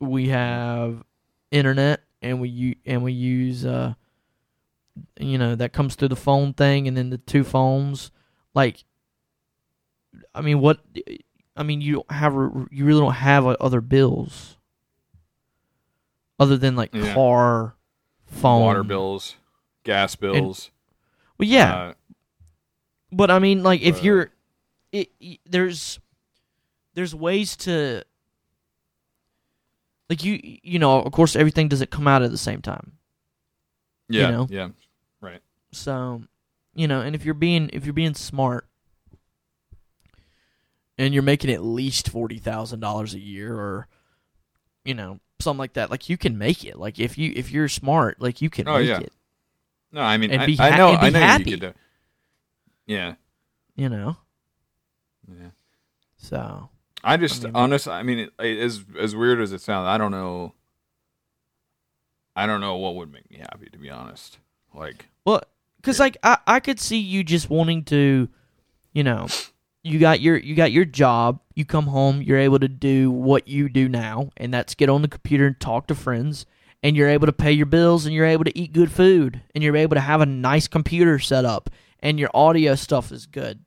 we 0.00 0.28
have 0.28 1.04
internet, 1.50 2.00
and 2.22 2.40
we 2.40 2.48
u- 2.48 2.76
and 2.86 3.02
we 3.02 3.12
use 3.12 3.64
uh, 3.64 3.94
you 5.20 5.38
know, 5.38 5.54
that 5.54 5.72
comes 5.72 5.94
through 5.94 6.08
the 6.08 6.16
phone 6.16 6.52
thing, 6.52 6.88
and 6.88 6.96
then 6.96 7.10
the 7.10 7.18
two 7.18 7.44
phones. 7.44 8.10
Like, 8.54 8.84
I 10.34 10.40
mean, 10.40 10.60
what? 10.60 10.80
I 11.56 11.62
mean, 11.62 11.80
you 11.80 11.94
don't 11.94 12.10
have 12.10 12.32
you 12.70 12.84
really 12.84 13.00
don't 13.00 13.12
have 13.14 13.46
uh, 13.46 13.56
other 13.60 13.80
bills 13.80 14.56
other 16.38 16.56
than 16.56 16.76
like 16.76 16.94
Yeah. 16.94 17.14
car, 17.14 17.74
phone, 18.26 18.62
water 18.62 18.84
bills, 18.84 19.36
gas 19.84 20.14
bills. 20.16 20.70
Well, 21.38 21.48
yeah, 21.48 21.74
uh, 21.74 21.92
But 23.12 23.30
I 23.30 23.38
mean, 23.38 23.62
like, 23.62 23.80
if 23.80 23.98
Uh, 23.98 24.02
you're, 24.02 24.30
it, 24.92 25.10
y- 25.20 25.38
there's, 25.46 25.98
there's 26.94 27.14
ways 27.14 27.56
to, 27.58 28.02
like 30.08 30.24
you, 30.24 30.40
you 30.62 30.78
know, 30.78 31.02
of 31.02 31.12
course, 31.12 31.36
everything 31.36 31.68
doesn't 31.68 31.90
come 31.90 32.08
out 32.08 32.22
at 32.22 32.30
the 32.30 32.38
same 32.38 32.62
time. 32.62 32.92
yeah, 34.08 34.30
know? 34.30 34.46
yeah, 34.50 34.68
right 35.20 35.40
So, 35.72 36.22
you 36.74 36.88
know, 36.88 37.00
and 37.00 37.14
if 37.14 37.24
you're 37.24 37.34
being, 37.34 37.70
if 37.72 37.84
you're 37.84 37.92
being 37.92 38.14
smart, 38.14 38.66
and 40.96 41.14
you're 41.14 41.22
making 41.22 41.50
at 41.50 41.62
least 41.62 42.08
forty 42.08 42.38
thousand 42.38 42.80
dollars 42.80 43.14
a 43.14 43.20
year, 43.20 43.54
or, 43.54 43.86
you 44.84 44.94
know, 44.94 45.20
something 45.40 45.58
like 45.58 45.74
that, 45.74 45.90
like 45.90 46.08
you 46.08 46.16
can 46.16 46.36
make 46.38 46.64
it. 46.64 46.78
Like 46.78 46.98
if 46.98 47.16
you, 47.18 47.32
if 47.36 47.50
you're 47.52 47.68
smart, 47.68 48.20
like 48.20 48.40
you 48.42 48.50
can 48.50 48.66
Oh, 48.68 48.78
make 48.78 48.88
yeah. 48.88 49.00
it. 49.00 49.12
No, 49.92 50.00
I 50.02 50.16
mean, 50.18 50.30
And 50.30 50.42
I, 50.42 50.46
be 50.46 50.56
I 50.58 50.76
know, 50.76 50.88
I 50.90 51.10
know 51.10 51.18
happy. 51.18 51.50
you 51.50 51.56
could 51.58 51.60
do. 51.60 51.74
Yeah, 52.86 53.14
You 53.76 53.88
know, 53.90 54.16
yeah. 55.28 55.50
so 56.16 56.68
I 57.04 57.16
just 57.16 57.42
I 57.44 57.48
mean- 57.48 57.56
honest. 57.56 57.88
I 57.88 58.02
mean, 58.02 58.18
it, 58.18 58.32
it- 58.40 58.58
as 58.58 58.84
as 58.98 59.14
weird 59.16 59.40
as 59.40 59.52
it 59.52 59.60
sounds, 59.60 59.86
I 59.86 59.98
don't 59.98 60.10
know. 60.10 60.54
I 62.36 62.46
don't 62.46 62.60
know 62.60 62.76
what 62.76 62.94
would 62.96 63.12
make 63.12 63.28
me 63.30 63.38
happy, 63.38 63.68
to 63.70 63.78
be 63.78 63.90
honest. 63.90 64.38
Like, 64.74 65.06
Well, 65.24 65.42
because 65.76 65.98
Yeah. 65.98 66.04
like 66.04 66.16
I, 66.22 66.38
I 66.46 66.60
could 66.60 66.78
see 66.78 66.98
you 66.98 67.24
just 67.24 67.50
wanting 67.50 67.84
to, 67.86 68.28
you 68.92 69.02
know, 69.02 69.26
you 69.82 69.98
got 69.98 70.20
your 70.20 70.36
you 70.36 70.54
got 70.54 70.70
your 70.72 70.84
job. 70.84 71.40
You 71.54 71.64
come 71.64 71.86
home, 71.88 72.22
you're 72.22 72.38
able 72.38 72.60
to 72.60 72.68
do 72.68 73.10
what 73.10 73.48
you 73.48 73.68
do 73.68 73.88
now, 73.88 74.30
and 74.36 74.54
that's 74.54 74.74
get 74.76 74.88
on 74.88 75.02
the 75.02 75.08
computer 75.08 75.46
and 75.48 75.58
talk 75.58 75.86
to 75.88 75.94
friends. 75.94 76.46
And 76.80 76.96
you're 76.96 77.08
able 77.08 77.26
to 77.26 77.32
pay 77.32 77.50
your 77.50 77.66
bills, 77.66 78.06
and 78.06 78.14
you're 78.14 78.24
able 78.24 78.44
to 78.44 78.56
eat 78.56 78.72
good 78.72 78.92
food, 78.92 79.40
and 79.52 79.64
you're 79.64 79.76
able 79.76 79.96
to 79.96 80.00
have 80.00 80.20
a 80.20 80.26
nice 80.26 80.68
computer 80.68 81.18
set 81.18 81.44
up, 81.44 81.70
and 81.98 82.20
your 82.20 82.30
audio 82.32 82.76
stuff 82.76 83.10
is 83.10 83.26
good. 83.26 83.64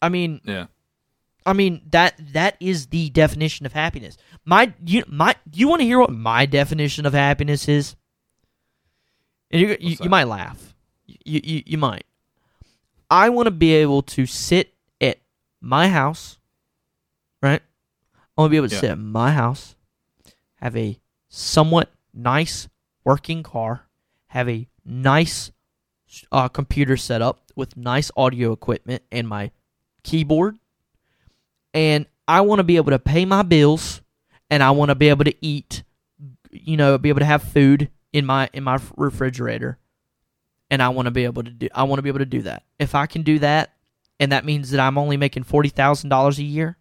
I 0.00 0.08
mean, 0.08 0.40
yeah, 0.44 0.66
I 1.46 1.52
mean 1.52 1.80
that 1.90 2.14
that 2.32 2.56
is 2.60 2.88
the 2.88 3.08
definition 3.10 3.64
of 3.66 3.72
happiness. 3.72 4.16
My 4.44 4.74
you 4.84 5.04
my 5.06 5.36
you 5.52 5.68
want 5.68 5.80
to 5.80 5.86
hear 5.86 6.00
what 6.00 6.10
my 6.10 6.44
definition 6.44 7.06
of 7.06 7.14
happiness 7.14 7.68
is? 7.68 7.94
And 9.50 9.62
you 9.62 9.76
you, 9.80 9.96
you 10.02 10.10
might 10.10 10.24
laugh. 10.24 10.74
You, 11.06 11.40
you 11.42 11.62
you 11.64 11.78
might. 11.78 12.04
I 13.08 13.28
want 13.28 13.46
to 13.46 13.52
be 13.52 13.72
able 13.74 14.02
to 14.02 14.26
sit 14.26 14.74
at 15.00 15.18
my 15.60 15.88
house, 15.88 16.38
right? 17.40 17.62
I 18.36 18.40
want 18.40 18.48
to 18.48 18.50
be 18.50 18.56
able 18.56 18.68
to 18.68 18.74
Yeah. 18.74 18.80
sit 18.80 18.90
at 18.90 18.98
my 18.98 19.30
house, 19.30 19.76
have 20.56 20.76
a 20.76 20.98
somewhat 21.28 21.92
nice 22.12 22.68
working 23.04 23.44
car, 23.44 23.86
have 24.28 24.48
a 24.48 24.66
nice 24.84 25.52
uh, 26.32 26.48
computer 26.48 26.96
set 26.96 27.22
up 27.22 27.40
with 27.54 27.76
nice 27.76 28.10
audio 28.16 28.50
equipment 28.52 29.02
and 29.12 29.28
my 29.28 29.52
keyboard, 30.02 30.58
and 31.76 32.06
I 32.26 32.40
want 32.40 32.58
to 32.58 32.64
be 32.64 32.76
able 32.76 32.90
to 32.90 32.98
pay 32.98 33.24
my 33.24 33.42
bills, 33.42 34.00
and 34.50 34.62
I 34.62 34.70
want 34.72 34.88
to 34.88 34.94
be 34.94 35.08
able 35.10 35.24
to 35.24 35.34
eat, 35.40 35.82
you 36.50 36.76
know, 36.76 36.96
be 36.98 37.10
able 37.10 37.20
to 37.20 37.24
have 37.26 37.42
food 37.42 37.90
in 38.12 38.24
my 38.26 38.48
in 38.52 38.64
my 38.64 38.80
refrigerator, 38.96 39.78
and 40.70 40.82
I 40.82 40.88
want 40.88 41.06
to 41.06 41.10
be 41.12 41.24
able 41.24 41.42
to 41.44 41.50
do 41.50 41.68
I 41.74 41.84
want 41.84 41.98
to 41.98 42.02
be 42.02 42.08
able 42.08 42.18
to 42.20 42.24
do 42.26 42.42
that. 42.42 42.64
If 42.78 42.94
I 42.94 43.06
can 43.06 43.22
do 43.22 43.38
that, 43.40 43.74
and 44.18 44.32
that 44.32 44.44
means 44.44 44.70
that 44.70 44.80
I'm 44.80 44.98
only 44.98 45.16
making 45.16 45.44
forty 45.44 45.68
thousand 45.68 46.10
dollars 46.10 46.38
a 46.38 46.42
year, 46.42 46.76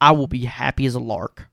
I 0.00 0.10
will 0.12 0.26
be 0.26 0.44
happy 0.44 0.84
as 0.86 0.94
a 0.94 1.00
lark. 1.00 1.48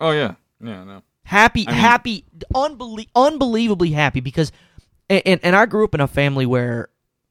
Oh 0.00 0.10
yeah, 0.10 0.34
yeah, 0.60 0.82
no. 0.84 1.02
Happy, 1.24 1.66
I 1.68 1.70
mean- 1.72 1.80
happy, 1.80 2.24
unbelie- 2.54 3.08
unbelievably 3.14 3.90
happy 3.90 4.20
because, 4.20 4.50
and, 5.08 5.22
and 5.24 5.40
and 5.42 5.54
I 5.56 5.66
grew 5.66 5.84
up 5.84 5.94
in 5.94 6.00
a 6.00 6.06
family 6.08 6.46
where 6.46 6.88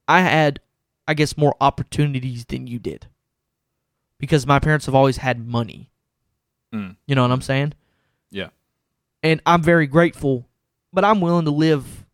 I 0.07 0.21
had, 0.21 0.59
I 1.07 1.13
guess, 1.15 1.37
more 1.37 1.55
opportunities 1.61 2.45
than 2.45 2.65
you 2.67 2.79
did, 2.79 3.07
because 4.19 4.47
my 4.47 4.59
parents 4.59 4.85
have 4.85 4.95
always 4.95 5.17
had 5.17 5.45
money. 5.45 5.91
Mm. 6.73 6.95
You 7.05 7.15
know 7.15 7.21
what 7.21 7.31
I'm 7.31 7.41
saying? 7.41 7.73
Yeah. 8.31 8.49
And 9.21 9.41
I'm 9.45 9.61
very 9.61 9.87
grateful, 9.87 10.47
but 10.91 11.05
I'm 11.05 11.21
willing 11.21 11.45
to 11.45 11.51
live 11.51 12.05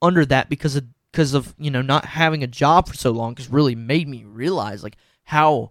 under 0.00 0.24
that 0.26 0.48
because 0.48 0.76
of 0.76 0.84
because 1.10 1.34
of 1.34 1.54
you 1.58 1.70
know 1.70 1.82
not 1.82 2.04
having 2.06 2.42
a 2.42 2.46
job 2.46 2.88
for 2.88 2.94
so 2.94 3.10
long 3.10 3.36
has 3.36 3.48
really 3.48 3.74
made 3.74 4.08
me 4.08 4.24
realize 4.24 4.82
like 4.82 4.96
how 5.24 5.70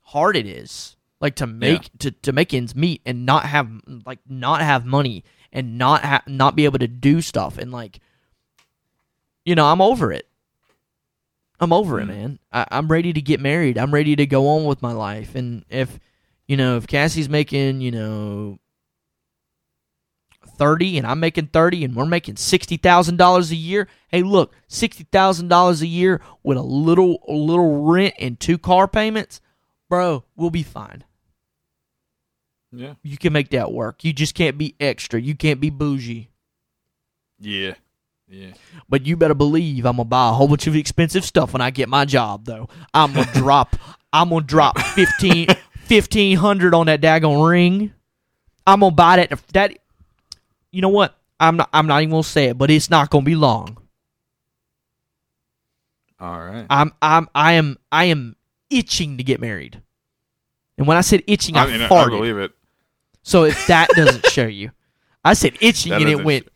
hard 0.00 0.36
it 0.36 0.46
is 0.46 0.96
like 1.20 1.36
to 1.36 1.46
make 1.46 1.90
to, 1.98 2.10
to 2.10 2.32
make 2.32 2.52
ends 2.54 2.74
meet 2.74 3.02
and 3.04 3.26
not 3.26 3.44
have 3.44 3.70
like 4.06 4.18
not 4.28 4.62
have 4.62 4.84
money 4.84 5.22
and 5.52 5.78
not 5.78 6.04
ha- 6.04 6.22
not 6.26 6.56
be 6.56 6.64
able 6.64 6.78
to 6.78 6.88
do 6.88 7.20
stuff 7.20 7.58
and 7.58 7.70
like 7.70 8.00
you 9.44 9.54
know 9.54 9.66
I'm 9.66 9.80
over 9.80 10.12
it. 10.12 10.26
I'm 11.60 11.72
over 11.72 12.00
it, 12.00 12.04
Mm. 12.04 12.08
man. 12.08 12.38
I, 12.52 12.66
I'm 12.70 12.88
ready 12.88 13.12
to 13.12 13.20
get 13.20 13.38
married. 13.40 13.76
I'm 13.78 13.92
ready 13.92 14.16
to 14.16 14.26
go 14.26 14.48
on 14.48 14.64
with 14.64 14.80
my 14.82 14.92
life. 14.92 15.34
And 15.34 15.64
if 15.68 15.98
you 16.48 16.56
know 16.56 16.76
if 16.78 16.86
Cassie's 16.86 17.28
making 17.28 17.80
you 17.82 17.90
know 17.90 18.58
30 20.56 20.98
and 20.98 21.06
I'm 21.06 21.20
making 21.20 21.48
30 21.48 21.84
and 21.84 21.94
we're 21.94 22.06
making 22.06 22.34
$60,000 22.34 23.50
a 23.50 23.54
year. 23.56 23.88
Hey, 24.08 24.22
look, 24.22 24.54
$60,000 24.68 25.80
a 25.82 25.86
year 25.86 26.20
with 26.42 26.56
a 26.58 26.62
little 26.62 27.18
a 27.28 27.32
little 27.32 27.82
rent 27.84 28.14
and 28.18 28.38
two 28.40 28.58
car 28.58 28.88
payments, 28.88 29.40
bro, 29.88 30.24
we'll 30.36 30.50
be 30.50 30.62
fine. 30.62 31.04
Yeah. 32.72 32.94
You 33.02 33.16
can 33.18 33.32
make 33.32 33.50
that 33.50 33.72
work. 33.72 34.04
You 34.04 34.12
just 34.12 34.34
can't 34.34 34.56
be 34.58 34.76
extra. 34.80 35.20
You 35.20 35.34
can't 35.34 35.60
be 35.60 35.70
bougie. 35.70 36.30
Yeah. 37.38 37.74
Yeah. 38.30 38.52
But 38.88 39.06
you 39.06 39.16
better 39.16 39.34
believe 39.34 39.84
I'm 39.84 39.96
gonna 39.96 40.04
buy 40.04 40.28
a 40.30 40.32
whole 40.32 40.46
bunch 40.46 40.66
of 40.68 40.76
expensive 40.76 41.24
stuff 41.24 41.52
when 41.52 41.60
I 41.60 41.70
get 41.70 41.88
my 41.88 42.04
job 42.04 42.44
though. 42.44 42.68
I'm 42.94 43.12
gonna 43.12 43.30
drop 43.34 43.76
I'm 44.12 44.30
gonna 44.30 44.44
drop 44.44 44.78
15 44.78 45.48
1500 45.88 46.74
on 46.74 46.86
that 46.86 47.00
daggone 47.00 47.48
ring. 47.48 47.92
I'm 48.66 48.80
gonna 48.80 48.94
buy 48.94 49.16
that 49.16 49.40
that 49.52 49.78
you 50.70 50.80
know 50.80 50.88
what? 50.88 51.18
I'm 51.40 51.56
not 51.56 51.70
I'm 51.72 51.88
not 51.88 52.02
even 52.02 52.10
gonna 52.10 52.22
say 52.22 52.46
it, 52.46 52.58
but 52.58 52.70
it's 52.70 52.88
not 52.88 53.10
gonna 53.10 53.24
be 53.24 53.34
long. 53.34 53.76
All 56.20 56.38
right. 56.38 56.66
I'm 56.70 56.92
I'm 57.02 57.28
I 57.34 57.54
am 57.54 57.78
I 57.90 58.04
am 58.04 58.36
itching 58.70 59.18
to 59.18 59.24
get 59.24 59.40
married. 59.40 59.82
And 60.78 60.86
when 60.86 60.96
I 60.96 61.00
said 61.00 61.24
itching, 61.26 61.56
I, 61.56 61.64
I 61.64 61.66
mean, 61.66 61.82
I 61.82 61.88
farted. 61.88 62.10
believe 62.10 62.38
it. 62.38 62.52
So 63.22 63.44
if 63.44 63.66
that 63.66 63.88
doesn't 63.90 64.26
show 64.26 64.46
you, 64.46 64.70
I 65.24 65.34
said 65.34 65.56
itching 65.60 65.90
That 65.90 66.02
and 66.02 66.10
it 66.10 66.24
went 66.24 66.48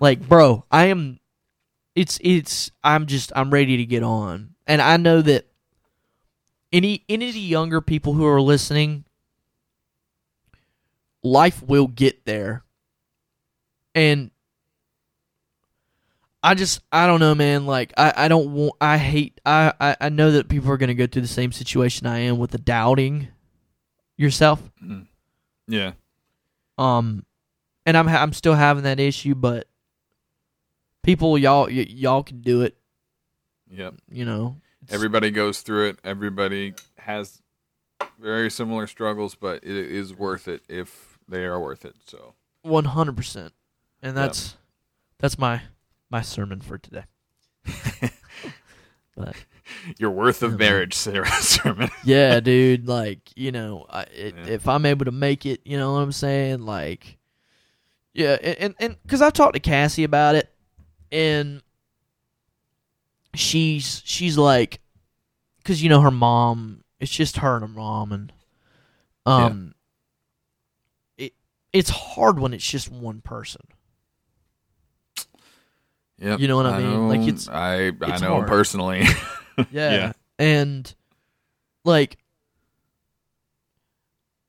like, 0.00 0.28
bro, 0.28 0.64
I 0.70 0.86
am. 0.86 1.18
It's 1.94 2.18
it's. 2.22 2.70
I'm 2.82 3.06
just. 3.06 3.32
I'm 3.36 3.50
ready 3.50 3.76
to 3.78 3.86
get 3.86 4.02
on, 4.02 4.54
and 4.66 4.82
I 4.82 4.96
know 4.96 5.22
that 5.22 5.46
any 6.72 7.04
any 7.08 7.28
of 7.28 7.34
the 7.34 7.40
younger 7.40 7.80
people 7.80 8.14
who 8.14 8.26
are 8.26 8.40
listening, 8.40 9.04
life 11.22 11.62
will 11.62 11.86
get 11.86 12.24
there, 12.24 12.64
and 13.94 14.30
I 16.42 16.54
just 16.54 16.80
I 16.92 17.06
don't 17.06 17.20
know, 17.20 17.34
man. 17.34 17.64
Like 17.64 17.94
I 17.96 18.12
I 18.16 18.28
don't 18.28 18.52
want. 18.52 18.74
I 18.80 18.98
hate. 18.98 19.40
I 19.46 19.72
I, 19.80 19.96
I 20.00 20.08
know 20.10 20.32
that 20.32 20.48
people 20.48 20.70
are 20.70 20.76
gonna 20.76 20.94
go 20.94 21.06
through 21.06 21.22
the 21.22 21.28
same 21.28 21.52
situation 21.52 22.06
I 22.06 22.18
am 22.18 22.38
with 22.38 22.50
the 22.50 22.58
doubting 22.58 23.28
yourself. 24.16 24.62
Mm. 24.84 25.06
Yeah. 25.68 25.92
Um, 26.76 27.24
and 27.86 27.96
I'm 27.96 28.08
I'm 28.08 28.32
still 28.32 28.54
having 28.54 28.82
that 28.84 29.00
issue, 29.00 29.34
but 29.34 29.68
people, 31.04 31.38
y'all 31.38 31.66
y- 31.66 31.86
y'all 31.88 32.22
can 32.24 32.40
do 32.40 32.62
it. 32.62 32.76
Yep. 33.70 33.94
You 34.10 34.24
know, 34.24 34.56
Everybody 34.90 35.30
goes 35.30 35.60
through 35.62 35.88
it. 35.90 35.98
Everybody 36.04 36.74
has 36.98 37.40
very 38.20 38.50
similar 38.50 38.86
struggles, 38.86 39.34
but 39.34 39.64
it 39.64 39.70
is 39.70 40.12
worth 40.14 40.46
it 40.48 40.62
if 40.68 41.18
they 41.28 41.44
are 41.44 41.58
worth 41.60 41.84
it. 41.84 41.94
So 42.06 42.34
one 42.62 42.84
hundred 42.84 43.16
percent, 43.16 43.52
and 44.02 44.16
that's 44.16 44.56
that's 45.18 45.38
my 45.38 45.62
my 46.10 46.20
sermon 46.22 46.60
for 46.60 46.76
today. 46.78 47.04
but 49.16 49.34
your 49.98 50.10
worth 50.10 50.42
of 50.42 50.58
marriage, 50.58 50.94
Sarah 50.94 51.26
Sermon. 51.40 51.88
yeah, 52.04 52.40
dude, 52.40 52.86
like 52.86 53.30
you 53.36 53.52
know, 53.52 53.86
I, 53.88 54.02
it, 54.02 54.34
Yeah. 54.36 54.46
if 54.52 54.68
I'm 54.68 54.84
able 54.86 55.04
to 55.06 55.12
make 55.12 55.46
it, 55.46 55.60
you 55.64 55.78
know 55.78 55.94
what 55.94 56.00
I'm 56.00 56.12
saying, 56.12 56.60
like. 56.60 57.18
Yeah, 58.12 58.34
and 58.34 58.74
and 58.78 58.96
because 59.02 59.20
I've 59.22 59.32
talked 59.32 59.54
to 59.54 59.60
Cassie 59.60 60.04
about 60.04 60.36
it, 60.36 60.48
and 61.14 61.62
she's 63.34 64.02
she's 64.04 64.36
like, 64.36 64.80
because 65.58 65.82
you 65.82 65.88
know 65.88 66.00
her 66.00 66.10
mom, 66.10 66.82
it's 67.00 67.10
just 67.12 67.38
her 67.38 67.54
and 67.56 67.62
her 67.62 67.68
mom, 67.68 68.12
and 68.12 68.32
um, 69.24 69.74
it 71.16 71.32
it's 71.72 71.90
hard 71.90 72.38
when 72.38 72.52
it's 72.52 72.68
just 72.68 72.90
one 72.90 73.20
person. 73.20 73.62
Yeah, 76.18 76.36
You 76.38 76.46
know 76.48 76.56
what 76.56 76.66
I 76.66 76.78
mean? 76.80 77.08
Like, 77.08 77.20
it's- 77.20 77.48
I 77.48 77.88
I 78.02 78.18
know 78.18 78.36
hard. 78.36 78.48
personally. 78.48 79.04
Yeah. 79.70 79.90
Yeah. 79.92 80.12
And 80.38 80.92
like 81.84 82.18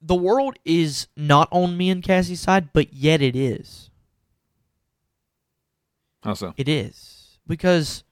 the 0.02 0.14
world 0.16 0.58
is 0.64 1.06
not 1.16 1.48
on 1.52 1.76
me 1.76 1.90
and 1.90 2.02
Cassie's 2.02 2.40
side, 2.40 2.72
but 2.72 2.92
yet 2.92 3.22
it 3.22 3.36
is. 3.36 3.90
It 6.56 6.68
is. 6.68 7.38
Because 7.46 8.04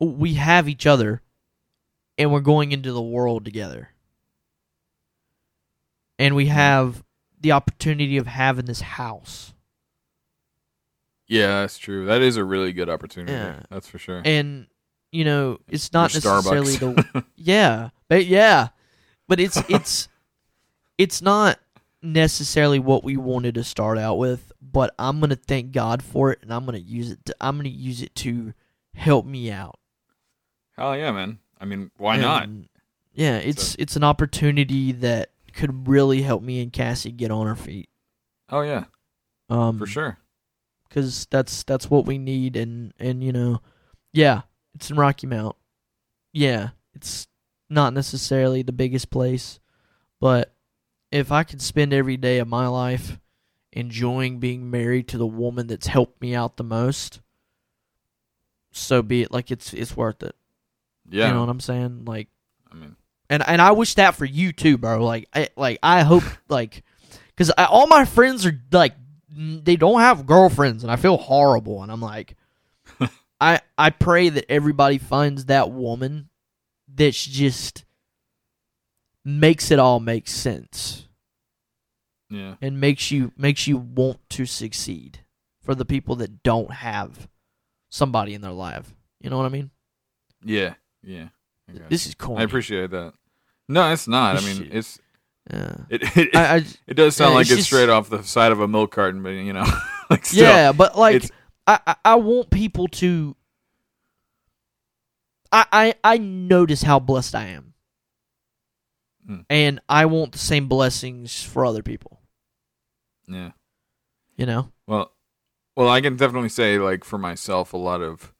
we 0.00 0.34
have 0.34 0.68
each 0.68 0.86
other 0.86 1.22
and 2.18 2.32
we're 2.32 2.40
going 2.40 2.72
into 2.72 2.92
the 2.92 3.02
world 3.02 3.44
together. 3.44 3.90
And 6.18 6.34
we 6.34 6.44
mm-hmm. 6.46 6.54
have 6.54 7.04
the 7.40 7.52
opportunity 7.52 8.16
of 8.16 8.26
having 8.26 8.64
this 8.64 8.80
house. 8.80 9.52
Yeah, 11.28 11.60
that's 11.60 11.78
true. 11.78 12.06
That 12.06 12.22
is 12.22 12.36
a 12.36 12.44
really 12.44 12.72
good 12.72 12.88
opportunity. 12.88 13.32
Yeah. 13.32 13.60
That's 13.70 13.88
for 13.88 13.98
sure. 13.98 14.22
And 14.24 14.66
you 15.12 15.24
know, 15.24 15.58
it's 15.68 15.92
not 15.92 16.12
Your 16.12 16.34
necessarily 16.34 16.74
Starbucks. 16.74 17.12
the 17.12 17.24
Yeah, 17.36 17.90
but 18.08 18.26
yeah, 18.26 18.68
but 19.28 19.40
it's 19.40 19.56
it's 19.68 20.08
it's 20.98 21.22
not 21.22 21.58
necessarily 22.02 22.78
what 22.78 23.04
we 23.04 23.16
wanted 23.16 23.54
to 23.56 23.64
start 23.64 23.98
out 23.98 24.16
with. 24.16 24.52
But 24.60 24.94
I'm 24.98 25.20
gonna 25.20 25.36
thank 25.36 25.72
God 25.72 26.02
for 26.02 26.30
it, 26.32 26.40
and 26.42 26.52
I'm 26.52 26.64
gonna 26.64 26.78
use 26.78 27.10
it. 27.10 27.24
To, 27.26 27.36
I'm 27.40 27.56
gonna 27.56 27.68
use 27.68 28.02
it 28.02 28.14
to 28.16 28.52
help 28.94 29.26
me 29.26 29.50
out. 29.50 29.78
Hell 30.76 30.96
yeah, 30.96 31.12
man. 31.12 31.38
I 31.60 31.64
mean, 31.64 31.90
why 31.96 32.16
not? 32.16 32.48
Yeah, 33.14 33.36
it's 33.38 33.74
it's 33.78 33.96
an 33.96 34.04
opportunity 34.04 34.92
that 34.92 35.30
could 35.54 35.88
really 35.88 36.22
help 36.22 36.42
me 36.42 36.60
and 36.62 36.72
Cassie 36.72 37.10
get 37.12 37.30
on 37.30 37.46
our 37.46 37.56
feet. 37.56 37.88
Oh 38.50 38.60
yeah, 38.60 38.84
Um, 39.48 39.78
for 39.78 39.86
sure. 39.86 40.18
because 40.88 41.26
that's 41.30 41.62
that's 41.64 41.88
what 41.90 42.04
we 42.06 42.18
need 42.18 42.56
and 42.56 42.92
and 42.98 43.24
you 43.24 43.32
know 43.32 43.60
yeah 44.12 44.42
it's 44.74 44.88
in 44.90 44.96
rocky 44.96 45.26
mount 45.26 45.56
yeah 46.32 46.68
it's 46.94 47.26
not 47.68 47.92
necessarily 47.92 48.62
the 48.62 48.70
biggest 48.72 49.10
place 49.10 49.58
but 50.20 50.54
if 51.10 51.30
i 51.32 51.42
could 51.44 51.62
spend 51.62 51.92
every 51.92 52.16
day 52.16 52.38
of 52.38 52.48
my 52.48 52.66
life 52.66 53.18
enjoying 53.72 54.38
being 54.38 54.70
married 54.70 55.06
to 55.08 55.18
the 55.18 55.26
woman 55.26 55.66
that's 55.66 55.86
helped 55.86 56.20
me 56.20 56.34
out 56.34 56.56
the 56.56 56.64
most 56.64 57.20
so 58.72 59.02
be 59.02 59.22
it 59.22 59.32
like 59.32 59.50
it's 59.50 59.72
it's 59.72 59.96
worth 59.96 60.22
it 60.22 60.34
Yeah. 61.08 61.28
you 61.28 61.34
know 61.34 61.40
what 61.40 61.48
i'm 61.48 61.60
saying 61.60 62.04
like 62.04 62.28
I 62.70 62.74
mean, 62.74 62.96
and 63.30 63.42
and 63.46 63.62
I 63.62 63.72
wish 63.72 63.94
that 63.94 64.16
for 64.16 64.24
you 64.24 64.52
too, 64.52 64.76
bro. 64.76 65.02
Like, 65.04 65.28
I, 65.34 65.48
like 65.56 65.78
I 65.82 66.02
hope 66.02 66.24
like 66.48 66.82
because 67.28 67.50
all 67.50 67.86
my 67.86 68.04
friends 68.04 68.44
are 68.44 68.60
like 68.72 68.94
they 69.30 69.76
don't 69.76 70.00
have 70.00 70.26
girlfriends, 70.26 70.82
and 70.82 70.90
I 70.92 70.96
feel 70.96 71.16
horrible. 71.16 71.82
And 71.82 71.90
I'm 71.92 72.00
like, 72.00 72.36
I 73.40 73.60
I 73.78 73.90
pray 73.90 74.28
that 74.30 74.50
everybody 74.50 74.98
finds 74.98 75.46
that 75.46 75.70
woman 75.70 76.28
that's 76.92 77.24
just 77.24 77.84
makes 79.26 79.72
it 79.72 79.78
all 79.80 79.98
make 79.98 80.28
sense 80.28 81.08
yeah. 82.30 82.54
and 82.62 82.80
makes 82.80 83.10
you 83.10 83.32
makes 83.36 83.66
you 83.66 83.76
want 83.76 84.18
to 84.30 84.46
succeed 84.46 85.18
for 85.62 85.74
the 85.74 85.84
people 85.84 86.14
that 86.16 86.44
don't 86.44 86.70
have 86.70 87.28
somebody 87.90 88.34
in 88.34 88.40
their 88.40 88.52
life. 88.52 88.94
You 89.20 89.30
know 89.30 89.36
what 89.36 89.46
I 89.46 89.48
mean? 89.48 89.70
Yeah. 90.44 90.74
Yeah. 91.02 91.28
This 91.88 92.06
is 92.06 92.14
cool. 92.14 92.38
I 92.38 92.42
appreciate 92.42 92.90
that. 92.90 93.14
No, 93.68 93.90
it's 93.92 94.06
not. 94.06 94.36
I 94.36 94.40
mean, 94.46 94.68
it's 94.70 95.00
Yeah. 95.52 95.76
it 95.88 96.02
it, 96.16 96.36
I, 96.36 96.56
I 96.56 96.64
it 96.86 96.94
does 96.94 97.16
sound 97.16 97.32
yeah, 97.32 97.36
like 97.36 97.42
it's 97.42 97.50
it's 97.50 97.58
just- 97.58 97.68
straight 97.68 97.88
off 97.88 98.08
the 98.08 98.22
side 98.22 98.52
of 98.52 98.60
a 98.60 98.68
milk 98.68 98.92
carton, 98.92 99.24
but 99.24 99.30
you 99.30 99.52
know, 99.52 99.66
like 100.10 100.24
still, 100.24 100.44
yeah, 100.44 100.70
but 100.70 100.96
like 100.96 101.28
I, 101.66 101.80
I 101.84 101.96
I 102.04 102.14
want 102.14 102.50
people 102.50 102.86
to 102.88 103.34
I, 105.50 105.66
I 105.72 105.94
I 106.04 106.18
notice 106.18 106.82
how 106.82 107.00
blessed 107.00 107.34
I 107.34 107.46
am, 107.46 107.74
Hmm. 109.26 109.40
and 109.50 109.80
I 109.88 110.06
want 110.06 110.32
the 110.32 110.38
same 110.38 110.68
blessings 110.68 111.42
for 111.42 111.64
other 111.66 111.82
people. 111.82 112.20
Yeah. 113.26 113.50
You 114.36 114.46
know. 114.46 114.70
Well, 114.86 115.10
well, 115.76 115.88
I 115.88 116.00
can 116.00 116.16
definitely 116.16 116.48
say 116.48 116.78
like 116.78 117.02
for 117.04 117.18
myself, 117.18 117.72
a 117.72 117.76
lot 117.76 118.00
of, 118.02 118.32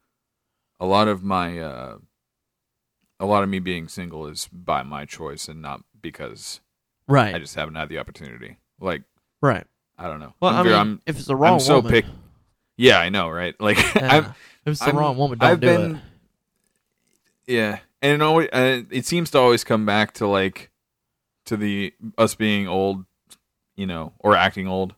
a 0.79 0.87
lot 0.87 1.09
of 1.09 1.23
my, 1.25 1.59
uh, 1.59 1.97
a 3.19 3.27
lot 3.27 3.43
of 3.43 3.49
me 3.49 3.59
being 3.59 3.89
single 3.89 4.27
is 4.29 4.49
by 4.53 4.83
my 4.85 5.05
choice 5.07 5.49
and 5.49 5.61
not 5.63 5.83
because 6.01 6.61
Right. 7.09 7.35
I 7.35 7.39
just 7.39 7.55
haven't 7.55 7.75
had 7.77 7.89
the 7.89 7.99
opportunity. 7.99 8.59
Like 8.81 9.03
right. 9.41 9.67
I 9.99 10.07
don't 10.09 10.21
know. 10.21 10.35
Well, 10.41 10.53
I'm 10.55 10.61
I 10.61 10.63
mean, 10.63 10.73
I'm- 10.75 11.03
if 11.07 11.17
it's 11.17 11.27
the 11.27 11.35
wrong 11.37 11.55
I'm 11.55 11.61
so 11.61 11.77
woman, 11.77 11.91
pick. 11.93 12.05
Yeah, 12.77 12.99
I 12.99 13.09
know, 13.09 13.29
right? 13.31 13.55
Like 13.61 13.79
yeah. 13.97 14.17
I'm, 14.19 14.25
if 14.27 14.35
it's 14.73 14.81
the 14.81 14.87
I'm- 14.87 14.97
wrong 14.99 15.17
woman, 15.17 15.39
don't 15.39 15.51
I've 15.51 15.61
do 15.61 15.67
been, 15.67 15.95
it. 15.97 16.03
yeah, 17.55 17.79
and 18.03 18.13
it 18.13 18.23
always, 18.23 18.49
uh, 18.53 18.83
it 18.91 19.07
seems 19.07 19.31
to 19.31 19.39
always 19.39 19.65
come 19.65 19.87
back 19.87 20.13
to 20.15 20.27
like, 20.27 20.71
to 21.47 21.57
the 21.57 21.93
us 22.19 22.35
being 22.35 22.69
old, 22.69 23.05
you 23.77 23.87
know, 23.87 24.13
or 24.19 24.37
acting 24.37 24.69
old, 24.69 24.95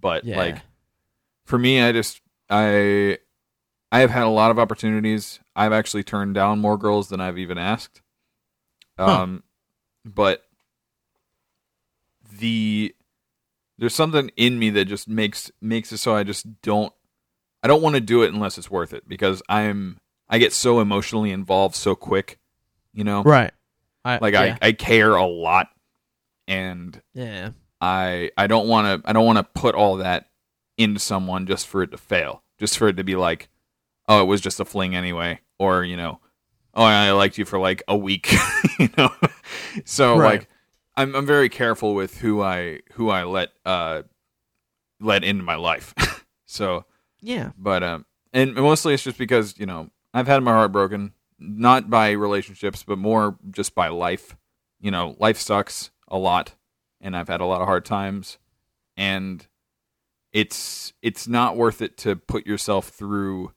but 0.00 0.24
Yeah. 0.24 0.36
like 0.36 0.58
for 1.44 1.58
me, 1.58 1.80
I 1.82 1.92
just 1.92 2.20
I 2.48 3.18
I 3.90 4.00
have 4.00 4.10
had 4.10 4.24
a 4.24 4.28
lot 4.28 4.50
of 4.50 4.58
opportunities. 4.58 5.40
I've 5.56 5.72
actually 5.72 6.04
turned 6.04 6.34
down 6.34 6.58
more 6.60 6.76
girls 6.78 7.08
than 7.08 7.20
I've 7.20 7.38
even 7.38 7.58
asked. 7.58 8.02
Huh. 8.98 9.22
Um, 9.22 9.42
but 10.04 10.44
the 12.38 12.94
there's 13.78 13.94
something 13.94 14.30
in 14.36 14.58
me 14.58 14.70
that 14.70 14.86
just 14.86 15.08
makes 15.08 15.50
makes 15.60 15.92
it 15.92 15.98
so 15.98 16.14
I 16.14 16.24
just 16.24 16.60
don't 16.62 16.92
I 17.62 17.68
don't 17.68 17.82
want 17.82 17.94
to 17.94 18.00
do 18.00 18.22
it 18.22 18.32
unless 18.32 18.58
it's 18.58 18.70
worth 18.70 18.92
it 18.92 19.08
because 19.08 19.42
I'm 19.48 19.98
I 20.28 20.38
get 20.38 20.52
so 20.52 20.80
emotionally 20.80 21.30
involved 21.30 21.74
so 21.74 21.94
quick, 21.94 22.38
you 22.92 23.02
know. 23.04 23.22
Right. 23.22 23.52
I, 24.04 24.18
Like 24.20 24.34
yeah. 24.34 24.58
I 24.60 24.68
I 24.68 24.72
care 24.72 25.14
a 25.16 25.26
lot 25.26 25.68
and 26.48 27.00
yeah. 27.14 27.50
I 27.80 28.32
I 28.36 28.48
don't 28.48 28.66
want 28.66 29.04
to 29.04 29.08
I 29.08 29.12
don't 29.12 29.26
want 29.26 29.38
to 29.38 29.44
put 29.44 29.76
all 29.76 29.98
that 29.98 30.30
into 30.76 30.98
someone 30.98 31.46
just 31.46 31.68
for 31.68 31.82
it 31.82 31.92
to 31.92 31.98
fail, 31.98 32.42
just 32.58 32.76
for 32.78 32.88
it 32.88 32.96
to 32.96 33.04
be 33.04 33.14
like, 33.14 33.48
oh, 34.08 34.22
it 34.22 34.26
was 34.26 34.40
just 34.40 34.58
a 34.58 34.64
fling 34.64 34.96
anyway, 34.96 35.38
or 35.60 35.84
you 35.84 35.96
know, 35.96 36.18
oh, 36.74 36.82
I 36.82 37.12
liked 37.12 37.38
you 37.38 37.44
for 37.44 37.60
like 37.60 37.82
a 37.86 37.96
week, 37.96 38.32
you 38.80 38.88
know. 38.98 39.10
so 39.84 40.16
Right. 40.18 40.40
like, 40.40 40.48
I'm 40.96 41.14
I'm 41.14 41.26
very 41.26 41.48
careful 41.48 41.94
with 41.94 42.18
who 42.18 42.42
I 42.42 42.80
who 42.94 43.10
I 43.10 43.22
let 43.24 43.50
uh 43.64 44.02
let 45.00 45.22
into 45.22 45.44
my 45.44 45.54
life. 45.54 45.94
so, 46.46 46.84
Yeah. 47.20 47.50
but 47.56 47.82
um, 47.84 48.06
and 48.32 48.54
mostly 48.54 48.94
it's 48.94 49.04
just 49.04 49.18
because 49.18 49.54
you 49.58 49.66
know 49.66 49.90
I've 50.12 50.26
had 50.26 50.42
my 50.42 50.52
heart 50.52 50.72
broken, 50.72 51.12
not 51.38 51.88
by 51.90 52.12
relationships, 52.12 52.82
but 52.82 52.98
more 52.98 53.36
just 53.52 53.74
by 53.76 53.88
life. 53.88 54.36
You 54.80 54.90
know, 54.90 55.16
life 55.20 55.38
sucks 55.38 55.90
a 56.08 56.18
lot, 56.18 56.54
and 57.00 57.16
I've 57.16 57.28
had 57.28 57.40
a 57.40 57.46
lot 57.46 57.60
of 57.60 57.66
hard 57.66 57.84
times, 57.84 58.38
and 58.96 59.46
it's 60.32 60.92
it's 61.02 61.26
not 61.28 61.56
worth 61.56 61.80
it 61.82 61.96
to 61.98 62.16
put 62.16 62.46
yourself 62.46 62.88
through, 62.88 63.52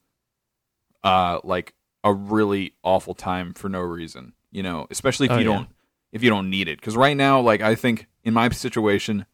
uh, 1.04 1.39
like 1.43 1.74
a 2.04 2.14
really 2.14 2.74
awful 2.84 3.14
time 3.14 3.54
for 3.54 3.70
no 3.70 3.80
reason. 3.82 4.34
You 4.52 4.64
know, 4.64 4.88
especially 4.89 5.26
if 5.28 5.32
Oh, 5.34 5.38
you 5.38 5.49
yeah. 5.49 5.56
don't 5.58 5.70
if 6.12 6.24
you 6.24 6.30
don't 6.30 6.49
need 6.49 6.68
it. 6.68 6.80
Because 6.80 6.95
right 6.97 7.16
now, 7.16 7.39
like 7.39 7.62
I 7.62 7.76
think 7.76 8.08
in 8.24 8.34
my 8.34 8.49
situation, 8.49 9.26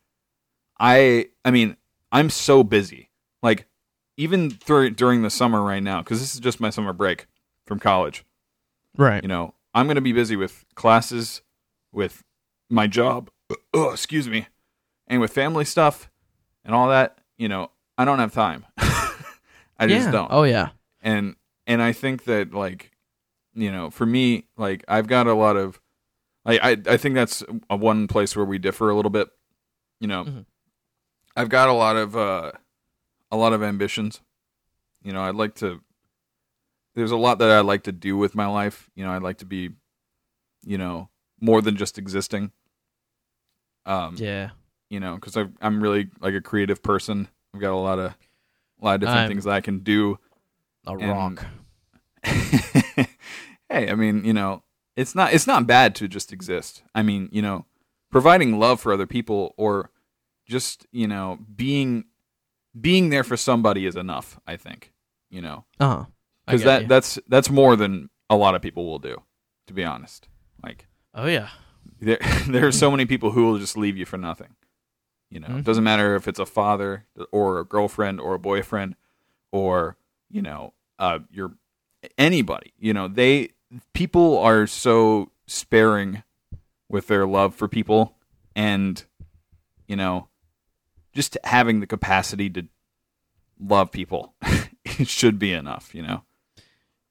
I 0.80 1.28
I 1.44 1.52
mean 1.52 1.78
I'm 2.12 2.30
so 2.30 2.64
busy. 2.64 3.10
Like 3.44 3.68
even 4.16 4.50
through, 4.50 4.92
during 4.92 5.22
the 5.22 5.30
summer 5.30 5.62
right 5.62 5.82
now, 5.84 6.02
because 6.02 6.20
this 6.20 6.34
is 6.34 6.40
just 6.40 6.60
my 6.60 6.70
summer 6.72 6.94
break 6.94 7.28
from 7.66 7.80
college. 7.80 8.26
Right. 8.98 9.22
You 9.22 9.28
know, 9.28 9.54
I'm 9.76 9.86
going 9.86 9.96
to 9.96 10.02
be 10.02 10.12
busy 10.14 10.36
with 10.36 10.66
classes, 10.74 11.44
with 11.92 12.24
my 12.70 12.88
job. 12.88 13.30
Oh, 13.74 13.92
excuse 13.92 14.28
me, 14.28 14.48
and 15.08 15.22
with 15.22 15.32
family 15.32 15.66
stuff 15.66 16.10
and 16.66 16.74
all 16.76 16.90
that. 16.90 17.20
You 17.38 17.48
know, 17.50 17.72
I 17.98 18.06
don't 18.06 18.20
have 18.20 18.34
time. 18.34 18.66
I 18.78 19.86
just 19.88 20.12
don't 20.12 20.28
Oh 20.32 20.44
yeah. 20.44 20.70
and 21.02 21.36
and 21.68 21.82
I 21.84 21.94
think 21.94 22.24
that 22.26 22.54
like 22.54 22.92
you 23.54 23.72
know 23.72 23.90
for 23.92 24.06
me 24.08 24.48
like 24.58 24.84
I've 24.88 25.06
got 25.08 25.28
a 25.28 25.34
lot 25.36 25.56
of 25.56 25.80
I 26.46 26.58
I, 26.72 26.78
I 26.90 26.98
think 26.98 27.14
that's 27.16 27.44
a 27.70 27.76
one 27.76 28.08
place 28.08 28.36
where 28.36 28.46
we 28.46 28.58
differ 28.58 28.90
a 28.90 28.96
little 28.96 29.12
bit 29.12 29.28
you 30.00 30.08
know 30.08 30.24
Mhm. 30.26 30.46
I've 31.36 31.50
got 31.50 31.70
a 31.70 31.74
lot 31.74 31.96
of 31.96 32.18
uh 32.18 32.52
a 33.32 33.38
lot 33.38 33.54
of 33.54 33.62
ambitions 33.62 34.22
you 35.04 35.14
know 35.14 35.22
I'd 35.22 35.36
like 35.36 35.54
to 35.56 35.82
there's 36.96 37.12
a 37.12 37.18
lot 37.18 37.38
that 37.40 37.52
I'd 37.52 37.66
like 37.66 37.84
to 37.84 37.92
do 37.92 38.18
with 38.18 38.34
my 38.36 38.48
life 38.48 38.90
you 38.96 39.06
know 39.06 39.12
I'd 39.12 39.22
like 39.24 39.38
to 39.40 39.46
be 39.46 39.70
you 40.66 40.78
know 40.80 41.10
more 41.40 41.62
than 41.62 41.76
just 41.76 41.98
existing 42.00 42.52
um 43.88 44.16
Yeah. 44.20 44.52
you 44.90 45.00
know 45.00 45.16
because 45.16 45.36
I'm 45.62 45.82
really 45.82 46.10
like 46.20 46.34
a 46.36 46.42
creative 46.42 46.84
person 46.84 47.28
I've 47.54 47.62
got 47.62 47.72
a 47.74 47.76
lot 47.76 47.98
of 48.00 48.12
a 48.82 48.86
lot 48.86 48.96
of 48.96 49.00
different 49.02 49.20
I'm- 49.22 49.30
things 49.30 49.46
that 49.46 49.54
I 49.54 49.62
can 49.62 49.80
do 49.80 50.20
A 50.86 50.92
And- 50.94 51.10
rock. 51.12 51.46
hey, 53.70 53.90
I 53.90 53.96
mean, 53.96 54.24
you 54.26 54.34
know, 54.34 54.64
it's 54.96 55.16
not 55.16 55.34
it's 55.34 55.48
not 55.48 55.68
bad 55.68 55.96
to 55.96 56.08
just 56.08 56.32
exist. 56.34 56.84
I 56.96 57.02
mean, 57.04 57.30
you 57.32 57.42
know, 57.42 57.66
providing 58.12 58.60
love 58.60 58.80
for 58.82 58.94
other 58.94 59.06
people 59.08 59.54
or 59.58 59.90
just, 60.46 60.86
you 60.92 61.08
know, 61.08 61.40
being 61.56 62.06
being 62.80 63.10
there 63.10 63.24
for 63.24 63.38
somebody 63.38 63.86
is 63.86 63.96
enough, 63.96 64.40
I 64.48 64.56
think. 64.56 64.94
You 65.30 65.42
know, 65.42 65.66
Uh 65.80 65.88
huh. 65.88 66.06
cuz 66.48 66.64
that 66.64 66.88
that's 66.88 67.20
that's 67.28 67.50
more 67.50 67.76
than 67.76 68.10
a 68.30 68.36
lot 68.36 68.56
of 68.56 68.62
people 68.62 68.86
will 68.86 69.00
do, 69.00 69.22
to 69.68 69.74
be 69.74 69.84
honest. 69.84 70.28
Like 70.64 70.88
Oh 71.14 71.28
yeah. 71.28 71.50
There 72.00 72.20
there 72.48 72.68
are 72.68 72.72
so 72.72 72.92
many 72.92 73.06
people 73.06 73.32
who 73.32 73.46
will 73.46 73.58
just 73.60 73.78
leave 73.78 73.98
you 73.98 74.06
for 74.06 74.18
nothing. 74.18 74.56
You 75.30 75.42
know, 75.42 75.48
Mhm. 75.50 75.60
it 75.60 75.66
doesn't 75.66 75.84
matter 75.84 76.16
if 76.16 76.28
it's 76.28 76.40
a 76.40 76.46
father 76.46 77.06
or 77.32 77.60
a 77.60 77.66
girlfriend 77.66 78.22
or 78.22 78.34
a 78.36 78.40
boyfriend 78.40 78.96
or, 79.52 79.98
you 80.30 80.42
know, 80.42 80.74
uh 81.00 81.20
your 81.32 81.54
anybody. 82.18 82.74
You 82.80 82.94
know, 82.94 83.08
they 83.08 83.50
people 83.94 84.38
are 84.40 84.68
so 84.68 85.32
sparing 85.48 86.24
with 86.90 87.08
their 87.08 87.26
love 87.28 87.54
for 87.56 87.68
people 87.68 88.16
and 88.56 89.04
you 89.88 89.96
know, 89.96 90.28
just 91.14 91.38
having 91.44 91.80
the 91.82 91.88
capacity 91.88 92.50
to 92.50 92.64
love 93.60 93.92
people 93.92 94.34
it 94.86 95.08
should 95.08 95.38
be 95.40 95.52
enough, 95.52 95.94
you 95.94 96.02
know. 96.04 96.24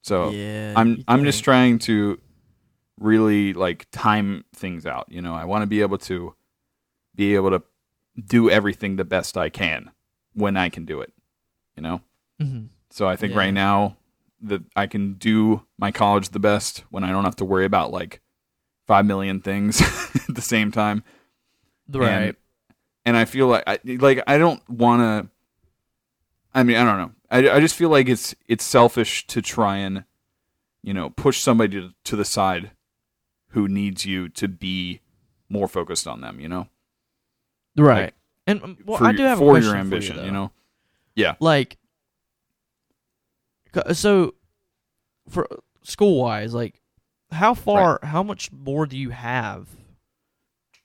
So 0.02 0.30
yeah. 0.30 0.72
I'm 0.76 1.04
I'm 1.08 1.24
just 1.24 1.42
trying 1.44 1.80
to 1.80 2.18
really 2.98 3.52
like 3.52 3.86
time 3.90 4.44
things 4.54 4.86
out. 4.86 5.06
You 5.08 5.20
know, 5.22 5.34
I 5.34 5.44
want 5.44 5.62
to 5.62 5.66
be 5.66 5.80
able 5.82 5.98
to 5.98 6.34
be 7.14 7.34
able 7.34 7.50
to 7.50 7.62
do 8.24 8.48
everything 8.50 8.96
the 8.96 9.04
best 9.04 9.36
I 9.36 9.48
can 9.50 9.90
when 10.34 10.56
I 10.56 10.68
can 10.68 10.84
do 10.84 11.00
it. 11.00 11.12
You 11.76 11.82
know, 11.82 12.00
Mhm. 12.40 12.68
so 12.90 13.06
I 13.08 13.16
think 13.16 13.32
Yeah. 13.32 13.38
right 13.40 13.50
now 13.54 13.96
that 14.40 14.62
I 14.74 14.86
can 14.86 15.14
do 15.14 15.62
my 15.78 15.90
college 15.92 16.30
the 16.30 16.38
best 16.38 16.84
when 16.90 17.04
I 17.04 17.10
don't 17.10 17.24
have 17.24 17.36
to 17.36 17.44
worry 17.44 17.64
about 17.66 17.90
like 17.92 18.20
five 18.86 19.04
million 19.04 19.40
things 19.40 19.80
at 20.28 20.34
the 20.34 20.42
same 20.42 20.70
time. 20.72 21.02
Right. 21.88 22.08
And, 22.10 22.36
and 23.04 23.16
I 23.16 23.24
feel 23.26 23.46
like 23.48 23.64
I 23.66 23.78
like 23.84 24.22
I 24.26 24.38
don't 24.38 24.66
want 24.68 25.00
to. 25.02 25.30
I 26.54 26.62
mean, 26.62 26.76
I 26.76 26.84
don't 26.84 26.98
know. 26.98 27.12
I, 27.30 27.56
I 27.56 27.60
just 27.60 27.74
feel 27.76 27.90
like 27.90 28.08
it's 28.08 28.34
it's 28.46 28.64
selfish 28.64 29.26
to 29.28 29.42
try 29.42 29.76
and 29.76 30.04
you 30.82 30.94
know 30.94 31.10
push 31.10 31.40
somebody 31.40 31.80
to, 31.80 31.90
to 32.04 32.16
the 32.16 32.24
side 32.24 32.70
who 33.56 33.66
needs 33.66 34.04
you 34.04 34.28
to 34.28 34.46
be 34.46 35.00
more 35.48 35.66
focused 35.66 36.06
on 36.06 36.20
them. 36.20 36.38
You 36.38 36.48
know, 36.48 36.68
right. 37.76 38.04
like, 38.04 38.14
and 38.46 38.62
um, 38.62 38.78
well, 38.84 38.98
for, 38.98 39.06
I 39.06 39.12
do 39.12 39.22
have 39.22 39.38
for 39.38 39.58
your 39.58 39.74
ambition. 39.74 40.16
For 40.16 40.20
you, 40.20 40.26
you, 40.26 40.32
know, 40.32 40.52
like 41.40 41.78
so 43.92 44.34
for 45.28 45.48
school 45.82 46.20
wise 46.20 46.54
like 46.54 46.80
how 47.30 47.54
far 47.54 47.98
how 48.02 48.22
much 48.22 48.52
more 48.52 48.86
do 48.86 48.96
you 48.96 49.10
have 49.10 49.68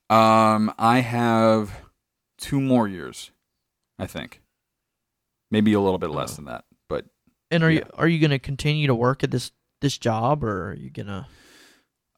um, 0.09 0.73
I 0.77 0.99
have 0.99 1.71
two 2.37 2.59
more 2.59 2.85
years, 2.85 3.31
I 3.97 4.07
think, 4.07 4.41
maybe 5.49 5.71
a 5.71 5.79
little 5.79 5.99
bit 5.99 6.09
less 6.09 6.33
Oh. 6.33 6.35
than 6.35 6.45
that, 6.45 6.65
but 6.89 7.05
and 7.49 7.63
are 7.63 7.71
Yeah. 7.71 7.79
you 7.79 7.85
are 7.93 8.07
you 8.09 8.19
going 8.19 8.31
to 8.31 8.39
continue 8.39 8.87
to 8.87 8.95
work 8.95 9.23
at 9.23 9.31
this 9.31 9.51
this 9.79 9.97
job 9.97 10.43
or 10.43 10.71
are 10.71 10.75
you 10.75 10.89
going 10.89 11.07
to 11.07 11.27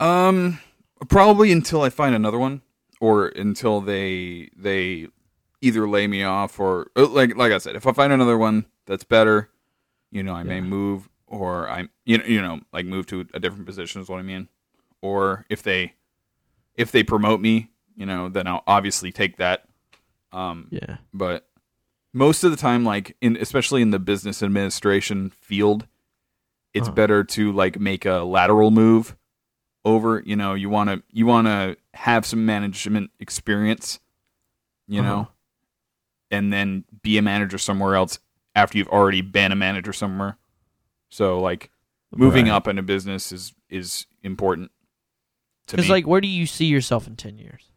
Um, 0.03 0.59
probably 1.09 1.51
until 1.51 1.81
I 1.81 1.89
find 1.89 2.13
another 2.13 2.37
one, 2.39 2.61
or 2.99 3.27
until 3.27 3.81
they 3.81 4.49
they 4.55 5.07
either 5.61 5.87
lay 5.87 6.07
me 6.07 6.23
off, 6.23 6.59
or 6.59 6.87
uh, 6.95 7.07
like 7.07 7.35
like 7.37 7.51
I 7.51 7.57
said, 7.57 7.75
if 7.75 7.87
I 7.87 7.93
find 7.93 8.11
another 8.11 8.37
one 8.37 8.65
that's 8.85 9.03
better, 9.05 9.49
you 10.11 10.21
know, 10.23 10.33
I 10.33 10.43
may 10.43 10.59
move, 10.61 11.09
or 11.25 11.69
I 11.69 11.87
you 12.05 12.17
know 12.17 12.25
you 12.25 12.41
know 12.41 12.59
like 12.73 12.85
move 12.85 13.07
to 13.07 13.25
a 13.33 13.39
different 13.39 13.65
position 13.65 14.01
is 14.01 14.09
what 14.09 14.19
I 14.19 14.23
mean, 14.23 14.49
or 15.01 15.45
if 15.49 15.63
they 15.63 15.93
if 16.75 16.91
they 16.91 17.03
promote 17.03 17.39
me, 17.39 17.69
you 17.95 18.05
know, 18.05 18.27
then 18.29 18.45
I'll 18.47 18.63
obviously 18.67 19.11
take 19.11 19.37
that. 19.37 19.65
Um, 20.33 20.67
yeah 20.71 20.97
but 21.13 21.47
most 22.11 22.43
of 22.43 22.49
the 22.49 22.57
time 22.57 22.83
like 22.83 23.15
in 23.21 23.37
especially 23.37 23.83
in 23.83 23.91
the 23.91 23.99
business 23.99 24.41
administration 24.41 25.29
field 25.29 25.85
it's 26.73 26.87
Uh-huh. 26.87 26.95
better 26.95 27.23
to 27.23 27.51
like 27.51 27.79
make 27.79 28.03
a 28.03 28.23
lateral 28.23 28.71
move 28.71 29.15
over. 29.85 30.21
You 30.25 30.35
know, 30.35 30.53
you 30.53 30.69
want 30.69 30.89
to 30.89 31.03
you 31.11 31.25
want 31.25 31.47
to 31.47 31.77
have 31.93 32.25
some 32.25 32.45
management 32.45 33.11
experience. 33.19 33.99
You 34.87 35.01
Uh-huh. 35.01 35.09
know, 35.09 35.27
and 36.31 36.51
then 36.51 36.83
be 37.01 37.17
a 37.17 37.21
manager 37.21 37.57
somewhere 37.57 37.95
else 37.95 38.19
after 38.55 38.77
you've 38.77 38.87
already 38.89 39.21
been 39.21 39.51
a 39.51 39.55
manager 39.55 39.93
somewhere. 39.93 40.37
So 41.09 41.39
like 41.39 41.69
moving 42.15 42.45
Right. 42.45 42.53
up 42.55 42.67
in 42.67 42.77
a 42.77 42.83
business 42.83 43.31
is 43.31 43.53
is 43.69 44.05
important 44.21 44.71
to 45.67 45.77
me 45.77 45.81
Because 45.81 45.89
like, 45.89 46.05
where 46.07 46.21
do 46.21 46.27
you 46.27 46.45
see 46.45 46.65
yourself 46.65 47.07
in 47.07 47.15
ten 47.15 47.37
years? 47.37 47.69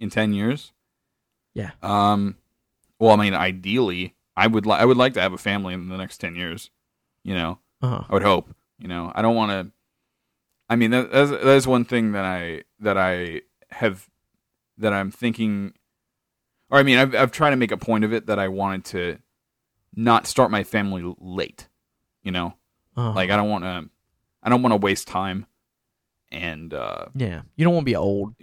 in 0.00 0.10
10 0.10 0.32
years. 0.32 0.72
Yeah. 1.54 1.72
Um 1.82 2.36
well, 3.00 3.12
I 3.12 3.16
mean 3.16 3.34
ideally 3.34 4.14
I 4.36 4.46
would 4.46 4.64
like 4.66 4.80
I 4.80 4.84
would 4.84 4.96
like 4.96 5.14
to 5.14 5.20
have 5.20 5.32
a 5.32 5.38
family 5.38 5.74
in 5.74 5.88
the 5.88 5.96
next 5.96 6.18
10 6.18 6.34
years. 6.36 6.70
You 7.24 7.34
know, 7.34 7.58
Uh-huh. 7.82 8.04
I 8.08 8.12
would 8.12 8.22
hope. 8.22 8.54
You 8.78 8.86
know, 8.88 9.10
I 9.14 9.22
don't 9.22 9.34
want 9.34 9.50
to. 9.50 9.72
I 10.68 10.76
mean, 10.76 10.90
that, 10.90 11.10
that's 11.10 11.30
that 11.30 11.46
is 11.46 11.66
one 11.66 11.84
thing 11.84 12.12
that 12.12 12.24
I 12.24 12.62
that 12.80 12.96
I 12.98 13.42
have 13.70 14.08
that 14.78 14.92
I'm 14.92 15.10
thinking. 15.10 15.72
Or 16.70 16.78
I 16.78 16.82
mean, 16.82 16.98
I've 16.98 17.14
I've 17.14 17.32
tried 17.32 17.50
to 17.50 17.56
make 17.56 17.72
a 17.72 17.76
point 17.78 18.04
of 18.04 18.12
it 18.12 18.26
that 18.26 18.38
I 18.38 18.48
wanted 18.48 18.84
to 18.86 19.18
not 19.96 20.26
start 20.26 20.50
my 20.50 20.64
family 20.64 21.14
late. 21.18 21.68
You 22.22 22.32
know, 22.32 22.54
Uh-huh. 22.96 23.12
like 23.12 23.30
I 23.30 23.36
don't 23.36 23.48
want 23.48 23.64
to. 23.64 23.88
I 24.42 24.50
don't 24.50 24.62
want 24.62 24.72
to 24.72 24.76
waste 24.76 25.08
time. 25.08 25.46
And 26.30 26.74
uh, 26.74 27.06
yeah, 27.14 27.42
you 27.56 27.64
don't 27.64 27.72
want 27.74 27.84
to 27.86 27.90
be 27.90 27.96
old. 27.96 28.34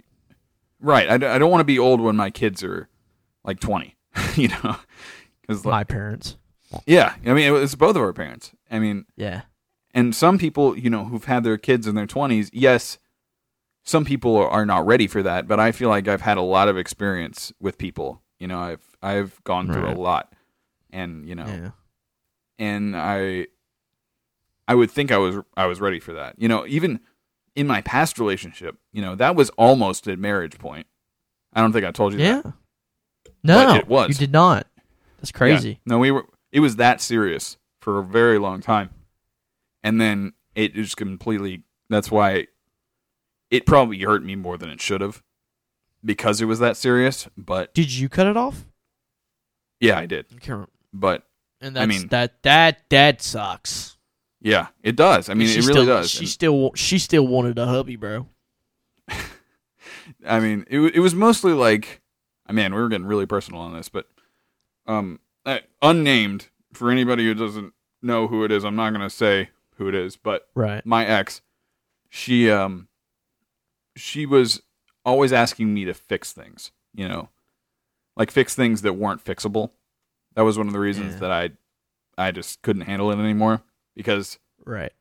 right, 0.80 1.08
I, 1.08 1.18
d- 1.18 1.26
I 1.26 1.38
don't 1.38 1.50
want 1.52 1.60
to 1.60 1.64
be 1.64 1.78
old 1.78 2.00
when 2.00 2.16
my 2.16 2.30
kids 2.30 2.64
are 2.64 2.88
like 3.44 3.60
twenty. 3.60 3.94
you 4.34 4.48
know, 4.48 4.76
because 5.40 5.64
My 5.64 5.84
parents. 5.84 6.36
yeah, 6.86 7.14
I 7.24 7.32
mean, 7.32 7.54
it's 7.54 7.76
both 7.76 7.94
of 7.94 8.02
our 8.02 8.12
parents. 8.12 8.50
I 8.70 8.80
mean, 8.80 9.04
Yeah. 9.16 9.42
And 9.96 10.14
some 10.14 10.38
people 10.38 10.78
you 10.78 10.88
know 10.90 11.04
who've 11.06 11.24
had 11.24 11.42
their 11.42 11.58
kids 11.58 11.86
in 11.88 11.94
their 11.96 12.06
20s 12.06 12.50
yes 12.52 12.98
some 13.82 14.04
people 14.04 14.36
are- 14.36 14.64
not 14.66 14.86
ready 14.86 15.06
for 15.08 15.22
that 15.22 15.48
but 15.48 15.58
i 15.58 15.72
feel 15.72 15.88
like 15.88 16.06
i've 16.06 16.20
had 16.20 16.36
a 16.36 16.42
lot 16.42 16.68
of 16.68 16.76
experience 16.78 17.52
with 17.60 17.78
people 17.78 18.22
you 18.38 18.46
know 18.46 18.58
i've 18.60 18.96
i've 19.02 19.42
gone 19.44 19.66
through 19.66 19.84
Right. 19.84 19.96
a 19.96 20.00
lot 20.00 20.32
and 20.90 21.26
you 21.28 21.34
know 21.34 21.46
Yeah. 21.46 21.70
and 22.58 22.96
i 22.96 23.46
i 24.68 24.74
would 24.74 24.90
think 24.90 25.10
i 25.10 25.16
was 25.18 25.36
i 25.56 25.66
was 25.66 25.80
ready 25.80 25.98
for 26.00 26.12
that 26.12 26.34
you 26.38 26.46
know 26.48 26.66
even 26.66 27.00
in 27.54 27.66
my 27.66 27.80
past 27.82 28.18
relationship 28.18 28.76
you 28.92 29.02
know 29.02 29.14
that 29.16 29.34
was 29.34 29.50
almost 29.50 30.06
a 30.06 30.16
marriage 30.16 30.58
point 30.58 30.86
i 31.54 31.60
don't 31.60 31.72
think 31.72 31.84
i 31.86 31.90
told 31.90 32.12
you 32.12 32.18
Yeah. 32.20 32.42
that 32.42 32.52
No, 33.44 33.74
it 33.76 33.86
was. 33.88 34.08
You 34.08 34.14
did 34.14 34.32
not. 34.32 34.66
That's 35.18 35.30
Yeah. 35.30 35.38
crazy. 35.38 35.80
No, 35.86 35.98
we 36.00 36.10
were. 36.10 36.26
It 36.50 36.58
was 36.60 36.76
that 36.76 37.00
serious 37.00 37.56
for 37.80 37.98
a 38.00 38.02
very 38.02 38.38
long 38.38 38.60
time, 38.60 38.90
and 39.82 40.00
then 40.00 40.32
it 40.54 40.74
just 40.74 40.96
completely. 40.96 41.62
That's 41.88 42.10
why 42.10 42.46
it 43.50 43.64
probably 43.66 44.00
hurt 44.00 44.24
me 44.24 44.34
more 44.36 44.58
than 44.58 44.70
it 44.70 44.80
should 44.80 45.00
have, 45.00 45.22
because 46.04 46.40
it 46.40 46.46
was 46.46 46.58
that 46.58 46.76
serious. 46.76 47.28
But 47.36 47.72
Did 47.74 47.92
you 47.92 48.08
cut 48.08 48.26
it 48.26 48.36
off? 48.36 48.64
yeah, 49.80 49.98
I 49.98 50.06
did. 50.06 50.26
But 50.92 51.22
And 51.60 51.78
I 51.78 51.86
mean- 51.86 52.08
that 52.08 52.42
that 52.42 52.88
that 52.90 53.22
sucks. 53.22 53.96
yeah, 54.40 54.68
it 54.82 54.96
does. 54.96 55.28
I 55.28 55.34
mean, 55.34 55.48
She 55.48 55.58
it 55.58 55.66
really 55.66 55.72
still, 55.82 55.86
does. 55.86 56.10
She 56.10 56.18
And, 56.20 56.28
still 56.28 56.72
she 56.74 56.98
still 56.98 57.26
wanted 57.26 57.58
a 57.58 57.66
hubby, 57.66 57.96
bro. 57.96 58.26
I 60.26 60.40
mean, 60.40 60.64
it 60.68 60.80
it 60.96 61.00
was 61.00 61.14
mostly 61.14 61.52
like, 61.52 62.00
I 62.46 62.52
mean, 62.52 62.74
we 62.74 62.80
were 62.80 62.88
getting 62.88 63.06
really 63.06 63.26
personal 63.26 63.60
on 63.60 63.74
this, 63.74 63.88
but 63.88 64.06
um, 64.86 65.20
unnamed 65.82 66.48
for 66.72 66.90
anybody 66.90 67.24
who 67.24 67.34
doesn't 67.34 67.72
know 68.02 68.28
who 68.28 68.44
it 68.44 68.52
is. 68.52 68.64
I'm 68.64 68.76
not 68.76 68.92
gonna 68.92 69.10
say 69.10 69.50
who 69.76 69.88
it 69.88 69.94
is, 69.94 70.16
but 70.16 70.48
Right. 70.54 70.84
my 70.84 71.04
ex, 71.06 71.40
she 72.08 72.50
um 72.50 72.88
she 73.96 74.26
was 74.26 74.62
always 75.04 75.32
asking 75.32 75.72
me 75.72 75.84
to 75.84 75.94
fix 75.94 76.32
things, 76.32 76.72
you 76.94 77.08
know. 77.08 77.28
Like 78.16 78.30
fix 78.30 78.54
things 78.54 78.82
that 78.82 78.94
weren't 78.94 79.24
fixable. 79.24 79.70
That 80.34 80.42
was 80.42 80.56
one 80.58 80.66
of 80.66 80.72
the 80.72 80.80
reasons 80.80 81.14
Yeah. 81.14 81.20
that 81.20 81.30
I 81.32 81.50
I 82.18 82.30
just 82.30 82.62
couldn't 82.62 82.82
handle 82.82 83.10
it 83.10 83.18
anymore 83.18 83.62
because 83.94 84.38
Right. 84.64 84.92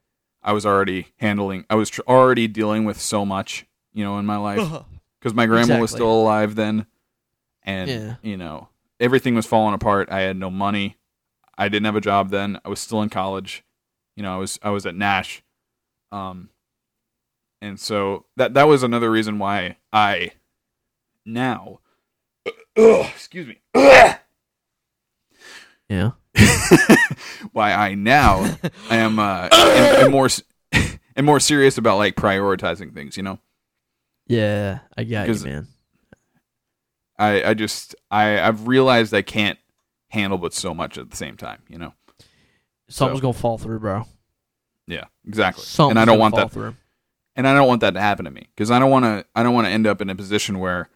I 0.43 0.51
was 0.53 0.65
already 0.65 1.07
handling 1.17 1.65
I 1.69 1.75
was 1.75 1.89
tr- 1.89 2.01
already 2.07 2.47
dealing 2.47 2.85
with 2.85 2.99
so 2.99 3.25
much, 3.25 3.65
you 3.93 4.03
know, 4.03 4.17
in 4.19 4.25
my 4.25 4.37
life 4.37 4.83
because 5.19 5.33
my 5.33 5.45
grandma 5.45 5.79
was 5.79 5.91
still 5.91 6.11
alive 6.11 6.55
then 6.55 6.85
and 7.63 7.89
Yeah. 7.89 8.15
you 8.21 8.37
know, 8.37 8.69
everything 8.99 9.33
was 9.35 9.45
falling 9.45 9.73
apart. 9.73 10.09
I 10.11 10.21
had 10.21 10.37
no 10.37 10.49
money. 10.51 10.97
I 11.57 11.69
didn't 11.69 11.85
have 11.85 11.95
a 11.95 12.01
job 12.01 12.29
then. 12.31 12.59
I 12.65 12.69
was 12.69 12.79
still 12.81 13.01
in 13.01 13.09
college. 13.09 13.63
You 14.15 14.23
know, 14.23 14.33
I 14.33 14.37
was 14.37 14.59
I 14.61 14.69
was 14.69 14.85
at 14.85 14.95
Nash. 14.95 15.43
Um 16.11 16.49
and 17.61 17.79
so 17.79 18.25
that 18.37 18.53
that 18.53 18.67
was 18.67 18.83
another 18.83 19.09
reason 19.09 19.39
why 19.39 19.77
I 19.91 20.31
now 21.25 21.79
Ugh, 22.77 23.05
excuse 23.15 23.47
me. 23.47 23.59
Yeah. 25.87 26.13
why 27.51 27.71
I 27.71 27.93
now 27.93 28.57
I 28.89 28.95
am 28.95 29.19
uh 29.19 29.49
am, 29.51 30.05
am 30.05 30.11
more 30.11 30.29
am 31.15 31.25
more 31.25 31.39
serious 31.39 31.77
about 31.77 31.97
like 31.97 32.15
prioritizing 32.15 32.91
things, 32.91 33.17
you 33.17 33.21
know. 33.21 33.37
Yeah. 34.25 34.79
I 34.97 35.03
got 35.03 35.27
you, 35.27 35.39
man. 35.45 35.67
I 37.19 37.43
I 37.43 37.53
just 37.53 37.95
I 38.09 38.41
I've 38.41 38.67
realized 38.67 39.13
I 39.13 39.21
can't 39.21 39.59
handle 40.09 40.39
but 40.39 40.53
so 40.53 40.73
much 40.73 40.97
at 40.97 41.11
the 41.11 41.17
same 41.17 41.37
time, 41.37 41.61
you 41.69 41.77
know. 41.77 41.93
Something's 42.87 43.19
so- 43.19 43.21
gonna 43.21 43.33
fall 43.33 43.57
through, 43.57 43.79
bro. 43.79 44.05
Yeah, 44.87 45.05
exactly. 45.27 45.63
Something's 45.63 45.91
and 45.91 45.99
I 45.99 46.05
don't 46.05 46.19
want 46.19 46.35
fall 46.35 46.45
that 46.45 46.51
through. 46.51 46.75
and 47.35 47.47
I 47.47 47.53
don't 47.55 47.67
want 47.67 47.81
that 47.81 47.95
to 47.95 47.99
happen 48.01 48.25
to 48.25 48.31
me 48.31 48.47
because 48.55 48.69
I 48.69 48.77
don't 48.79 48.91
want 48.91 49.05
to. 49.05 49.25
I 49.35 49.41
don't 49.43 49.53
want 49.55 49.65
to 49.67 49.71
end 49.71 49.87
up 49.87 50.01
in 50.01 50.09
a 50.09 50.15
position 50.15 50.59
where 50.59 50.89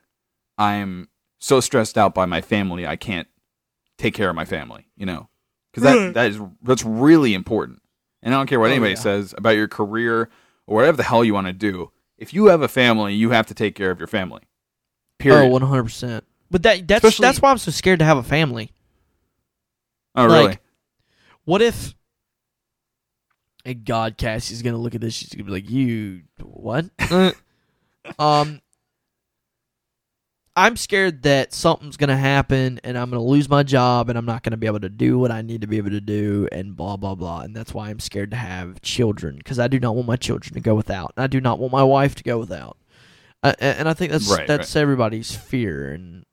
I'm 0.57 1.09
so 1.39 1.59
stressed 1.59 1.97
out 1.97 2.13
by 2.13 2.25
my 2.25 2.41
family 2.41 2.85
I 2.85 2.95
can't 2.97 3.27
take 3.97 4.13
care 4.13 4.29
of 4.29 4.35
my 4.35 4.45
family. 4.45 4.85
You 4.95 5.07
know, 5.07 5.29
because 5.71 5.83
that 5.83 5.97
mm. 5.97 6.13
that 6.13 6.27
is 6.31 6.39
that's 6.61 6.83
really 6.85 7.33
important. 7.33 7.81
And 8.21 8.33
I 8.33 8.37
don't 8.37 8.47
care 8.47 8.59
what 8.59 8.67
Oh, 8.69 8.73
anybody 8.73 8.91
yeah. 8.91 8.99
says 8.99 9.33
about 9.37 9.51
your 9.55 9.67
career 9.67 10.29
or 10.67 10.75
whatever 10.75 10.97
the 10.97 11.03
hell 11.03 11.23
you 11.23 11.33
want 11.33 11.47
to 11.47 11.53
do. 11.53 11.91
If 12.17 12.33
you 12.33 12.47
have 12.47 12.61
a 12.61 12.67
family, 12.67 13.15
you 13.15 13.29
have 13.31 13.47
to 13.47 13.53
take 13.53 13.73
care 13.75 13.89
of 13.91 13.97
your 13.97 14.07
family. 14.07 14.41
Period. 15.17 15.45
Oh, 15.45 15.47
one 15.47 15.61
hundred 15.63 15.83
percent. 15.85 16.25
But 16.51 16.61
that 16.63 16.87
that's 16.87 17.03
Especially- 17.03 17.23
that's 17.23 17.41
why 17.41 17.49
I'm 17.49 17.57
so 17.57 17.71
scared 17.71 17.99
to 17.99 18.05
have 18.05 18.17
a 18.17 18.23
family. 18.23 18.71
oh, 20.15 20.25
really? 20.25 20.57
What 21.49 21.63
if? 21.63 21.95
And 23.65 23.83
God, 23.83 24.19
Cassie's 24.19 24.61
gonna 24.61 24.77
look 24.77 24.93
at 24.93 25.01
this. 25.01 25.15
She's 25.15 25.29
gonna 25.29 25.45
be 25.45 25.51
like, 25.51 25.67
"You 25.67 26.21
what?" 26.43 26.85
um, 28.19 28.61
I'm 30.55 30.77
scared 30.77 31.23
that 31.23 31.51
something's 31.51 31.97
gonna 31.97 32.15
happen, 32.15 32.79
and 32.83 32.95
I'm 32.95 33.09
gonna 33.09 33.23
lose 33.23 33.49
my 33.49 33.63
job, 33.63 34.09
and 34.09 34.17
I'm 34.19 34.27
not 34.27 34.43
gonna 34.43 34.57
be 34.57 34.67
able 34.67 34.81
to 34.81 34.89
do 34.89 35.17
what 35.17 35.31
I 35.31 35.41
need 35.41 35.61
to 35.61 35.67
be 35.67 35.77
able 35.77 35.89
to 35.89 35.99
do, 36.01 36.47
and 36.51 36.75
blah 36.75 36.97
blah 36.97 37.15
blah. 37.15 37.41
And 37.41 37.55
that's 37.55 37.73
why 37.73 37.89
I'm 37.89 37.99
scared 37.99 38.29
to 38.29 38.37
have 38.37 38.79
children 38.83 39.37
because 39.37 39.57
I 39.57 39.67
do 39.67 39.79
not 39.79 39.95
want 39.95 40.07
my 40.07 40.17
children 40.17 40.53
to 40.53 40.59
go 40.59 40.75
without. 40.75 41.13
And 41.17 41.23
I 41.23 41.27
do 41.27 41.41
not 41.41 41.57
want 41.57 41.73
my 41.73 41.83
wife 41.83 42.13
to 42.13 42.23
go 42.23 42.37
without. 42.37 42.77
And 43.41 43.89
I 43.89 43.95
think 43.95 44.11
that's 44.11 44.29
Right, 44.29 44.45
that's 44.45 44.75
everybody's 44.75 45.35
fear, 45.35 45.91
and 45.93 46.27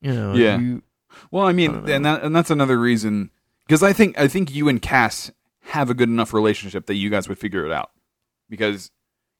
you 0.00 0.14
know, 0.14 0.34
Yeah. 0.36 0.60
you, 0.60 0.84
Well, 1.32 1.46
I 1.46 1.48
I 1.48 1.52
mean, 1.52 1.72
don't 1.72 1.90
and 1.90 2.04
that, 2.04 2.22
and 2.22 2.36
that's 2.36 2.50
another 2.50 2.78
reason 2.78 3.30
because 3.66 3.82
I 3.82 3.92
think 3.92 4.18
I 4.18 4.28
think 4.28 4.54
you 4.54 4.68
and 4.68 4.80
Cass 4.80 5.30
have 5.66 5.90
a 5.90 5.94
good 5.94 6.08
enough 6.08 6.34
relationship 6.34 6.86
that 6.86 6.94
you 6.94 7.10
guys 7.10 7.28
would 7.28 7.38
figure 7.38 7.64
it 7.66 7.72
out 7.72 7.90
because 8.48 8.90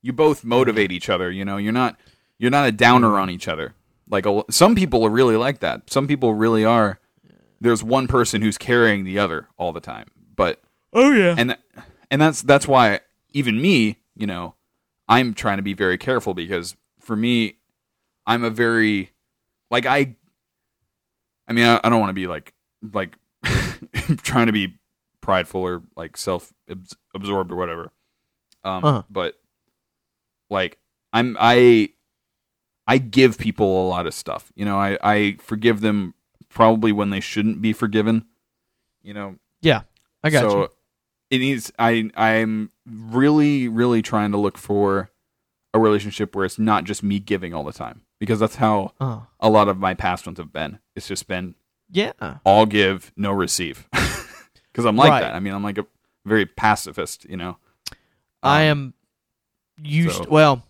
you 0.02 0.12
both 0.12 0.44
motivate 0.44 0.92
each 0.92 1.08
other. 1.08 1.30
You 1.30 1.44
know, 1.44 1.56
you're 1.56 1.72
not 1.72 1.98
you're 2.38 2.50
not 2.50 2.68
a 2.68 2.72
downer 2.72 3.18
on 3.18 3.30
each 3.30 3.48
other. 3.48 3.74
Like 4.08 4.26
a, 4.26 4.42
some 4.50 4.74
people 4.74 5.04
are 5.04 5.10
really 5.10 5.36
like 5.36 5.60
that. 5.60 5.90
Some 5.90 6.06
people 6.06 6.34
really 6.34 6.64
are. 6.64 7.00
There's 7.60 7.82
one 7.82 8.06
person 8.06 8.42
who's 8.42 8.58
carrying 8.58 9.04
the 9.04 9.18
other 9.18 9.48
all 9.56 9.72
the 9.72 9.80
time, 9.80 10.08
but 10.36 10.60
oh 10.92 11.12
yeah, 11.12 11.34
and 11.38 11.56
and 12.10 12.20
that's 12.20 12.42
that's 12.42 12.68
why 12.68 13.00
even 13.32 13.60
me, 13.60 13.98
you 14.14 14.26
know, 14.26 14.54
I'm 15.08 15.34
trying 15.34 15.56
to 15.56 15.62
be 15.62 15.72
very 15.74 15.96
careful 15.96 16.34
because 16.34 16.76
for 17.00 17.16
me, 17.16 17.56
I'm 18.26 18.44
a 18.44 18.50
very 18.50 19.12
like 19.70 19.86
I. 19.86 20.16
I 21.46 21.52
mean, 21.52 21.66
I, 21.66 21.80
I 21.84 21.90
don't 21.90 22.00
want 22.00 22.10
to 22.10 22.14
be 22.14 22.26
like 22.26 22.52
like 22.92 23.16
trying 24.22 24.46
to 24.46 24.52
be 24.52 24.78
prideful 25.20 25.60
or 25.62 25.82
like 25.96 26.16
self 26.16 26.52
absorbed 27.14 27.50
or 27.52 27.56
whatever. 27.56 27.92
Um, 28.64 28.84
Uh-huh. 28.84 29.02
but 29.10 29.34
like 30.50 30.78
I'm 31.12 31.36
I 31.38 31.90
I 32.86 32.98
give 32.98 33.38
people 33.38 33.86
a 33.86 33.88
lot 33.88 34.06
of 34.06 34.14
stuff. 34.14 34.52
You 34.54 34.64
know, 34.64 34.78
I 34.78 34.98
I 35.02 35.36
forgive 35.40 35.80
them 35.80 36.14
probably 36.48 36.92
when 36.92 37.10
they 37.10 37.20
shouldn't 37.20 37.60
be 37.62 37.72
forgiven. 37.72 38.26
You 39.02 39.14
know, 39.14 39.36
Yeah, 39.60 39.82
I 40.22 40.30
got 40.30 40.50
so 40.50 40.60
you. 40.62 40.68
it 41.30 41.38
needs 41.38 41.72
I 41.78 42.10
I'm 42.16 42.70
really 42.86 43.68
really 43.68 44.02
trying 44.02 44.32
to 44.32 44.38
look 44.38 44.58
for 44.58 45.10
a 45.72 45.78
relationship 45.78 46.36
where 46.36 46.44
it's 46.44 46.58
not 46.58 46.84
just 46.84 47.02
me 47.02 47.18
giving 47.18 47.52
all 47.52 47.64
the 47.64 47.72
time 47.72 48.02
because 48.20 48.38
that's 48.38 48.56
how 48.56 48.92
Uh, 49.00 49.20
a 49.40 49.48
lot 49.50 49.68
of 49.68 49.78
my 49.78 49.92
past 49.94 50.24
ones 50.26 50.38
have 50.38 50.52
been. 50.52 50.78
It's 50.94 51.08
just 51.08 51.26
been 51.26 51.54
yeah, 51.90 52.12
all 52.44 52.66
give, 52.66 53.12
no 53.16 53.32
receive. 53.32 53.88
Cuz 54.74 54.84
I'm 54.84 54.96
like 54.96 55.10
Right. 55.10 55.20
that. 55.22 55.34
I 55.34 55.40
mean, 55.40 55.54
I'm 55.54 55.62
like 55.62 55.78
a 55.78 55.86
very 56.26 56.46
pacifist. 56.46 57.24
You 57.28 57.36
know. 57.36 57.58
I 58.42 58.68
Um, 58.68 58.94
am 59.78 59.84
used. 59.86 60.16
so- 60.16 60.26
Well, 60.28 60.62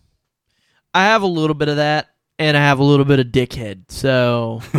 I 0.93 1.03
have 1.05 1.21
a 1.23 1.27
little 1.27 1.53
bit 1.55 1.67
of 1.67 1.77
that, 1.77 2.13
and 2.39 2.55
I 2.55 2.61
have 2.61 2.79
a 2.79 2.83
little 2.83 3.05
bit 3.05 3.19
of 3.19 3.27
dickhead. 3.27 3.91
So 3.91 4.61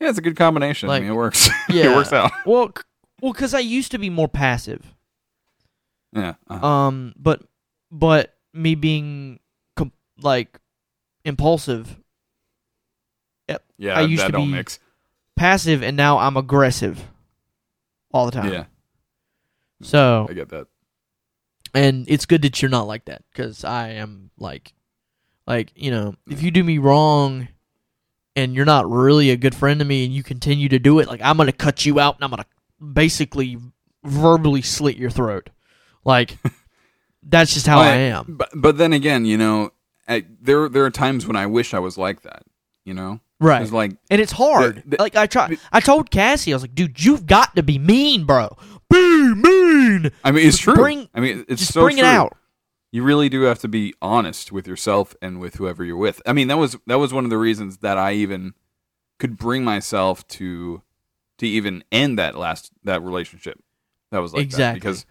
Yeah, 0.00 0.08
it's 0.08 0.18
a 0.18 0.22
good 0.22 0.36
combination. 0.36 0.88
Like, 0.88 0.98
I 0.98 1.04
mean, 1.04 1.12
it 1.12 1.16
works. 1.16 1.48
yeah. 1.68 1.90
it 1.92 1.94
works 1.96 2.12
out. 2.12 2.32
well, 2.46 2.68
c- 2.76 2.84
well, 3.20 3.32
because 3.32 3.52
I 3.54 3.58
used 3.60 3.90
to 3.92 3.98
be 3.98 4.08
more 4.10 4.28
passive. 4.28 4.94
Yeah. 6.14 6.34
uh 6.48 6.66
Um, 6.66 7.12
but 7.16 7.42
but 7.92 8.34
me 8.54 8.74
being 8.74 9.40
com- 9.76 9.92
like 10.20 10.58
impulsive, 11.24 11.96
Yep. 13.48 13.64
yeah. 13.78 13.94
I 13.98 14.00
used 14.02 14.22
that 14.22 14.26
to 14.28 14.32
don't 14.32 14.46
be- 14.46 14.52
mix. 14.56 14.78
Passive, 15.40 15.82
and 15.82 15.96
now 15.96 16.18
I'm 16.18 16.36
aggressive 16.36 17.02
all 18.12 18.26
the 18.26 18.32
time. 18.32 18.52
Yeah, 18.52 18.64
So 19.82 20.26
I 20.28 20.34
get 20.34 20.50
that. 20.50 20.66
and 21.74 22.04
it's 22.08 22.26
good 22.26 22.42
that 22.42 22.60
you're 22.60 22.70
not 22.70 22.86
like 22.86 23.06
that 23.06 23.22
because 23.32 23.64
I 23.64 23.90
am 23.90 24.30
like, 24.38 24.74
like 25.46 25.72
you 25.74 25.90
know, 25.90 26.14
if 26.28 26.42
you 26.42 26.50
do 26.50 26.62
me 26.62 26.78
wrong, 26.78 27.48
and 28.36 28.54
you're 28.54 28.64
not 28.64 28.88
really 28.90 29.30
a 29.30 29.36
good 29.36 29.54
friend 29.54 29.80
to 29.80 29.84
me, 29.86 30.04
and 30.04 30.14
you 30.14 30.22
continue 30.22 30.68
to 30.68 30.78
do 30.78 30.98
it, 30.98 31.08
like 31.08 31.20
I'm 31.22 31.36
gonna 31.36 31.52
cut 31.52 31.86
you 31.86 31.98
out, 31.98 32.16
and 32.16 32.24
I'm 32.24 32.30
gonna 32.30 32.46
basically 32.92 33.56
verbally 34.04 34.62
slit 34.62 34.96
your 34.96 35.10
throat. 35.10 35.50
Like 36.04 36.36
that's 37.22 37.54
just 37.54 37.66
how 37.66 37.78
Well, 37.80 37.90
I 37.92 37.96
am. 37.96 38.36
But 38.38 38.50
but 38.54 38.76
then 38.78 38.92
again, 38.92 39.24
you 39.24 39.38
know, 39.38 39.70
I, 40.06 40.24
there 40.40 40.68
there 40.68 40.84
are 40.84 40.90
times 40.90 41.26
when 41.26 41.36
I 41.36 41.46
wish 41.46 41.72
I 41.72 41.78
was 41.78 41.96
like 41.96 42.22
that. 42.22 42.42
You 42.84 42.94
know, 42.94 43.20
Right. 43.40 43.62
It's 43.62 43.72
like 43.72 43.96
And 44.10 44.20
it's 44.20 44.32
hard. 44.32 44.82
The- 44.86 44.96
the- 44.96 45.02
like 45.02 45.16
I 45.16 45.26
try 45.26 45.56
I 45.72 45.80
told 45.80 46.10
Cassie, 46.10 46.52
I 46.52 46.56
was 46.56 46.62
like, 46.62 46.74
dude, 46.74 47.02
you've 47.02 47.26
got 47.26 47.56
to 47.56 47.62
be 47.62 47.78
mean, 47.78 48.24
bro. 48.26 48.56
Be 48.90 49.34
mean. 49.34 50.10
I 50.24 50.30
mean, 50.30 50.46
it's 50.46 50.58
true. 50.58 50.74
Bring- 50.74 51.08
I 51.14 51.20
mean, 51.20 51.44
it's 51.48 51.60
Just 51.62 51.72
so 51.74 51.82
bring 51.82 51.96
true. 51.96 52.04
it 52.06 52.08
out. 52.08 52.36
You 52.92 53.02
really 53.04 53.28
do 53.28 53.42
have 53.42 53.60
to 53.60 53.68
be 53.68 53.94
honest 54.02 54.50
with 54.52 54.66
yourself 54.66 55.14
and 55.22 55.38
with 55.40 55.54
whoever 55.54 55.84
you're 55.84 55.96
with. 55.96 56.20
I 56.26 56.32
mean, 56.32 56.48
that 56.48 56.58
was 56.58 56.76
that 56.86 56.98
was 56.98 57.12
one 57.12 57.24
of 57.24 57.30
the 57.30 57.38
reasons 57.38 57.78
that 57.78 57.96
I 57.98 58.12
even 58.14 58.54
could 59.18 59.36
bring 59.38 59.64
myself 59.64 60.26
to 60.28 60.82
to 61.38 61.46
even 61.46 61.84
end 61.92 62.18
that 62.18 62.36
last 62.36 62.72
that 62.84 63.00
relationship. 63.02 63.62
That 64.10 64.18
was 64.18 64.32
like 64.32 64.40
that. 64.40 64.44
Exactly. 64.46 64.80
because 64.80 65.06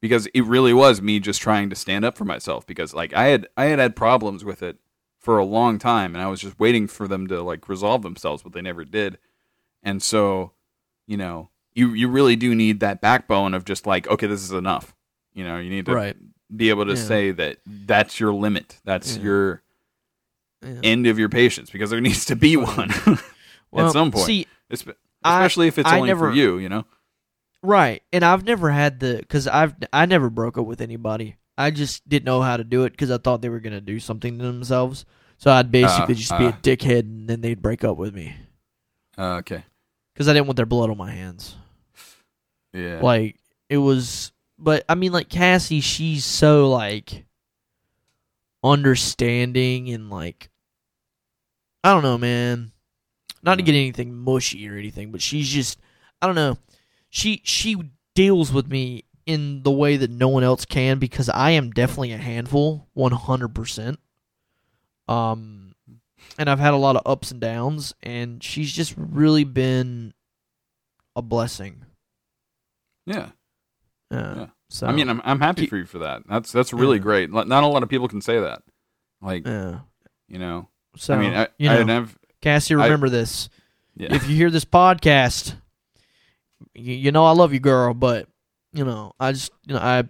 because 0.00 0.26
it 0.34 0.42
really 0.42 0.72
was 0.74 1.00
me 1.00 1.20
just 1.20 1.40
trying 1.40 1.70
to 1.70 1.76
stand 1.76 2.04
up 2.04 2.18
for 2.18 2.24
myself 2.24 2.66
because 2.66 2.92
like 2.92 3.14
I 3.14 3.26
had 3.26 3.46
I 3.56 3.66
had 3.66 3.78
had 3.78 3.94
problems 3.94 4.44
with 4.44 4.60
it 4.64 4.78
for 5.22 5.38
a 5.38 5.44
long 5.44 5.78
time 5.78 6.14
and 6.14 6.22
I 6.22 6.26
was 6.26 6.40
just 6.40 6.58
waiting 6.58 6.86
for 6.88 7.06
them 7.08 7.28
to 7.28 7.40
like 7.42 7.68
resolve 7.68 8.02
themselves 8.02 8.42
but 8.42 8.52
they 8.52 8.60
never 8.60 8.84
did. 8.84 9.18
And 9.82 10.02
so, 10.02 10.52
you 11.06 11.16
know, 11.16 11.48
you 11.74 11.94
you 11.94 12.08
really 12.08 12.36
do 12.36 12.54
need 12.54 12.80
that 12.80 13.00
backbone 13.00 13.54
of 13.54 13.64
just 13.64 13.86
like 13.86 14.06
okay, 14.08 14.26
this 14.26 14.42
is 14.42 14.52
enough. 14.52 14.94
You 15.32 15.44
know, 15.44 15.58
you 15.58 15.70
need 15.70 15.86
to 15.86 15.94
Right. 15.94 16.16
be 16.54 16.68
able 16.70 16.84
to 16.86 16.92
Yeah. 16.94 16.96
say 17.06 17.30
that 17.30 17.58
that's 17.66 18.18
your 18.20 18.34
limit. 18.34 18.80
That's 18.84 19.16
Yeah. 19.16 19.22
your 19.22 19.62
Yeah. 20.62 20.80
end 20.84 21.06
of 21.06 21.18
your 21.18 21.28
patience 21.28 21.70
because 21.70 21.90
there 21.90 22.00
needs 22.00 22.24
to 22.26 22.36
be 22.36 22.56
one 22.56 22.90
Well, 23.70 23.86
at 23.86 23.92
some 23.92 24.10
point. 24.10 24.26
See, 24.26 24.46
Espe- 24.70 24.94
I- 25.24 25.38
especially 25.40 25.68
if 25.68 25.78
it's 25.78 25.88
I 25.88 25.96
only 25.96 26.08
never- 26.08 26.30
for 26.30 26.34
you, 26.36 26.58
you 26.58 26.68
know. 26.68 26.84
right. 27.62 28.02
And 28.12 28.24
I've 28.24 28.44
never 28.44 28.70
had 28.70 29.00
the 29.00 29.16
because 29.18 29.46
I've 29.46 29.74
I 29.92 30.04
never 30.06 30.28
broke 30.30 30.58
up 30.58 30.66
with 30.66 30.80
anybody. 30.80 31.36
I 31.58 31.70
just 31.70 32.08
didn't 32.08 32.24
know 32.24 32.40
how 32.42 32.56
to 32.56 32.64
do 32.64 32.84
it 32.84 32.90
because 32.90 33.10
I 33.10 33.18
thought 33.18 33.42
they 33.42 33.48
were 33.48 33.60
gonna 33.60 33.80
do 33.80 34.00
something 34.00 34.38
to 34.38 34.44
themselves. 34.44 35.04
So 35.38 35.50
I'd 35.50 35.70
basically 35.72 36.14
Uh, 36.14 36.18
just 36.18 36.38
be 36.38 36.44
a 36.44 36.48
uh. 36.48 36.58
dickhead, 36.62 37.00
and 37.00 37.28
then 37.28 37.40
they'd 37.40 37.60
break 37.60 37.84
up 37.84 37.96
with 37.96 38.14
me 38.14 38.34
Uh, 39.18 39.36
okay. 39.40 39.64
because 40.14 40.28
I 40.28 40.32
didn't 40.32 40.46
want 40.46 40.56
their 40.56 40.66
blood 40.66 40.88
on 40.90 40.96
my 40.96 41.10
hands. 41.10 41.56
Yeah. 42.72 43.00
Like 43.02 43.36
it 43.68 43.78
was, 43.78 44.32
but 44.58 44.84
I 44.88 44.94
mean, 44.94 45.12
like 45.12 45.28
Cassie, 45.28 45.80
she's 45.80 46.24
so 46.24 46.70
like 46.70 47.26
understanding 48.64 49.90
and 49.90 50.10
like 50.10 50.48
I 51.84 51.92
don't 51.92 52.02
know, 52.02 52.18
man. 52.18 52.70
Not 53.42 53.56
to 53.56 53.62
get 53.62 53.74
anything 53.74 54.14
mushy 54.14 54.68
or 54.68 54.76
anything, 54.76 55.10
but 55.10 55.20
she's 55.20 55.48
just 55.48 55.78
I 56.20 56.26
don't 56.26 56.36
know. 56.36 56.56
She 57.10 57.40
she 57.44 57.76
deals 58.14 58.52
with 58.52 58.68
me 58.70 59.04
in 59.26 59.62
the 59.62 59.70
way 59.70 59.96
that 59.96 60.10
no 60.10 60.28
one 60.28 60.42
else 60.44 60.64
can 60.64 60.98
because 60.98 61.28
I 61.28 61.50
am 61.52 61.70
definitely 61.70 62.12
a 62.12 62.18
handful, 62.18 62.88
one 62.94 63.12
hundred 63.12 63.54
percent. 63.54 63.98
Um, 65.08 65.74
and 66.38 66.48
I've 66.48 66.58
had 66.60 66.74
a 66.74 66.78
lot 66.78 66.96
of 66.96 67.02
ups 67.06 67.30
and 67.30 67.40
downs, 67.40 67.94
and 68.02 68.42
she's 68.42 68.72
just 68.72 68.94
really 68.96 69.44
been 69.44 70.14
a 71.16 71.22
blessing. 71.22 71.84
yeah. 73.06 73.30
Uh, 74.10 74.34
Yeah. 74.36 74.46
So 74.70 74.86
I 74.86 74.92
mean, 74.92 75.10
I'm 75.10 75.20
I'm 75.24 75.40
happy 75.40 75.66
for 75.66 75.76
you 75.76 75.84
for 75.84 75.98
that. 75.98 76.22
That's 76.26 76.50
that's 76.50 76.72
really 76.72 76.96
Yeah. 76.96 77.02
great. 77.02 77.30
Not 77.30 77.46
a 77.62 77.66
lot 77.66 77.82
of 77.82 77.90
people 77.90 78.08
can 78.08 78.22
say 78.22 78.40
that. 78.40 78.62
Like, 79.20 79.46
yeah. 79.46 79.80
you 80.28 80.38
know. 80.38 80.68
So 80.96 81.12
I 81.14 81.18
mean, 81.18 81.34
I, 81.34 81.48
you 81.58 81.68
I 81.68 81.82
know, 81.82 81.92
have 81.92 82.16
Cassie, 82.40 82.74
I- 82.74 82.84
remember 82.84 83.10
this. 83.10 83.50
yeah. 83.96 84.14
If 84.14 84.28
you 84.28 84.34
hear 84.36 84.50
this 84.50 84.64
podcast, 84.64 85.54
you, 86.74 86.94
you 86.94 87.12
know 87.12 87.24
I 87.26 87.32
love 87.32 87.52
you, 87.52 87.60
girl. 87.60 87.92
But 87.92 88.28
you 88.72 88.84
know, 88.84 89.12
I 89.20 89.32
just 89.32 89.52
you 89.66 89.74
know 89.74 89.80
I 89.80 90.04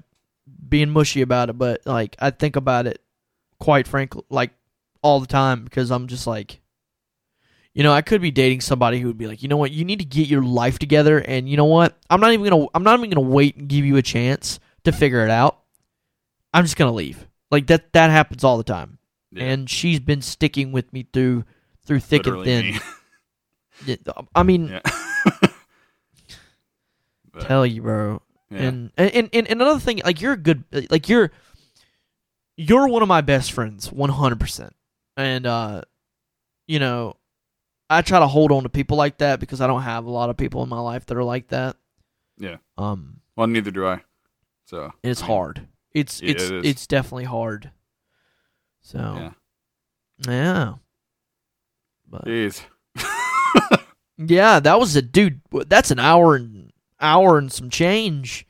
being 0.68 0.90
mushy 0.90 1.22
about 1.22 1.50
it, 1.50 1.58
but 1.58 1.82
like 1.86 2.16
I 2.18 2.30
think 2.30 2.56
about 2.56 2.86
it 2.86 3.00
quite 3.58 3.86
frankly, 3.86 4.22
like 4.28 4.50
all 5.02 5.20
the 5.20 5.26
time 5.26 5.64
because 5.64 5.90
I'm 5.90 6.08
just 6.08 6.26
like, 6.26 6.60
you 7.74 7.82
know, 7.82 7.92
I 7.92 8.02
could 8.02 8.20
be 8.20 8.30
dating 8.30 8.60
somebody 8.60 9.00
who 9.00 9.08
would 9.08 9.18
be 9.18 9.26
like, 9.26 9.42
you 9.42 9.48
know 9.48 9.56
what, 9.56 9.70
you 9.70 9.84
need 9.84 10.00
to 10.00 10.04
get 10.04 10.28
your 10.28 10.42
life 10.42 10.78
together, 10.78 11.18
and 11.18 11.48
you 11.48 11.56
know 11.56 11.64
what, 11.64 11.96
I'm 12.10 12.20
not 12.20 12.32
even 12.32 12.48
gonna, 12.48 12.66
I'm 12.74 12.82
not 12.82 12.98
even 12.98 13.10
gonna 13.10 13.28
wait 13.28 13.56
and 13.56 13.68
give 13.68 13.84
you 13.84 13.96
a 13.96 14.02
chance 14.02 14.60
to 14.84 14.92
figure 14.92 15.24
it 15.24 15.30
out. 15.30 15.58
I'm 16.54 16.64
just 16.64 16.76
gonna 16.76 16.92
leave. 16.92 17.26
Like 17.50 17.66
that, 17.68 17.92
that 17.92 18.10
happens 18.10 18.44
all 18.44 18.58
the 18.58 18.64
time, 18.64 18.98
yeah, 19.30 19.44
and 19.44 19.70
she's 19.70 20.00
been 20.00 20.22
sticking 20.22 20.72
with 20.72 20.92
me 20.92 21.06
through 21.12 21.44
through 21.84 22.00
thick 22.00 22.26
literally 22.26 22.52
and 22.52 22.80
thin. 23.84 23.98
Yeah, 24.06 24.12
I 24.34 24.42
mean, 24.42 24.68
yeah. 24.68 24.80
Tell 27.40 27.64
you, 27.64 27.82
bro. 27.82 28.20
Yeah. 28.52 28.62
And, 28.62 28.92
and 28.96 29.30
and 29.32 29.46
and 29.48 29.62
another 29.62 29.80
thing, 29.80 30.00
like 30.04 30.20
you're 30.20 30.34
a 30.34 30.36
good, 30.36 30.64
like 30.90 31.08
you're 31.08 31.30
you're 32.56 32.88
one 32.88 33.02
of 33.02 33.08
my 33.08 33.20
best 33.20 33.52
friends, 33.52 33.90
one 33.90 34.10
hundred 34.10 34.40
percent. 34.40 34.74
And 35.16 35.46
uh, 35.46 35.82
you 36.66 36.78
know, 36.78 37.16
I 37.90 38.02
try 38.02 38.18
to 38.18 38.26
hold 38.26 38.52
on 38.52 38.62
to 38.62 38.68
people 38.68 38.96
like 38.96 39.18
that 39.18 39.40
because 39.40 39.60
I 39.60 39.66
don't 39.66 39.82
have 39.82 40.06
a 40.06 40.10
lot 40.10 40.30
of 40.30 40.36
people 40.36 40.62
in 40.62 40.68
my 40.68 40.80
life 40.80 41.06
that 41.06 41.16
are 41.16 41.24
like 41.24 41.48
that. 41.48 41.76
Yeah. 42.38 42.56
Um, 42.78 43.20
well, 43.36 43.46
neither 43.46 43.70
do 43.70 43.86
I. 43.86 44.00
So 44.66 44.92
it's 45.02 45.20
hard. 45.20 45.66
It's 45.92 46.22
Yeah, 46.22 46.30
it's 46.30 46.44
it 46.44 46.64
it's 46.64 46.86
definitely 46.86 47.24
hard. 47.24 47.70
So 48.80 48.98
Yeah. 48.98 49.32
yeah. 50.26 50.74
But 52.08 52.24
Jeez. 52.24 52.62
yeah, 54.18 54.60
that 54.60 54.78
was 54.78 54.96
a 54.96 55.02
dude. 55.02 55.40
That's 55.66 55.90
an 55.90 55.98
hour 55.98 56.36
and 56.36 56.71
hour 57.02 57.36
and 57.38 57.52
some 57.52 57.68
change. 57.70 58.46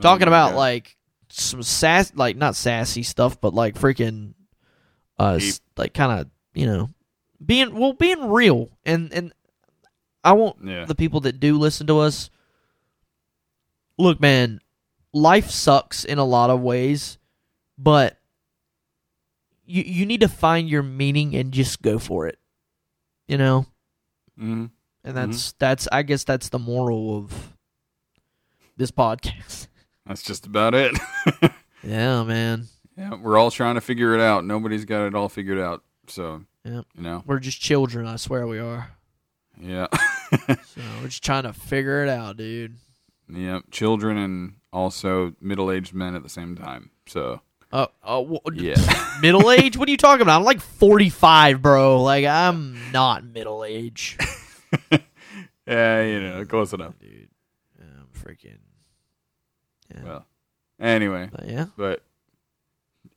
talking 0.00 0.26
Oh 0.28 0.30
about 0.30 0.50
God. 0.50 0.56
like 0.58 0.96
some 1.30 1.62
sass 1.62 2.12
like 2.14 2.36
not 2.36 2.54
sassy 2.54 3.02
stuff 3.02 3.40
but 3.40 3.52
like 3.54 3.74
freaking 3.74 4.34
uh 5.18 5.38
Deep. 5.38 5.54
like 5.76 5.92
kind 5.94 6.20
of 6.20 6.30
you 6.54 6.66
know 6.66 6.90
being 7.44 7.74
well 7.74 7.92
being 7.92 8.28
real 8.30 8.70
and 8.86 9.12
and 9.12 9.32
i 10.24 10.32
want 10.32 10.56
Yeah. 10.64 10.84
the 10.86 10.94
people 10.94 11.20
that 11.20 11.40
do 11.40 11.58
listen 11.58 11.86
to 11.88 11.98
us 11.98 12.30
look 13.98 14.20
man 14.20 14.60
life 15.12 15.50
sucks 15.50 16.04
in 16.04 16.18
a 16.18 16.24
lot 16.24 16.48
of 16.50 16.60
ways 16.60 17.18
but 17.76 18.18
you 19.66 19.82
you 19.82 20.06
need 20.06 20.20
to 20.20 20.28
find 20.28 20.68
your 20.68 20.82
meaning 20.82 21.34
and 21.34 21.52
just 21.52 21.82
go 21.82 21.98
for 21.98 22.26
it 22.26 22.38
you 23.26 23.36
know 23.38 23.66
Mhm. 24.38 24.70
and 25.04 25.16
that's 25.16 25.52
that's 25.58 25.88
i 25.92 26.02
guess 26.02 26.24
that's 26.24 26.48
the 26.50 26.58
moral 26.58 27.16
of 27.18 27.55
this 28.76 28.90
podcast 28.90 29.68
That's 30.06 30.22
just 30.22 30.46
about 30.46 30.74
it. 30.74 30.96
yeah 31.82 32.22
man 32.22 32.66
yeah, 32.96 33.14
we're 33.14 33.36
all 33.36 33.50
trying 33.50 33.74
to 33.74 33.82
figure 33.82 34.14
it 34.14 34.22
out. 34.22 34.46
Nobody's 34.46 34.86
got 34.86 35.06
it 35.06 35.14
all 35.14 35.28
figured 35.28 35.58
out. 35.58 35.82
So, 36.08 36.44
yeah. 36.64 36.80
you 36.94 37.02
know, 37.02 37.22
We're 37.26 37.40
just 37.40 37.60
children, 37.60 38.06
I 38.06 38.16
swear 38.16 38.46
we 38.46 38.58
are. 38.58 38.90
yeah. 39.60 39.88
So 40.30 40.80
we're 41.02 41.08
just 41.08 41.22
trying 41.22 41.42
to 41.42 41.52
figure 41.52 42.02
it 42.04 42.08
out, 42.08 42.38
dude. 42.38 42.76
yeah, 43.28 43.60
children 43.70 44.16
and 44.16 44.54
also 44.72 45.34
middle-aged 45.42 45.92
men 45.92 46.14
at 46.14 46.22
the 46.22 46.30
same 46.30 46.56
time. 46.56 46.88
So, 47.06 47.42
Uh, 47.70 47.86
uh 48.02 48.24
yeah. 48.54 48.76
middle 49.20 49.50
age? 49.50 49.76
What 49.76 49.88
are 49.88 49.90
you 49.92 49.98
talking 49.98 50.22
about? 50.22 50.38
I'm 50.38 50.44
like 50.44 50.60
45, 50.62 51.60
bro. 51.60 52.02
Like 52.02 52.24
I'm 52.24 52.78
not 52.92 53.24
middle 53.24 53.62
age, 53.62 54.16
yeah, 55.66 56.02
you 56.02 56.20
know, 56.20 56.44
close 56.46 56.72
enough. 56.72 56.98
dude. 56.98 57.28
I'm 57.78 58.06
freaking. 58.18 58.56
Yeah. 59.94 60.02
Well, 60.04 60.26
anyway, 60.80 61.28
But 61.32 61.48
yeah. 61.48 61.66
but 61.76 62.02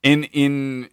in 0.02 0.24
in 0.24 0.88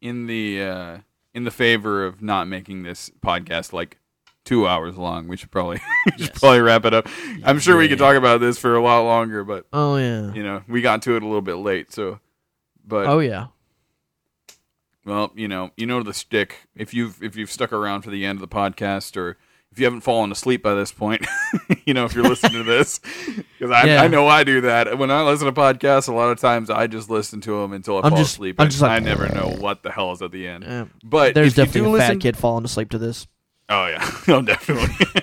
in 0.00 0.26
the 0.26 0.62
uh 0.62 0.98
in 1.34 1.44
the 1.44 1.50
favor 1.50 2.04
of 2.04 2.20
not 2.22 2.46
making 2.48 2.82
this 2.82 3.10
podcast 3.24 3.72
like 3.72 3.98
two 4.44 4.66
hours 4.66 4.96
long. 4.96 5.28
We 5.28 5.36
should 5.36 5.50
probably 5.50 5.80
we 6.06 6.12
should 6.12 6.20
Yes. 6.30 6.38
probably 6.38 6.60
wrap 6.60 6.84
it 6.84 6.94
up. 6.94 7.08
I'm 7.44 7.58
sure 7.60 7.76
we 7.76 7.88
could 7.88 7.98
talk 7.98 8.16
about 8.16 8.40
this 8.40 8.58
for 8.58 8.74
a 8.74 8.82
lot 8.82 9.02
longer, 9.02 9.44
but 9.44 9.66
Oh 9.72 9.96
yeah. 9.96 10.32
you 10.32 10.42
know, 10.42 10.62
we 10.68 10.82
got 10.82 11.02
to 11.02 11.16
it 11.16 11.22
a 11.22 11.26
little 11.26 11.42
bit 11.42 11.54
late, 11.56 11.92
so. 11.92 12.18
But 12.84 13.06
Oh 13.06 13.20
yeah. 13.20 13.46
well, 15.04 15.32
you 15.34 15.48
know, 15.48 15.70
you 15.76 15.86
know 15.86 16.02
the 16.02 16.14
stick. 16.14 16.68
If 16.74 16.92
you've 16.94 17.22
if 17.22 17.36
you've 17.36 17.50
stuck 17.50 17.72
around 17.72 18.02
for 18.02 18.10
the 18.10 18.24
end 18.24 18.36
of 18.36 18.48
the 18.48 18.54
podcast, 18.54 19.16
or 19.16 19.36
if 19.72 19.78
you 19.78 19.84
haven't 19.86 20.02
fallen 20.02 20.30
asleep 20.30 20.62
by 20.62 20.74
this 20.74 20.92
point, 20.92 21.26
you 21.86 21.94
know, 21.94 22.04
if 22.04 22.14
you're 22.14 22.24
listening 22.28 22.52
to 22.52 22.62
this, 22.64 22.98
because 23.58 23.70
I, 23.70 23.84
Yeah. 23.86 24.02
I 24.02 24.08
know 24.08 24.28
I 24.28 24.44
do 24.44 24.60
that. 24.62 24.98
When 24.98 25.10
I 25.10 25.22
listen 25.22 25.46
to 25.46 25.52
podcasts, 25.52 26.08
a 26.08 26.12
lot 26.12 26.30
of 26.30 26.38
times 26.38 26.68
I 26.70 26.86
just 26.86 27.08
listen 27.10 27.40
to 27.42 27.60
them 27.62 27.72
until 27.72 27.96
I 27.96 28.00
I'm 28.04 28.10
fall 28.10 28.18
just- 28.18 28.34
asleep. 28.34 28.56
I'm 28.60 28.68
just 28.68 28.82
like- 28.82 28.90
I 28.90 28.98
never 28.98 29.28
know 29.28 29.56
what 29.58 29.82
the 29.82 29.90
hell 29.90 30.12
is 30.12 30.20
at 30.22 30.30
the 30.30 30.46
end. 30.46 30.64
Yeah. 30.64 30.84
But 31.02 31.34
There's 31.34 31.54
definitely 31.54 31.88
a 31.90 31.92
listen, 31.92 32.16
fat 32.16 32.20
kid 32.22 32.36
falling 32.36 32.64
asleep 32.64 32.90
to 32.90 32.98
this. 32.98 33.26
Oh 33.68 33.86
yeah, 33.86 34.10
no, 34.28 34.42
definitely. 34.42 35.22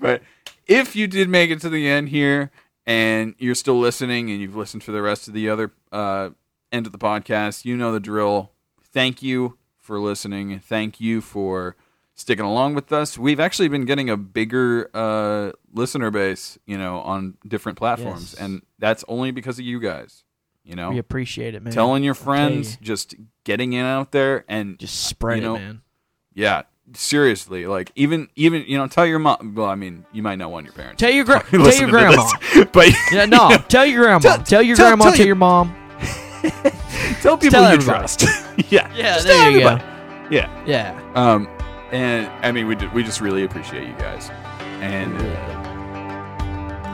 but 0.00 0.22
if 0.66 0.96
you 0.96 1.06
did 1.06 1.28
make 1.28 1.50
it 1.50 1.60
to 1.60 1.68
the 1.68 1.86
end 1.88 2.08
here 2.08 2.50
and 2.86 3.34
you're 3.38 3.54
still 3.54 3.78
listening 3.78 4.30
and 4.30 4.40
you've 4.40 4.56
listened 4.56 4.82
to 4.82 4.92
the 4.92 5.02
rest 5.02 5.28
of 5.28 5.34
the 5.34 5.48
other 5.48 5.70
uh, 5.92 6.30
end 6.72 6.86
of 6.86 6.92
the 6.92 6.98
podcast, 6.98 7.64
you 7.64 7.76
know 7.76 7.92
the 7.92 8.00
drill. 8.00 8.50
Thank 8.82 9.22
you 9.22 9.56
for 9.78 10.00
listening. 10.00 10.58
Thank 10.58 11.00
you 11.00 11.20
for 11.20 11.76
sticking 12.16 12.44
along 12.44 12.74
with 12.74 12.92
us. 12.92 13.16
We've 13.16 13.38
actually 13.40 13.68
been 13.68 13.84
getting 13.84 14.10
a 14.10 14.16
bigger 14.16 14.90
uh, 14.94 15.52
listener 15.72 16.10
base, 16.10 16.58
you 16.66 16.76
know, 16.78 16.98
on 17.00 17.36
different 17.46 17.78
platforms, 17.78 18.32
Yes. 18.36 18.42
and 18.42 18.62
that's 18.78 19.04
only 19.06 19.30
because 19.30 19.58
of 19.58 19.64
you 19.64 19.78
guys. 19.80 20.24
You 20.64 20.74
know, 20.74 20.90
We 20.90 20.98
appreciate 20.98 21.54
it, 21.54 21.62
man. 21.62 21.72
telling 21.72 22.02
your 22.02 22.14
tell 22.14 22.24
friends, 22.24 22.72
you. 22.80 22.86
just 22.86 23.14
getting 23.44 23.72
in 23.74 23.84
out 23.84 24.10
there 24.10 24.44
and 24.48 24.76
Just 24.80 25.04
spread 25.04 25.36
you 25.38 25.44
know, 25.44 25.54
it, 25.54 25.60
man. 25.60 25.80
yeah, 26.34 26.62
seriously. 26.94 27.66
Like 27.68 27.92
even 27.94 28.28
even 28.34 28.64
you 28.66 28.76
know, 28.76 28.88
tell 28.88 29.06
your 29.06 29.20
mom. 29.20 29.52
Well, 29.54 29.66
I 29.66 29.76
mean, 29.76 30.04
you 30.12 30.24
might 30.24 30.36
not 30.40 30.50
want 30.50 30.66
your 30.66 30.72
parents. 30.72 30.98
Tell 30.98 31.10
your 31.12 31.24
gra- 31.24 31.44
tell 31.50 31.72
your 31.72 31.88
grandma. 31.88 32.28
this, 32.52 32.64
but 32.72 32.88
Yeah, 33.12 33.26
no. 33.26 33.56
Tell 33.68 33.86
your 33.86 34.02
grandma. 34.02 34.18
Tell- 34.18 34.42
Tell, 34.42 34.62
your 34.62 34.74
tell- 34.76 34.88
grandma. 34.88 35.04
tell 35.04 35.12
Tell, 35.12 35.18
your- 35.20 35.26
your 35.28 35.36
mom. 35.36 35.76
tell 37.20 37.38
people 37.38 37.60
you 37.60 37.66
everybody. 37.66 37.82
trust. 37.84 38.22
yeah, 38.70 38.92
Yeah, 38.96 39.14
Just 39.14 39.26
there 39.28 39.50
you 39.52 39.60
go. 39.60 39.78
Yeah. 40.30 40.64
Yeah. 40.66 41.12
Um, 41.14 41.48
and 41.92 42.26
I 42.44 42.52
mean, 42.52 42.66
we 42.66 42.76
we 42.88 43.02
just 43.02 43.20
really 43.20 43.44
appreciate 43.44 43.86
you 43.86 43.94
guys, 43.94 44.30
and 44.80 45.14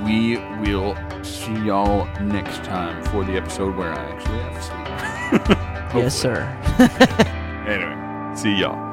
we 0.05 0.37
will 0.69 0.97
see 1.25 1.55
y'all 1.65 2.07
next 2.21 2.65
time 2.65 3.03
for 3.05 3.25
the 3.25 3.37
episode 3.37 3.77
where 3.77 3.93
I 3.93 4.05
actually 4.11 4.39
have 4.39 4.63
sleep. 4.63 5.59
Yes, 5.95 6.19
sir. 6.19 6.41
anyway, 7.69 8.35
see 8.35 8.55
y'all. 8.55 8.92